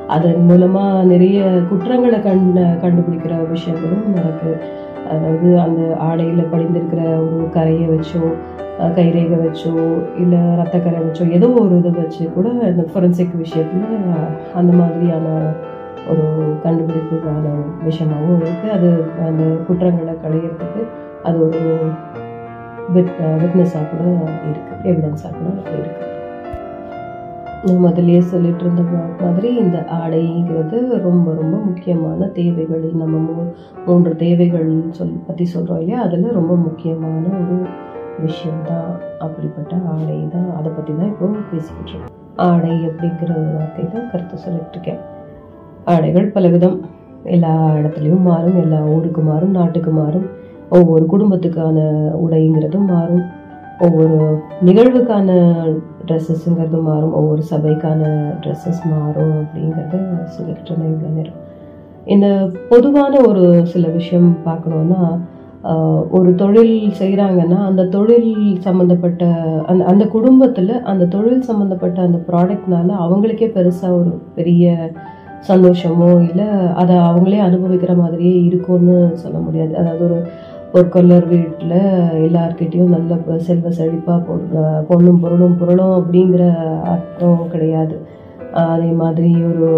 [0.06, 1.38] அதன் மூலமா நிறைய
[1.70, 4.54] குற்றங்களை கண்டு கண்டுபிடிக்கிற விஷயங்களும் நடக்குது
[5.10, 8.22] அதாவது அந்த ஆடையில் படிந்திருக்கிற ஒரு கரையை வச்சோ
[8.96, 9.72] கைரேகை வச்சோ
[10.16, 13.86] இல்லை ரத்தக்கரை வச்சோ ஏதோ ஒரு இதை வச்சு கூட இந்த ஃபொரன்சிக் விஷயத்தில்
[14.54, 15.26] அந்த மாதிரியான
[16.08, 16.24] ஒரு
[16.62, 17.46] கண்டுபிடிப்புக்கான
[17.84, 20.82] விஷயமாகவும் இருக்குது அது அந்த குற்றங்களை களையிறதுக்கு
[21.22, 21.62] அது ஒரு
[22.92, 26.06] விட் விட்னஸாக uh, கூட இருக்குது எவிடன்ஸாக கூட இருக்குது
[27.64, 28.82] நான் முதல்லயே சொல்லிட்டு இருந்த
[29.20, 32.90] மாதிரி இந்த ஆடைங்கிறது ரொம்ப ரொம்ப முக்கியமான தேவைகள்.
[32.94, 33.52] நம்ம மூ-
[33.86, 36.02] மூன்று தேவைகள் சொல் பற்றி சொல்கிறோம் இல்லையா?
[36.02, 37.66] அதில் ரொம்ப முக்கியமான ஒரு
[38.18, 39.00] விஷயம்தான்.
[39.18, 40.56] அப்படிப்பட்ட ஆடை தான்.
[40.56, 42.16] அதை பற்றி தான் இப்போ பேசிக்கிட்டு இருக்கோம்.
[42.36, 44.98] ஆடை அப்படிங்கிற ஒரு வார்த்தை தான் கருத்து சொல்லிட்டுருக்கேன்
[45.84, 46.80] ஆடைகள் பலவிதம்.
[47.22, 48.60] எல்லா இடத்துலையும் மாறும்.
[48.60, 49.50] எல்லா ஊருக்கு மாறும்.
[49.50, 50.37] நாட்டுக்கு மாறும்.
[50.76, 51.78] ஒவ்வொரு குடும்பத்துக்கான
[52.24, 53.24] உடைங்கிறதும் மாறும்.
[53.86, 54.16] ஒவ்வொரு
[54.66, 55.30] நிகழ்வுக்கான
[56.06, 57.14] ட்ரெஸ்ஸஸ்ங்கிறது மாறும்.
[57.20, 58.02] ஒவ்வொரு சபைக்கான
[58.42, 59.96] ட்ரெஸ்ஸஸ் மாறும் அப்படிங்கிறத
[60.36, 61.40] சொல்லிக்கிட்டு இருந்தேன் இவ்வளோ நேரம்.
[62.14, 62.26] இந்த
[62.70, 65.02] பொதுவான ஒரு சில விஷயம் பார்க்கணுன்னா
[66.16, 68.32] ஒரு தொழில் செய்கிறாங்கன்னா அந்த தொழில்
[68.66, 69.22] சம்மந்தப்பட்ட
[69.70, 74.74] அந்த அந்த குடும்பத்தில் அந்த தொழில் சம்மந்தப்பட்ட அந்த ப்ராடக்ட்னால அவங்களுக்கே பெருசாக ஒரு பெரிய
[75.48, 76.46] சந்தோஷமோ இல்லை
[76.80, 79.72] அதை அவங்களே அனுபவிக்கிற மாதிரியே இருக்கும்னு சொல்ல முடியாது.
[79.76, 80.18] அதாவது ஒரு
[80.72, 81.78] பொற்கொல்லர் வீட்டில்
[82.26, 86.44] எல்லார்கிட்டேயும் நல்ல செல்வ செழிப்பாக பொருள் பொண்ணும் பொருளும் பொருளும் அப்படிங்கிற
[86.94, 87.96] அர்த்தம் கிடையாது.
[88.64, 89.68] அதே மாதிரி ஒரு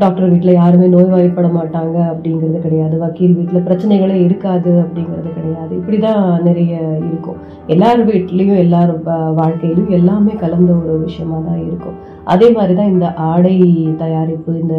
[0.00, 2.94] டாக்டர் வீட்டில் யாருமே நோய்வாய்ப்பட மாட்டாங்க அப்படிங்கிறது கிடையாது.
[3.02, 5.72] வக்கீல் வீட்டில் பிரச்சனைகளே இருக்காது அப்படிங்கிறது கிடையாது.
[5.80, 6.74] இப்படி தான் நிறைய
[7.08, 7.40] இருக்கும்.
[7.74, 8.92] எல்லார் வீட்லேயும் எல்லார்
[9.40, 11.98] வாழ்க்கையிலும் எல்லாமே கலந்த ஒரு விஷயமா தான் இருக்கும்.
[12.34, 13.56] அதே மாதிரி தான் இந்த ஆடை
[14.04, 14.76] தயாரிப்பு இந்த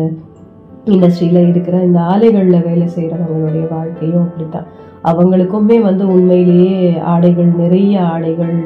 [0.94, 4.68] இண்டஸ்ட்ரியில் இருக்கிற இந்த ஆலைகளில் வேலை செய்கிறவங்களுடைய வாழ்க்கையும் அப்படித்தான்.
[5.04, 8.58] அவங்களுக்குமே வந்து உண்மையிலேயே ஆடைகள் நிறைய ஆடைகள்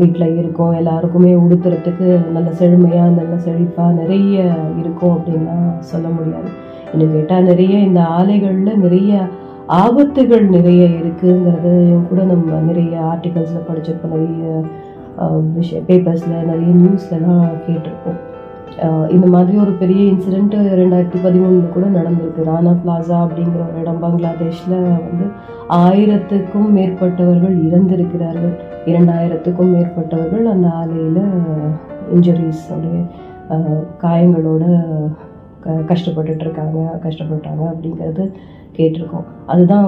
[0.00, 0.72] வீட்டில் இருக்கும்.
[0.72, 4.44] எல்லாருக்குமே உடுத்துறதுக்கு நல்ல செழுமையாக நல்ல செழிப்பாக நிறைய
[4.80, 6.50] இருக்கும் அப்படின்லாம் சொல்ல முடியாது.
[6.92, 9.26] இன்னும் கேட்டால் நிறைய இந்த ஆலைகளில் நிறைய
[9.68, 14.16] ஆபத்துகள் நிறைய இருக்குங்கிறதையும் கூட நம்ம நிறைய ஆர்டிகல்ஸில் படிச்சிருப்போம்.
[14.16, 14.62] நிறைய
[15.56, 18.20] விஷய பேப்பர்ஸில் நிறைய நியூஸ்லலாம் கேட்டிருப்போம்.
[19.14, 22.46] இந்த மாதிரி ஒரு பெரிய இன்சிடெண்ட் ரெண்டாயிரத்தி பதிமூணில் கூட நடந்திருக்கு.
[22.50, 25.26] ரானா பிளாசா அப்படிங்கிற ஒரு இடம் பங்களாதேஷில் வந்து
[25.82, 28.54] ஆயிரத்துக்கும் மேற்பட்டவர்கள் இறந்திருக்கிறார்கள்.
[28.92, 31.22] இரண்டாயிரத்துக்கும் மேற்பட்டவர்கள் அந்த ஆலையில்
[32.14, 33.02] இன்ஜுரிஸ் அப்படியே
[34.04, 34.64] காயங்களோட
[35.64, 38.24] க கஷ்டப்பட்டுட்டு இருக்காங்க கஷ்டப்பட்டாங்க அப்படிங்கிறது
[38.76, 39.26] கேட்டிருக்கோம்.
[39.46, 39.86] அதுதான்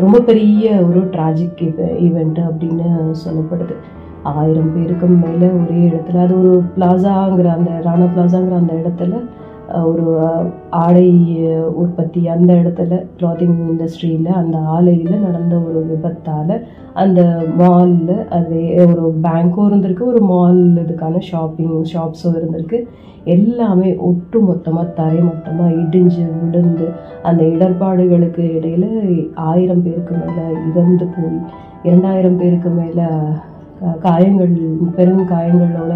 [0.00, 1.62] ரொம்ப பெரிய ஒரு ட்ராஜிக்
[2.06, 2.88] ஈவெண்ட்டு அப்படின்னு
[3.24, 3.76] சொல்லப்படுது.
[4.22, 9.20] ஆயிரம் பேருக்கும் மேலே ஒரே இடத்துல அது ஒரு பிளாசாங்கிற அந்த ராணா பிளாசாங்கிற அந்த இடத்துல
[9.84, 10.30] ஒரு
[10.70, 11.10] ஆடை
[11.74, 19.68] உற்பத்தி அந்த இடத்துல கிளாத்திங் இண்டஸ்ட்ரியில் அந்த ஆலையில் நடந்த ஒரு விபத்தால் அந்த மாலில் அது ஒரு பேங்க்கும்
[19.68, 22.86] இருந்திருக்கு ஒரு மால் இதுக்கான ஷாப்பிங் ஷாப்ஸும் இருந்திருக்கு.
[23.24, 26.88] எல்லாமே ஒட்டு மொத்தமாக தரை மொத்தமாக இடிஞ்சு விழுந்து
[27.22, 31.38] அந்த இடர்பாடுகளுக்கு இடையில் ஆயிரம் பேருக்கு மேலே இறந்து போய்
[31.82, 33.02] இரண்டாயிரம் பேருக்கு மேலே
[34.06, 34.56] காயங்கள்
[34.96, 35.94] பெரும் காயங்களோட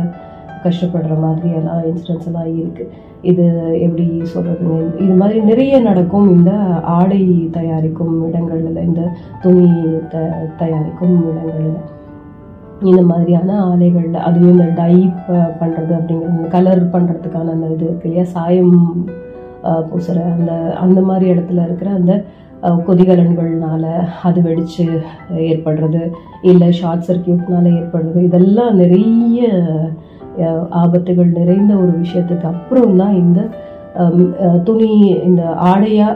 [0.65, 2.93] கஷ்டப்படுற மாதிரி எல்லாம் இன்சிடென்ட்ஸ் எல்லாம் இருக்குது
[3.31, 3.45] இது
[3.87, 6.27] எப்படி சொல்கிறது இது மாதிரி நிறைய நடக்கும்.
[6.37, 6.53] இந்த
[6.99, 7.21] ஆடை
[7.57, 9.03] தயாரிக்கும் இடங்களில் இந்த
[9.43, 9.69] துணி
[10.13, 10.23] த
[10.61, 11.77] தயாரிக்கும் இடங்களில்.
[12.91, 14.95] இந்த மாதிரியான ஆலைகளில் அதுவும் இந்த டை
[15.61, 18.25] பண்ணுறது அப்படிங்கிறது கலர் பண்ணுறதுக்கான அந்த இது இருக்கு இல்லையா?
[18.35, 18.75] சாயம்
[19.91, 20.53] பூசுகிற அந்த
[20.85, 22.15] அந்த மாதிரி இடத்துல இருக்கிற அந்த
[22.87, 23.85] கொதிகலன்கள்னால
[24.29, 24.85] அது வெடிச்சு
[25.49, 26.03] ஏற்படுறது
[26.51, 28.19] இல்லை ஷார்ட் சர்க்கியூட்னால ஏற்படுறது.
[28.29, 29.49] இதெல்லாம் நிறைய
[30.83, 33.41] ஆபத்துகள் நிறைந்த ஒரு விஷயத்துக்கு அப்புறம் தான் இந்த
[34.69, 34.91] துணி
[35.29, 35.43] இந்த
[35.73, 36.09] ஆடையா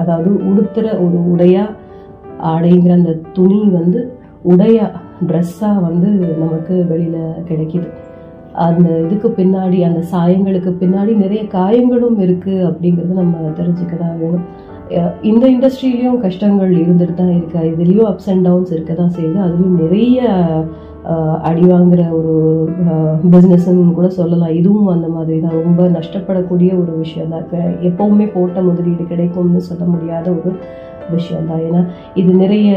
[0.00, 1.64] அதாவது உடுத்துற ஒரு உடையா
[2.52, 4.00] ஆடைங்கிற அந்த துணி வந்து
[4.52, 4.86] உடையா
[5.28, 6.08] ட்ரெஸ்ஸாக வந்து
[6.42, 7.88] நமக்கு வெளியில் கிடைக்கிது.
[8.66, 14.46] அந்த இதுக்கு பின்னாடி அந்த சாயங்களுக்கு பின்னாடி நிறைய காயங்களும் இருக்குது அப்படிங்கிறது நம்ம தெரிஞ்சுக்க தான் வேணும்.
[15.30, 17.60] இந்த இண்டஸ்ட்ரியிலையும் கஷ்டங்கள் இருந்துட்டு தான் இருக்கா.
[17.70, 19.38] இதுலேயும் அப்ஸ் அண்ட் டவுன்ஸ் இருக்க தான் செய்யுது.
[19.46, 20.18] அதுலேயும் நிறைய
[21.48, 22.34] அடி வாங்குற ஒரு
[23.32, 24.56] பிஸ்னஸ்ன்னு கூட சொல்லலாம்.
[24.60, 30.26] இதுவும் அந்த மாதிரி தான் ரொம்ப நஷ்டப்படக்கூடிய ஒரு விஷயம் தான் எப்போவுமே போட்ட முதலீடு கிடைக்கும்னு சொல்ல முடியாத
[30.38, 30.52] ஒரு
[31.16, 31.82] விஷயம் தான் ஏன்னா
[32.20, 32.70] இது நிறைய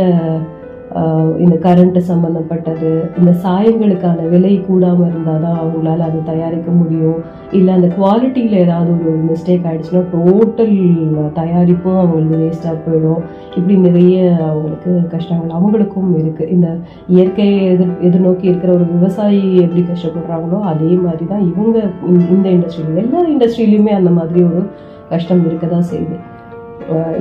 [1.40, 7.16] இந்த கரண்ட்டு சம்மந்தப்பட்டது இந்த சாயங்களுக்கான விலை கூடாமல் இருந்தால் தான் அவங்களால அதை தயாரிக்க முடியும்.
[7.52, 13.22] இல்லை அந்த குவாலிட்டியில் ஏதாவது ஒரு மிஸ்டேக் ஆகிடுச்சுன்னா டோட்டல் தயாரிப்பும் அவங்களுக்கு வேஸ்ட்டாக போயிடும்.
[13.56, 16.78] இப்படி நிறைய அவங்களுக்கு கஷ்டங்கள் அவங்களுக்கும் இருக்குது இந்த
[17.08, 22.96] இயற்கையை எதிர் எதிர்நோக்கி இருக்கிற ஒரு விவசாயி எப்படி கஷ்டப்படுறாங்களோ அதே மாதிரி தான் இவங்க இந்த- இந்த இண்டஸ்ட்ரியில்
[22.96, 24.68] எல்லா இண்டஸ்ட்ரியிலையுமே அந்த மாதிரி ஒரு
[25.10, 26.31] கஷ்டம் இருக்க தான் செய்யுது.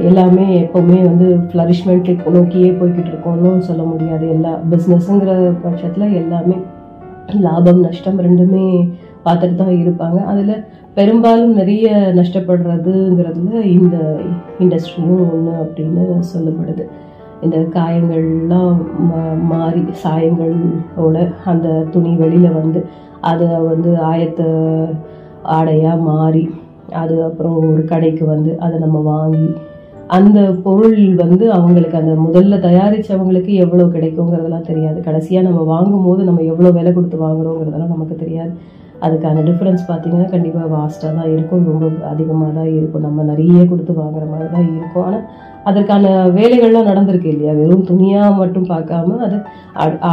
[0.02, 4.28] எல்லாமே எப்போவுமே வந்து ஃப்ளரிஷ்மெண்ட் நோக்கியே போய்கிட்டு இருக்கோம்னு சொல்ல முடியாது.
[4.28, 6.54] எல்லா பிஸ்னஸ்ங்கிற பட்சத்தில் எல்லாமே
[7.40, 8.92] லாபம் நஷ்டம் ரெண்டுமே
[9.24, 10.24] பார்த்துட்டு தான் இருப்பாங்க.
[10.24, 14.20] அதில் பெரும்பாலும் நிறைய நஷ்டப்படுறதுங்கிறதுல இந்த
[14.58, 16.88] இண்டஸ்ட்ரியும் ஒன்று அப்படின்னு சொல்லப்படுது.
[17.40, 18.76] இந்த காயங்கள்லாம்
[19.10, 22.86] மா- மாறி சாயங்களோட அந்த துணி வெளியில் வந்து
[23.20, 24.44] அதை வந்து ஆயத்த
[25.42, 26.50] ஆடையாக மாறி
[27.02, 29.48] அது அப்புறம் ஒரு கடைக்கு வந்து அதை நம்ம வாங்கி
[30.16, 34.98] அந்த பொருள் வந்து அவங்களுக்கு அந்த முதல்ல தயாரித்தவங்களுக்கு எவ்வளோ கிடைக்குங்கிறதெல்லாம் தெரியாது.
[35.08, 38.52] கடைசியாக நம்ம வாங்கும் போது நம்ம எவ்வளோ விலை கொடுத்து வாங்குறோங்கிறதெல்லாம் நமக்கு தெரியாது.
[39.06, 41.62] அதுக்கான டிஃப்ரென்ஸ் பார்த்தீங்கன்னா கண்டிப்பாக வாஸ்ட்டாக தான் இருக்கும்.
[41.68, 43.04] ரொம்ப அதிகமாக தான் இருக்கும்.
[43.06, 45.04] நம்ம நிறைய கொடுத்து வாங்குற மாதிரி தான் இருக்கும்.
[45.04, 45.24] ஆனால்
[45.64, 46.04] அதற்கான
[46.38, 47.52] வேலைகள்லாம் நடந்திருக்கு இல்லையா?
[47.60, 49.38] வெறும் துணியாக மட்டும் பார்க்காம அது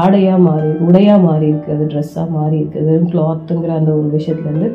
[0.02, 4.70] ஆடையாக மாறி உடையாக மாறி இருக்குது அது ட்ரெஸ்ஸாக மாறி இருக்குது வெறும் கிளாத்துங்கிற அந்த ஒரு விஷயத்துலேருந்து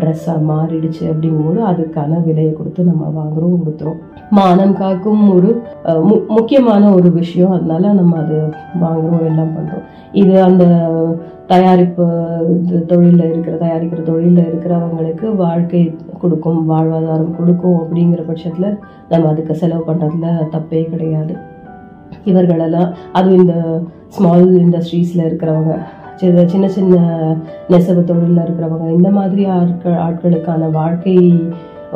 [0.00, 3.96] ட்ரெஸ்ஸாக மாறிடுச்சு அப்படிங்கும்போது அதுக்கான விலையை கொடுத்து நம்ம வாங்குறோம் கொடுத்துறோம்.
[4.30, 7.50] மானம் காக்கும் ஒரு மு- முக்கியமான ஒரு விஷயம்.
[7.50, 9.82] அதனால நம்ம அது வாங்குறோம் எல்லாம் பண்ணுறோம்
[10.12, 10.64] இது அந்த
[11.46, 12.06] தயாரிப்பு
[12.62, 18.78] இது தொழிலில் இருக்கிற தயாரிக்கிற தொழிலில் இருக்கிறவங்களுக்கு வாழ்க்கை கொடுக்கும் வாழ்வாதாரம் கொடுக்கும் அப்படிங்கிற பட்சத்தில்
[19.08, 21.36] நம்ம அதுக்கு செலவு பண்ணுறதுல தப்பே கிடையாது.
[22.24, 25.78] இவர்களெல்லாம் அதுவும் இந்த ஸ்மால் இண்டஸ்ட்ரீஸில் இருக்கிறவங்க
[26.20, 26.96] சின்ன சின்ன சின்ன
[27.72, 31.16] நெசவு தொழிலில் இருக்கிறவங்க இந்த மாதிரி ஆட்கள் ஆட்களுக்கான வாழ்க்கை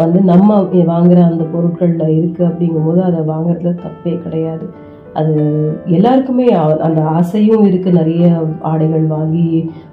[0.00, 0.58] வந்து நம்ம
[0.92, 4.66] வாங்குற அந்த பொருட்களில் இருக்குது அப்படிங்கும்போது அதை வாங்குறதுல தப்பே கிடையாது.
[5.20, 5.34] அது
[5.96, 6.46] எல்லாருக்குமே
[6.86, 8.24] அந்த ஆசையும் இருக்குது நிறைய
[8.72, 9.46] ஆடைகள் வாங்கி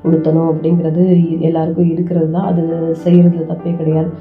[0.07, 1.03] உடுத்தணும் அப்படிங்கிறது
[1.39, 2.49] எல்லாருக்கும் இருக்கிறது தான்.
[2.51, 2.63] அது
[3.05, 4.11] செய்கிறதுல தப்பே கிடையாது.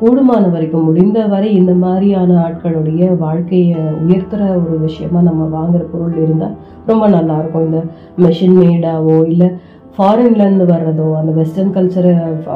[0.00, 6.56] கூடுமான வரைக்கும் முடிந்த வரை இந்த மாதிரியான ஆட்களுடைய வாழ்க்கையை உயர்த்துற ஒரு விஷயமா நம்ம வாங்குற பொருள் இருந்தால்
[6.86, 7.80] ரொம்ப நல்லா இருக்கும் இந்த
[8.18, 9.48] மெஷின் மேடாவோ இல்லை
[9.96, 12.12] ஃபாரின்லேருந்து வர்றதோ அந்த வெஸ்டர்ன் கல்ச்சரை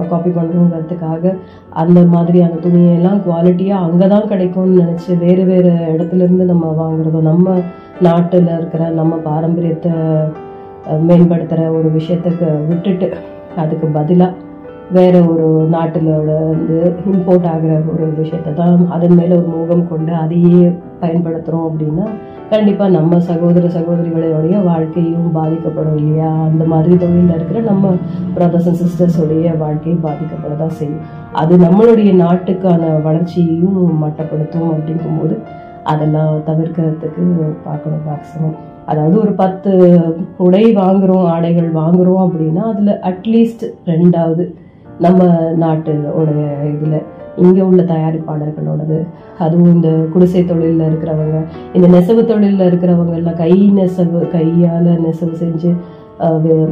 [0.09, 1.35] காப்பி பண்ணுறோங்கிறதுக்காக
[1.75, 7.57] அந்த மாதிரியான துணியெல்லாம் குவாலிட்டியாக அங்கே தான் கிடைக்கும்னு நினச்சி வேறு வேறு இடத்துல இருந்து நம்ம வாங்குறதோ நம்ம
[8.01, 9.95] நாட்டில் இருக்கிற நம்ம பாரம்பரியத்தை
[11.07, 13.09] மேம்படுத்துகிற ஒரு விஷயத்துக்கு விட்டுட்டு
[13.57, 14.48] அதுக்கு பதிலாக
[14.91, 16.77] வேறு ஒரு நாட்டில் வந்து
[17.07, 20.61] இம்போர்ட் ஆகிற ஒரு விஷயத்தை தான் அதன் மேலே ஒரு மோகம் கொண்டு அதையே
[21.01, 22.07] பயன்படுத்துகிறோம் அப்படின்னா
[22.51, 26.31] கண்டிப்பாக நம்ம சகோதர சகோதரிகளுடைய வாழ்க்கையும் பாதிக்கப்படும் இல்லையா?
[26.45, 27.91] அந்த மாதிரி தொழிலில் இருக்கிற நம்ம
[28.35, 31.03] பிரதர்ஸ் அண்ட் சிஸ்டர்ஸோடைய வாழ்க்கையும் பாதிக்கப்பட தான் செய்யும்.
[31.33, 35.37] அது நம்மளுடைய நாட்டுக்கான வளர்ச்சியையும் மட்டப்படுத்தும் அப்படிங்கும்போது
[35.85, 37.27] அதெல்லாம் தவிர்க்கிறதுக்கு
[37.65, 39.71] பார்க்கணும் மேக்ஸிமம் அதாவது ஒரு பத்து
[40.37, 44.45] உடை வாங்குறோம் ஆடைகள் வாங்குகிறோம் அப்படின்னா அதில் அட்லீஸ்ட் ரெண்டாவது
[45.01, 45.27] நம்ம
[45.57, 46.33] நாட்டோட
[46.67, 46.99] இதில்
[47.37, 48.99] இங்கே உள்ள தயாரிப்பாளர்களோடது
[49.39, 51.39] அதுவும் இந்த குடிசை தொழிலில் இருக்கிறவங்க
[51.73, 55.71] இந்த நெசவு தொழிலில் இருக்கிறவங்க எல்லாம் கை நெசவு கையால் நெசவு செஞ்சு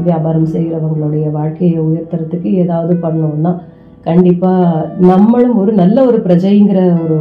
[0.03, 3.53] வியாபாரம் செய்கிறவங்களுடைய வாழ்க்கையை உயர்த்துறதுக்கு ஏதாவது பண்ணோம்னா
[4.03, 7.19] கண்டிப்பாக நம்மளும் ஒரு நல்ல ஒரு பிரஜைங்கிற ஒரு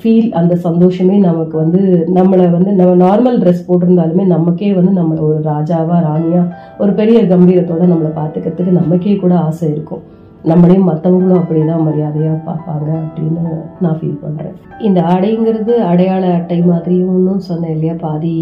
[0.00, 1.80] ஃபீல் அந்த சந்தோஷமே நமக்கு வந்து
[2.14, 6.42] நம்மளை வந்து நம்ம நார்மல் ட்ரெஸ் போட்டிருந்தாலுமே நமக்கே வந்து நம்மளை ஒரு ராஜாவா ராணியா
[6.78, 10.04] ஒரு பெரிய கம்பீரத்தோட நம்மளை பார்த்துக்கிறதுக்கு நமக்கே கூட ஆசை இருக்கும்.
[10.44, 13.44] நம்மளையும் மற்றவங்களும் அப்படிதான் மரியாதையாக பார்ப்பாங்க அப்படின்னு
[13.80, 17.94] நான் ஃபீல் பண்ணுறேன் இந்த ஆடைங்கிறது அடையாள அட்டை மாதிரியும் சொன்னேன் இல்லையா?
[18.00, 18.34] பாதி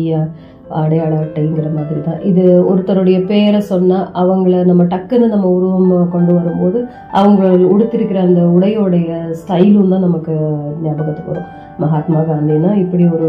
[0.69, 6.79] அடையாள அட்டைங்கிற மாதிரி தான் இது ஒருத்தருடைய பேரை சொன்னால் அவங்கள நம்ம டக்குன்னு நம்ம உருவம் கொண்டு வரும்போது
[7.11, 7.43] அவங்க
[7.75, 10.35] உடுத்திருக்கிற அந்த உடையோடைய ஸ்டைலும் தான் நமக்கு
[10.83, 11.51] ஞாபகத்துக்கு வரும்.
[11.79, 13.29] மகாத்மா காந்தினா இப்படி ஒரு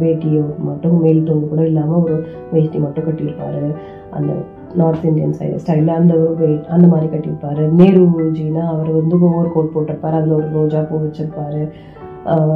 [0.00, 3.64] வேட்டியை மட்டும் மேல் தோங்கு கூட இல்லாமல் ஒரு வேட்டி மட்டும் கட்டியிருப்பாரு.
[4.10, 4.32] அந்த
[4.74, 7.64] நார்த் இந்தியன் சைடு ஸ்டைலில் அந்த ஒரு வெயிட் அந்த மாதிரி கட்டியிருப்பாரு.
[7.78, 10.18] நேருஜினா அவர் வந்து ஓவர் கோட் போட்டிருப்பாரு.
[10.20, 11.68] அதில் ஒரு ரோஜா பூ வச்சிருப்பாரு.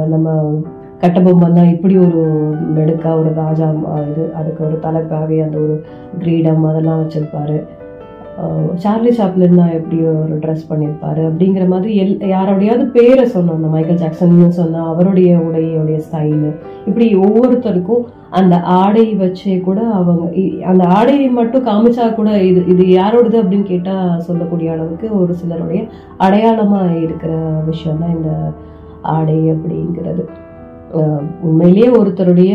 [0.07, 0.29] நம்ம
[1.01, 2.21] கட்டபொம்மன் தான் இப்படி ஒரு
[2.75, 3.67] மெடுக்கா ஒரு ராஜா
[4.11, 5.75] இது அதுக்கு ஒரு தலைப்பாகவே அந்த ஒரு
[6.19, 7.59] கிரீடம் அதெல்லாம் வச்சுருப்பாரு.
[8.75, 13.55] சார்லி சாப்ளின் எப்படி ஒரு ட்ரெஸ் பண்ணியிருப்பாரு அப்படிங்கிற மாதிரி எல் யாரோடையாவது பேரை சொன்னோம்.
[13.55, 16.51] அந்த மைக்கேல் ஜாக்சன் சொன்னால் அவருடைய உடையோடைய ஸ்டைலு
[16.85, 22.83] இப்படி ஒவ்வொருத்தருக்கும் அந்த ஆடை வச்சே கூட அவங்க இ- அந்த ஆடையை மட்டும் காமிச்சா கூட இது இது
[22.99, 25.83] யாரோடது அப்படின்னு கேட்டால் சொல்லக்கூடிய அளவுக்கு ஒரு சிலருடைய
[26.17, 27.33] அடையாளமாக இருக்கிற
[27.65, 28.31] விஷயம் தான் இந்த
[29.01, 30.23] ஆடை அப்படிங்கிறது.
[31.41, 32.53] உண்மையிலேயே ஒருத்தருடைய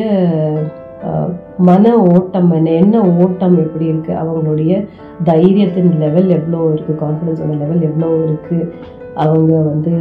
[1.59, 4.87] மன ஓட்டம் என்ன என்ன ஓட்டம் எப்படி இருக்குது அவங்களுடைய
[5.25, 8.73] தைரியத்தின் லெவல் எவ்வளோ இருக்குது கான்ஃபிடன்ஸோட லெவல் எவ்வளோ இருக்குது
[9.15, 9.93] அவங்க வந்து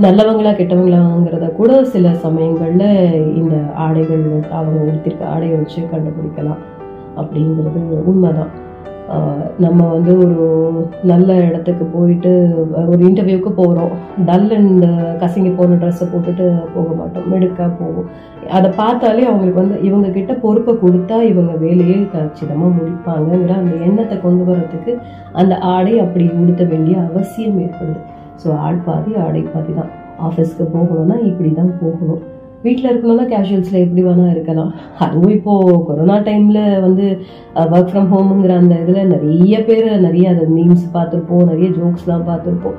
[0.00, 6.62] நல்லவங்களா கெட்டவங்களாங்கிறத கூட சில சமயங்களில் இந்த ஆடைகள் அவங்க உடுத்திருக்க ஆடையை வச்சு கண்டுபிடிக்கலாம்
[7.16, 8.50] அப்படிங்கிறது உண்மைதான்.
[9.64, 10.36] நம்ம வந்து ஒரு
[11.10, 12.30] நல்ல இடத்துக்கு போயிட்டு
[12.92, 13.92] ஒரு இன்டர்வியூக்கு போகிறோம்
[14.28, 14.86] டல் அண்ட்
[15.20, 17.28] கசிங்கி போன ட்ரெஸ்ஸை போட்டுட்டு போக மாட்டோம்.
[17.32, 18.08] மெடுக்காக போவோம்
[18.58, 24.44] அதை பார்த்தாலே அவங்களுக்கு வந்து இவங்க கிட்ட பொறுப்பை கொடுத்தா இவங்க வேலையை கச்சிதமாக முடிப்பாங்கங்கிற அந்த எண்ணத்தை கொண்டு
[24.50, 24.94] வர்றதுக்கு
[25.42, 28.00] அந்த ஆடை அப்படி உடுத்த வேண்டிய அவசியம் ஏற்படுது.
[28.42, 29.92] ஸோ ஆள் பாதி ஆடை பாதி தான்.
[30.28, 32.22] ஆஃபீஸ்க்கு போகணும்னா இப்படி தான் போகணும்.
[32.64, 34.70] வீட்டில் இருக்கணும்னா கேஷுவல்ஸில் எப்படி வேணால் இருக்கலாம்.
[35.04, 37.06] அதுவும் இப்போது கொரோனா டைமில் வந்து
[37.74, 42.78] ஒர்க் ஃப்ரம் ஹோமுங்கிற அந்த இதில் நிறைய பேர் நிறைய அந்த மீம்ஸ் பார்த்துருப்போம் நிறைய ஜோக்ஸ்லாம் பார்த்துருப்போம்.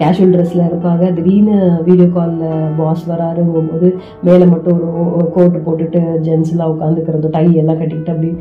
[0.00, 1.04] கேஷுவல் ட்ரெஸ்ஸில் இருப்பாங்க.
[1.18, 1.56] திடீர்னு
[1.86, 3.88] வீடியோ காலில் பாஸ் வராருங்கும் போது
[4.28, 4.80] மேலே மட்டும்
[5.18, 8.32] ஒரு கோட்டு போட்டுட்டு ஜென்ஸ்லாம் உட்காந்துக்கிறது டை எல்லாம் கட்டிக்கிட்டு அப்படி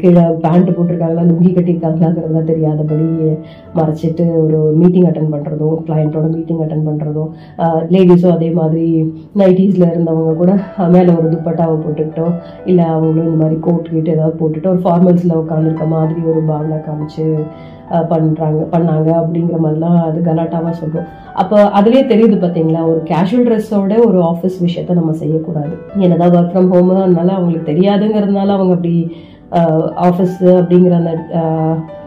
[0.00, 3.08] கீழே பேண்ட்டு போட்டிருக்காங்களா லுங்கி கட்டியிருக்காங்களாங்கிறதெல்லாம் தெரியாதபடி
[3.78, 7.30] மறைச்சிட்டு ஒரு மீட்டிங் அட்டன் பண்ணுறதும் கிளையண்ட்டோட மீட்டிங் அட்டன் பண்ணுறதும்
[7.94, 8.86] லேடிஸும் அதே மாதிரி
[9.42, 10.52] நைட்டிஸில் இருந்தவங்க கூட
[10.94, 12.26] மேலே ஒரு துப்பட்டாவை போட்டுக்கிட்டோ
[12.70, 17.26] இல்லை அவங்களும் இந்த மாதிரி கோட் கீட்டு ஏதாவது போட்டுட்டு ஒரு ஃபார்மல்ஸில் உட்காந்துருக்க மாதிரி ஒரு பாவனை காமிச்சு
[18.10, 21.08] பண்ணுறாங்க பண்ணாங்க அப்படிங்கிற மாதிரிலாம் அது கலாட்டாவாக சொல்கிறோம்
[21.40, 25.74] அப்போ அதுலேயே தெரியுது பார்த்தீங்களா ஒரு கேஷுவல் ட்ரெஸ்ஸோட ஒரு ஆஃபீஸ் விஷயத்த நம்ம செய்யக்கூடாது.
[26.04, 28.94] என்னதான் ஒர்க் ஃப்ரம் ஹோமு அதனால அவங்களுக்கு தெரியாதுங்கிறதுனால அவங்க அப்படி
[30.08, 31.14] ஆஃபீஸ் அப்படிங்கிற அந்த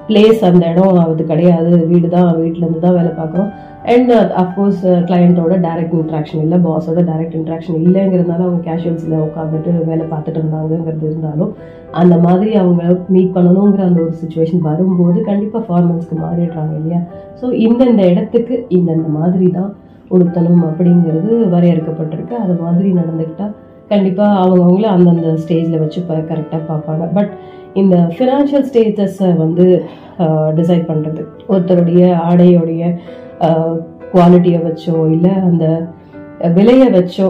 [0.08, 1.72] பிளேஸ் அந்த இடம் அது கிடையாது.
[1.92, 3.50] வீடு தான் வீட்டிலேருந்து தான் வேலை பார்க்குறோம்.
[3.94, 4.12] அண்ட்
[4.42, 11.06] அஃப்கோர்ஸ் கிளையண்ட்டோட டைரக்ட் இன்ட்ராக்ஷன் இல்லை பாஸோட டைரக்ட் இன்ட்ராக்ஷன் இல்லைங்கிறதுனால அவங்க கேஷுவல்ஸில் உட்காந்துட்டு வேலை பார்த்துட்டு இருந்தாங்கங்கிறது
[11.12, 11.52] இருந்தாலும்
[11.92, 17.02] அந்த மாதிரி அவங்க மீட் பண்ணணுங்கிற அந்த ஒரு சுச்சுவேஷன் வரும்போது கண்டிப்பாக ஃபார்மல்ஸ்க்கு மாறிடுறாங்க இல்லையா?
[17.42, 19.72] ஸோ இந்தந்த இடத்துக்கு இந்தந்த மாதிரி தான்
[20.12, 22.36] உடுத்தணும் அப்படிங்கிறது வரையறுக்கப்பட்டிருக்கு.
[22.44, 23.54] அது மாதிரி நடந்துக்கிட்டால்
[23.88, 27.06] கண்டிப்பாக அவங்கவுங்கள அந்தந்த ஸ்டேஜில் வச்சு இப்போ கரெக்டாக பார்ப்பாங்க.
[27.14, 27.32] பட்
[27.74, 29.66] இந்த ஃபினான்ஷியல் ஸ்டேட்டஸை வந்து
[30.20, 31.22] uh, டிசைட் பண்ணுறது
[31.52, 32.84] ஒருத்தருடைய ஆடையோடைய
[34.14, 35.66] குவாலிட்டியை வச்சோ இல்லை அந்த
[36.58, 37.28] விலையை வச்சோ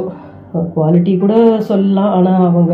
[0.76, 1.34] குவாலிட்டி கூட
[1.70, 2.12] சொல்லலாம்.
[2.18, 2.74] ஆனால் அவங்க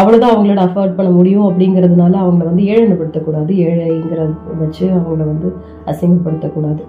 [0.00, 5.48] அவ்வளோதான் அவங்களோட அஃபோர்ட் பண்ண முடியும் அப்படிங்கிறதுனால அவங்கள வந்து ஏழனப்படுத்தக்கூடாது ஏழைங்கிறத வச்சு அவங்கள வந்து
[5.92, 6.82] அசிங்கப்படுத்தக்கூடாது.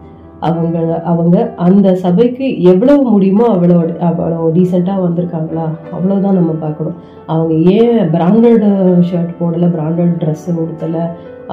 [0.48, 0.78] அவங்க
[1.12, 3.78] அவங்க அந்த சபைக்கு எவ்வளவு முடியுமோ அவ்வளோ
[4.08, 5.66] அவ்வளோ டீசெண்டாக வந்திருக்காங்களா?
[5.96, 6.98] அவ்வளோதான் நம்ம பார்க்கணும்.
[7.34, 8.66] அவங்க ஏன் பிராண்டட்
[9.10, 11.04] ஷர்ட் போடலை பிராண்டட் ட்ரெஸ் உடுத்தலை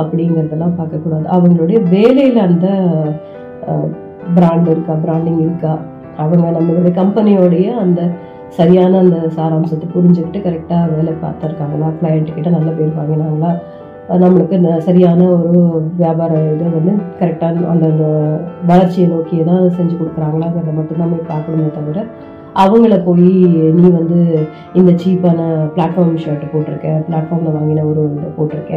[0.00, 1.26] அப்படிங்கிறதெல்லாம் பார்க்கக்கூடாது.
[1.36, 2.68] அவங்களுடைய வேலையில் அந்த
[4.34, 5.72] பிராண்ட் இருக்கா பிராண்டிங் இருக்கா
[6.16, 8.00] அவங்க நம்மளுடைய கம்பெனியோடைய அந்த
[8.48, 13.50] சரியான அந்த சாராம்சத்தை புரிஞ்சுக்கிட்டு கரெக்டாக வேலை பார்த்துருக்காங்களா கிளையண்ட் கிட்ட நல்ல பேர் வாங்கினாங்களா?
[14.18, 15.60] நம்மளுக்கு ந- சரியான ஒரு
[15.96, 18.06] வியாபார இதை வந்து கரெக்டான அந்த அந்த
[18.66, 22.00] வளர்ச்சியை நோக்கி தான் செஞ்சு கொடுக்குறாங்களாங்கிறத மட்டும்தான் போய் பார்க்கணுமே தவிர
[22.54, 23.28] அவங்கள போய்
[23.72, 24.18] நீ வந்து
[24.72, 25.40] இந்த சீப்பான
[25.76, 28.74] பிளாட்ஃபார்ம் ஷர்ட் போட்டிருக்க பிளாட்ஃபார்மில் வாங்கின ஒரு இதை போட்டிருக்க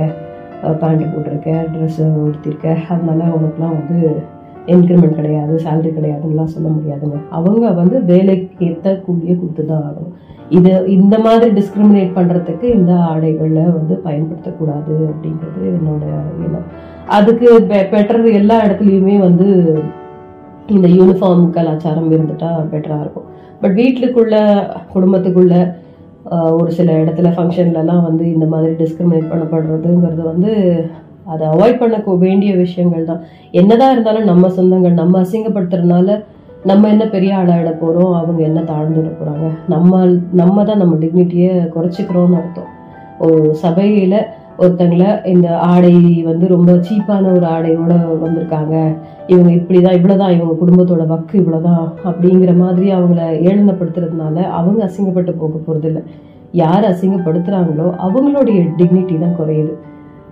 [0.80, 4.00] பேண்ட் போட்டிருக்க ட்ரெஸ்ஸு உடுத்திருக்க அதனால உனக்குலாம் வந்து
[4.74, 7.18] இன்க்ரிமெண்ட் கிடையாது சேலரி கிடையாதுன்னுலாம் சொல்ல முடியாதுங்க.
[7.38, 10.14] அவங்க வந்து வேலைக்கு ஏற்ற கூலியை கொடுத்து தான் ஆகணும்.
[10.58, 16.04] இது இந்த மாதிரி டிஸ்கிரிமினேட் பண்ணுறதுக்கு இந்த ஆடைகளை வந்து பயன்படுத்தக்கூடாது அப்படின்றது என்னோட
[16.46, 16.68] எண்ணம்.
[17.18, 17.48] அதுக்கு
[17.94, 19.48] பெட்டர் எல்லா இடத்துலையுமே வந்து
[20.76, 23.30] இந்த யூனிஃபார்ம் கலாச்சாரம் இருந்துட்டால் பெட்டராக இருக்கும்.
[23.62, 24.36] பட் வீட்டுக்குள்ள
[24.94, 25.56] குடும்பத்துக்குள்ள
[26.60, 30.52] ஒரு சில இடத்துல ஃபங்க்ஷன்லலாம் வந்து இந்த மாதிரி டிஸ்கிரிமினேட் பண்ணப்படுறதுங்கிறது வந்து
[31.26, 33.24] அதை அவாய்ட் பண்ண வேண்டிய விஷயங்கள் தான்.
[33.52, 36.20] என்னதான் இருந்தாலும் நம்ம சொந்தங்கள் நம்ம அசிங்கப்படுத்துறதுனால
[36.66, 42.40] நம்ம என்ன பெரிய ஆளாயிட போகிறோம் அவங்க என்ன தாழ்ந்துட போகிறாங்க நம்ம நம்ம தான் நம்ம டிக்னிட்டியை குறைச்சிக்கிறோம்னு
[42.42, 42.70] அர்த்தம்.
[43.20, 44.18] ஒரு சபையில்
[44.58, 45.94] ஒருத்தங்களை இந்த ஆடை
[46.30, 47.94] வந்து ரொம்ப சீப்பான ஒரு ஆடையோட
[48.24, 48.76] வந்திருக்காங்க.
[49.28, 56.02] இவங்க இப்படிதான் இவ்வளோதான் இவங்க குடும்பத்தோட வக்கு இவ்வளோதான் அப்படிங்கிற மாதிரி அவங்கள ஏளனப்படுத்துறதுனால அவங்க அசிங்கப்பட்டு போக போகிறதில்ல
[56.52, 59.74] யார் அசிங்கப்படுத்துகிறாங்களோ அவங்களுடைய டிக்னிட்டி தான் குறையுது.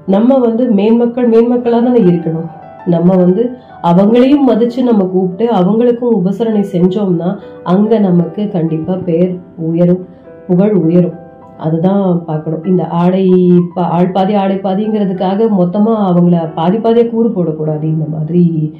[0.07, 2.49] நம்ம வந்து மேன்மக்கள் மேன்மக்களாக தானே இருக்கணும்.
[2.85, 3.49] நம்ம வந்து
[3.83, 10.05] அவங்களையும் மதிச்சு நம்ம கூப்பிட்டு அவங்களுக்கும் உபசரணை செஞ்சோம்னா அங்க நமக்கு கண்டிப்பா பேர் உயரும்
[10.47, 11.13] புகழ் உயரும்.
[11.57, 12.63] அதுதான் பார்க்கணும்.
[12.63, 13.31] இந்த ஆடை
[13.75, 17.83] பா- ஆள் பாதி ஆடை பாதிங்கிறதுக்காக மொத்தமா அவங்கள பாதி பாதியாக கூறு போடக்கூடாது.
[17.83, 18.73] இந்த மாதிரி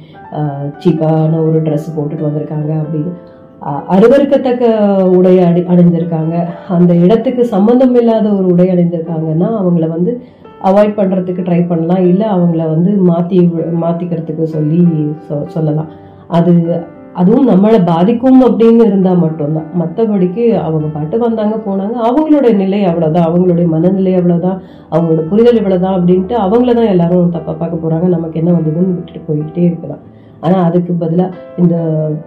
[0.84, 3.12] சீப்பான ஒரு ட்ரெஸ் போட்டுட்டு வந்திருக்காங்க அப்படின்னு.
[3.64, 4.86] அஹ், அருவருக்கத்தக்க
[5.16, 6.44] உடை அடி அணிஞ்சிருக்காங்க.
[6.68, 10.22] அந்த இடத்துக்கு சம்பந்தம் இல்லாத ஒரு உடை அணிஞ்சிருக்காங்கன்னா அவங்கள வந்து
[10.64, 12.06] அவாய்ட் பண்ணுறதுக்கு ட்ரை பண்ணலாம்.
[12.06, 13.38] இல்லை அவங்கள வந்து மாற்றி
[13.82, 14.80] மாற்றிக்கிறதுக்கு சொல்லி
[15.28, 15.88] சொ- சொல்லலாம்.
[16.28, 16.82] அது
[17.12, 19.66] அதுவும் நம்மளை பாதிக்கும் அப்படின்னு இருந்தால் மட்டும்தான்.
[19.80, 21.96] மற்றபடிக்கு அவங்க பாட்டு வந்தாங்க போனாங்க.
[22.08, 24.58] அவங்களுடைய நிலை அவ்வளோதான் அவங்களுடைய மனநிலை அவ்வளோதான்
[24.90, 29.64] அவங்களோட புரிதல் இவ்வளோதான் அப்படின்ட்டு அவங்கள தான் எல்லாரும் தப்பாக பார்க்க போகிறாங்க நமக்கு என்ன வந்ததுன்னு விட்டுட்டு போய்கிட்டே
[29.64, 29.98] இருக்கலாம்.
[30.40, 31.76] ஆனால் அதுக்கு பதிலாக இந்த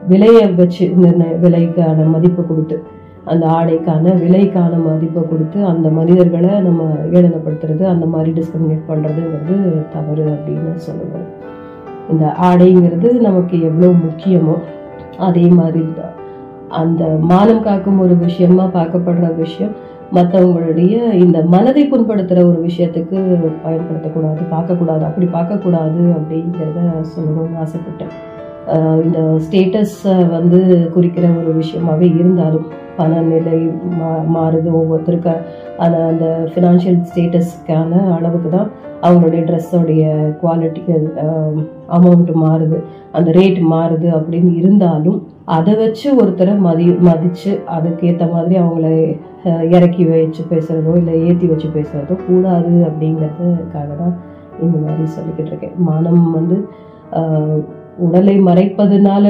[0.07, 2.81] விலையை வச்சு நிர்ணய விலைக்கான மதிப்பு கொடுத்து
[3.31, 6.83] அந்த ஆடைக்கான விலைக்கான மதிப்பை கொடுத்து அந்த மனிதர்களை நம்ம
[7.17, 9.57] ஏளனப்படுத்துறது அந்த மாதிரி டிஸ்கிரிமினேட் பண்ணுறதுங்கிறது
[9.95, 11.25] தவறு அப்படின்னு சொல்லுவேன்.
[12.13, 14.55] இந்த ஆடைங்கிறது நமக்கு எவ்வளோ முக்கியமோ
[15.27, 16.13] அதே மாதிரி தான்
[16.81, 19.73] அந்த மானம் காக்கும் ஒரு விஷயமா பார்க்கப்படுற விஷயம்
[20.15, 23.17] மற்றவங்களுடைய இந்த மனதை புண்படுத்துகிற ஒரு விஷயத்துக்கு
[23.63, 26.79] பயன்படுத்தக்கூடாது பார்க்கக்கூடாது அப்படி பார்க்கக்கூடாது அப்படிங்கிறத
[27.13, 28.13] சொல்லணும்னு ஆசைப்பட்டேன்.
[29.05, 30.59] இந்த ஸ்டேட்டஸை வந்து
[30.95, 32.65] குறிக்கிற ஒரு விஷயமாகவே இருந்தாலும்
[32.97, 33.59] பணநிலை
[33.99, 35.33] மா மாறுது ஒவ்வொருத்தருக்கு.
[35.83, 38.69] அதை அந்த ஃபினான்ஷியல் ஸ்டேட்டஸ்க்கான அளவுக்கு தான்
[39.05, 40.03] அவங்களுடைய ட்ரெஸ்ஸோடைய
[40.41, 40.81] குவாலிட்டி
[41.97, 42.77] அமௌண்ட்டு மாறுது.
[43.17, 45.19] அந்த ரேட் மாறுது அப்படின்னு இருந்தாலும்
[45.57, 48.87] அதை வச்சு ஒருத்தரை மதி மதித்து அதுக்கேற்ற மாதிரி அவங்கள
[49.75, 54.15] இறக்கி வச்சு பேசுகிறதோ இல்லை ஏற்றி வச்சு பேசுகிறதோ கூடாது அப்படிங்கிறதுக்காக தான்
[54.65, 55.75] இந்த மாதிரி சொல்லிக்கிட்டு இருக்கேன்.
[55.87, 56.57] மானம் வந்து
[57.97, 59.25] உடலை மறைப்பதுனால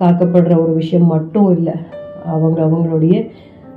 [0.00, 1.74] காக்கப்படுற ஒரு விஷயம் மட்டும் இல்லை.
[2.24, 3.16] அவங்க அவங்களுடைய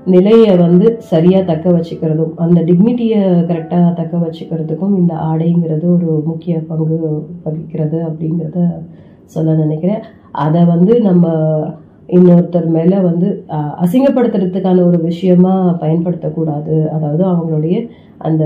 [0.06, 3.20] நிலையை வந்து சரியாக தக்க வச்சுக்கிறதும் அந்த டிக்னிட்டியை
[3.50, 6.98] கரெக்டாக தக்க வச்சுக்கிறதுக்கும் இந்த ஆடைங்கிறது ஒரு முக்கிய பங்கு
[7.44, 8.60] வகிக்கிறது அப்படிங்கிறத
[9.26, 10.02] சொல்ல நினைக்கிறேன்.
[10.32, 11.28] அதை வந்து நம்ம
[12.08, 13.28] இன்னொருத்தர் மேலே வந்து
[13.84, 16.76] அசிங்கப்படுத்துறதுக்கான ஒரு விஷயமா பயன்படுத்தக்கூடாது.
[16.90, 17.76] அதாவது அவங்களுடைய
[18.18, 18.46] அந்த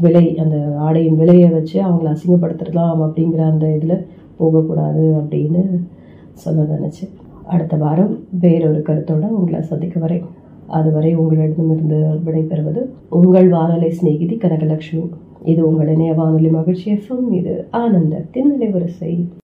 [0.00, 4.06] விலை அந்த ஆடையின் விலையை வச்சு அவங்கள அசிங்கப்படுத்திடலாம் அப்படிங்கிற அந்த இதில்
[4.36, 5.86] போகக்கூடாது அப்படின்னு
[6.32, 7.10] சொல்ல நினச்சேன்
[7.46, 10.24] அடுத்த வாரம் வேறொரு கருத்தோட உங்களை சந்திக்க வரேன்.
[10.66, 11.96] அதுவரை உங்களிடமிருந்து
[12.26, 15.08] விடைபெறுவது உங்கள் வானொலி சிநேகிதி கனகலட்சுமி.
[15.44, 17.32] இது உங்கள் இணைய வானொலி மகிழ்ச்சி எஃப்எம்.
[17.32, 19.28] இது ஆனந்தத்தின் நிலைவரிசை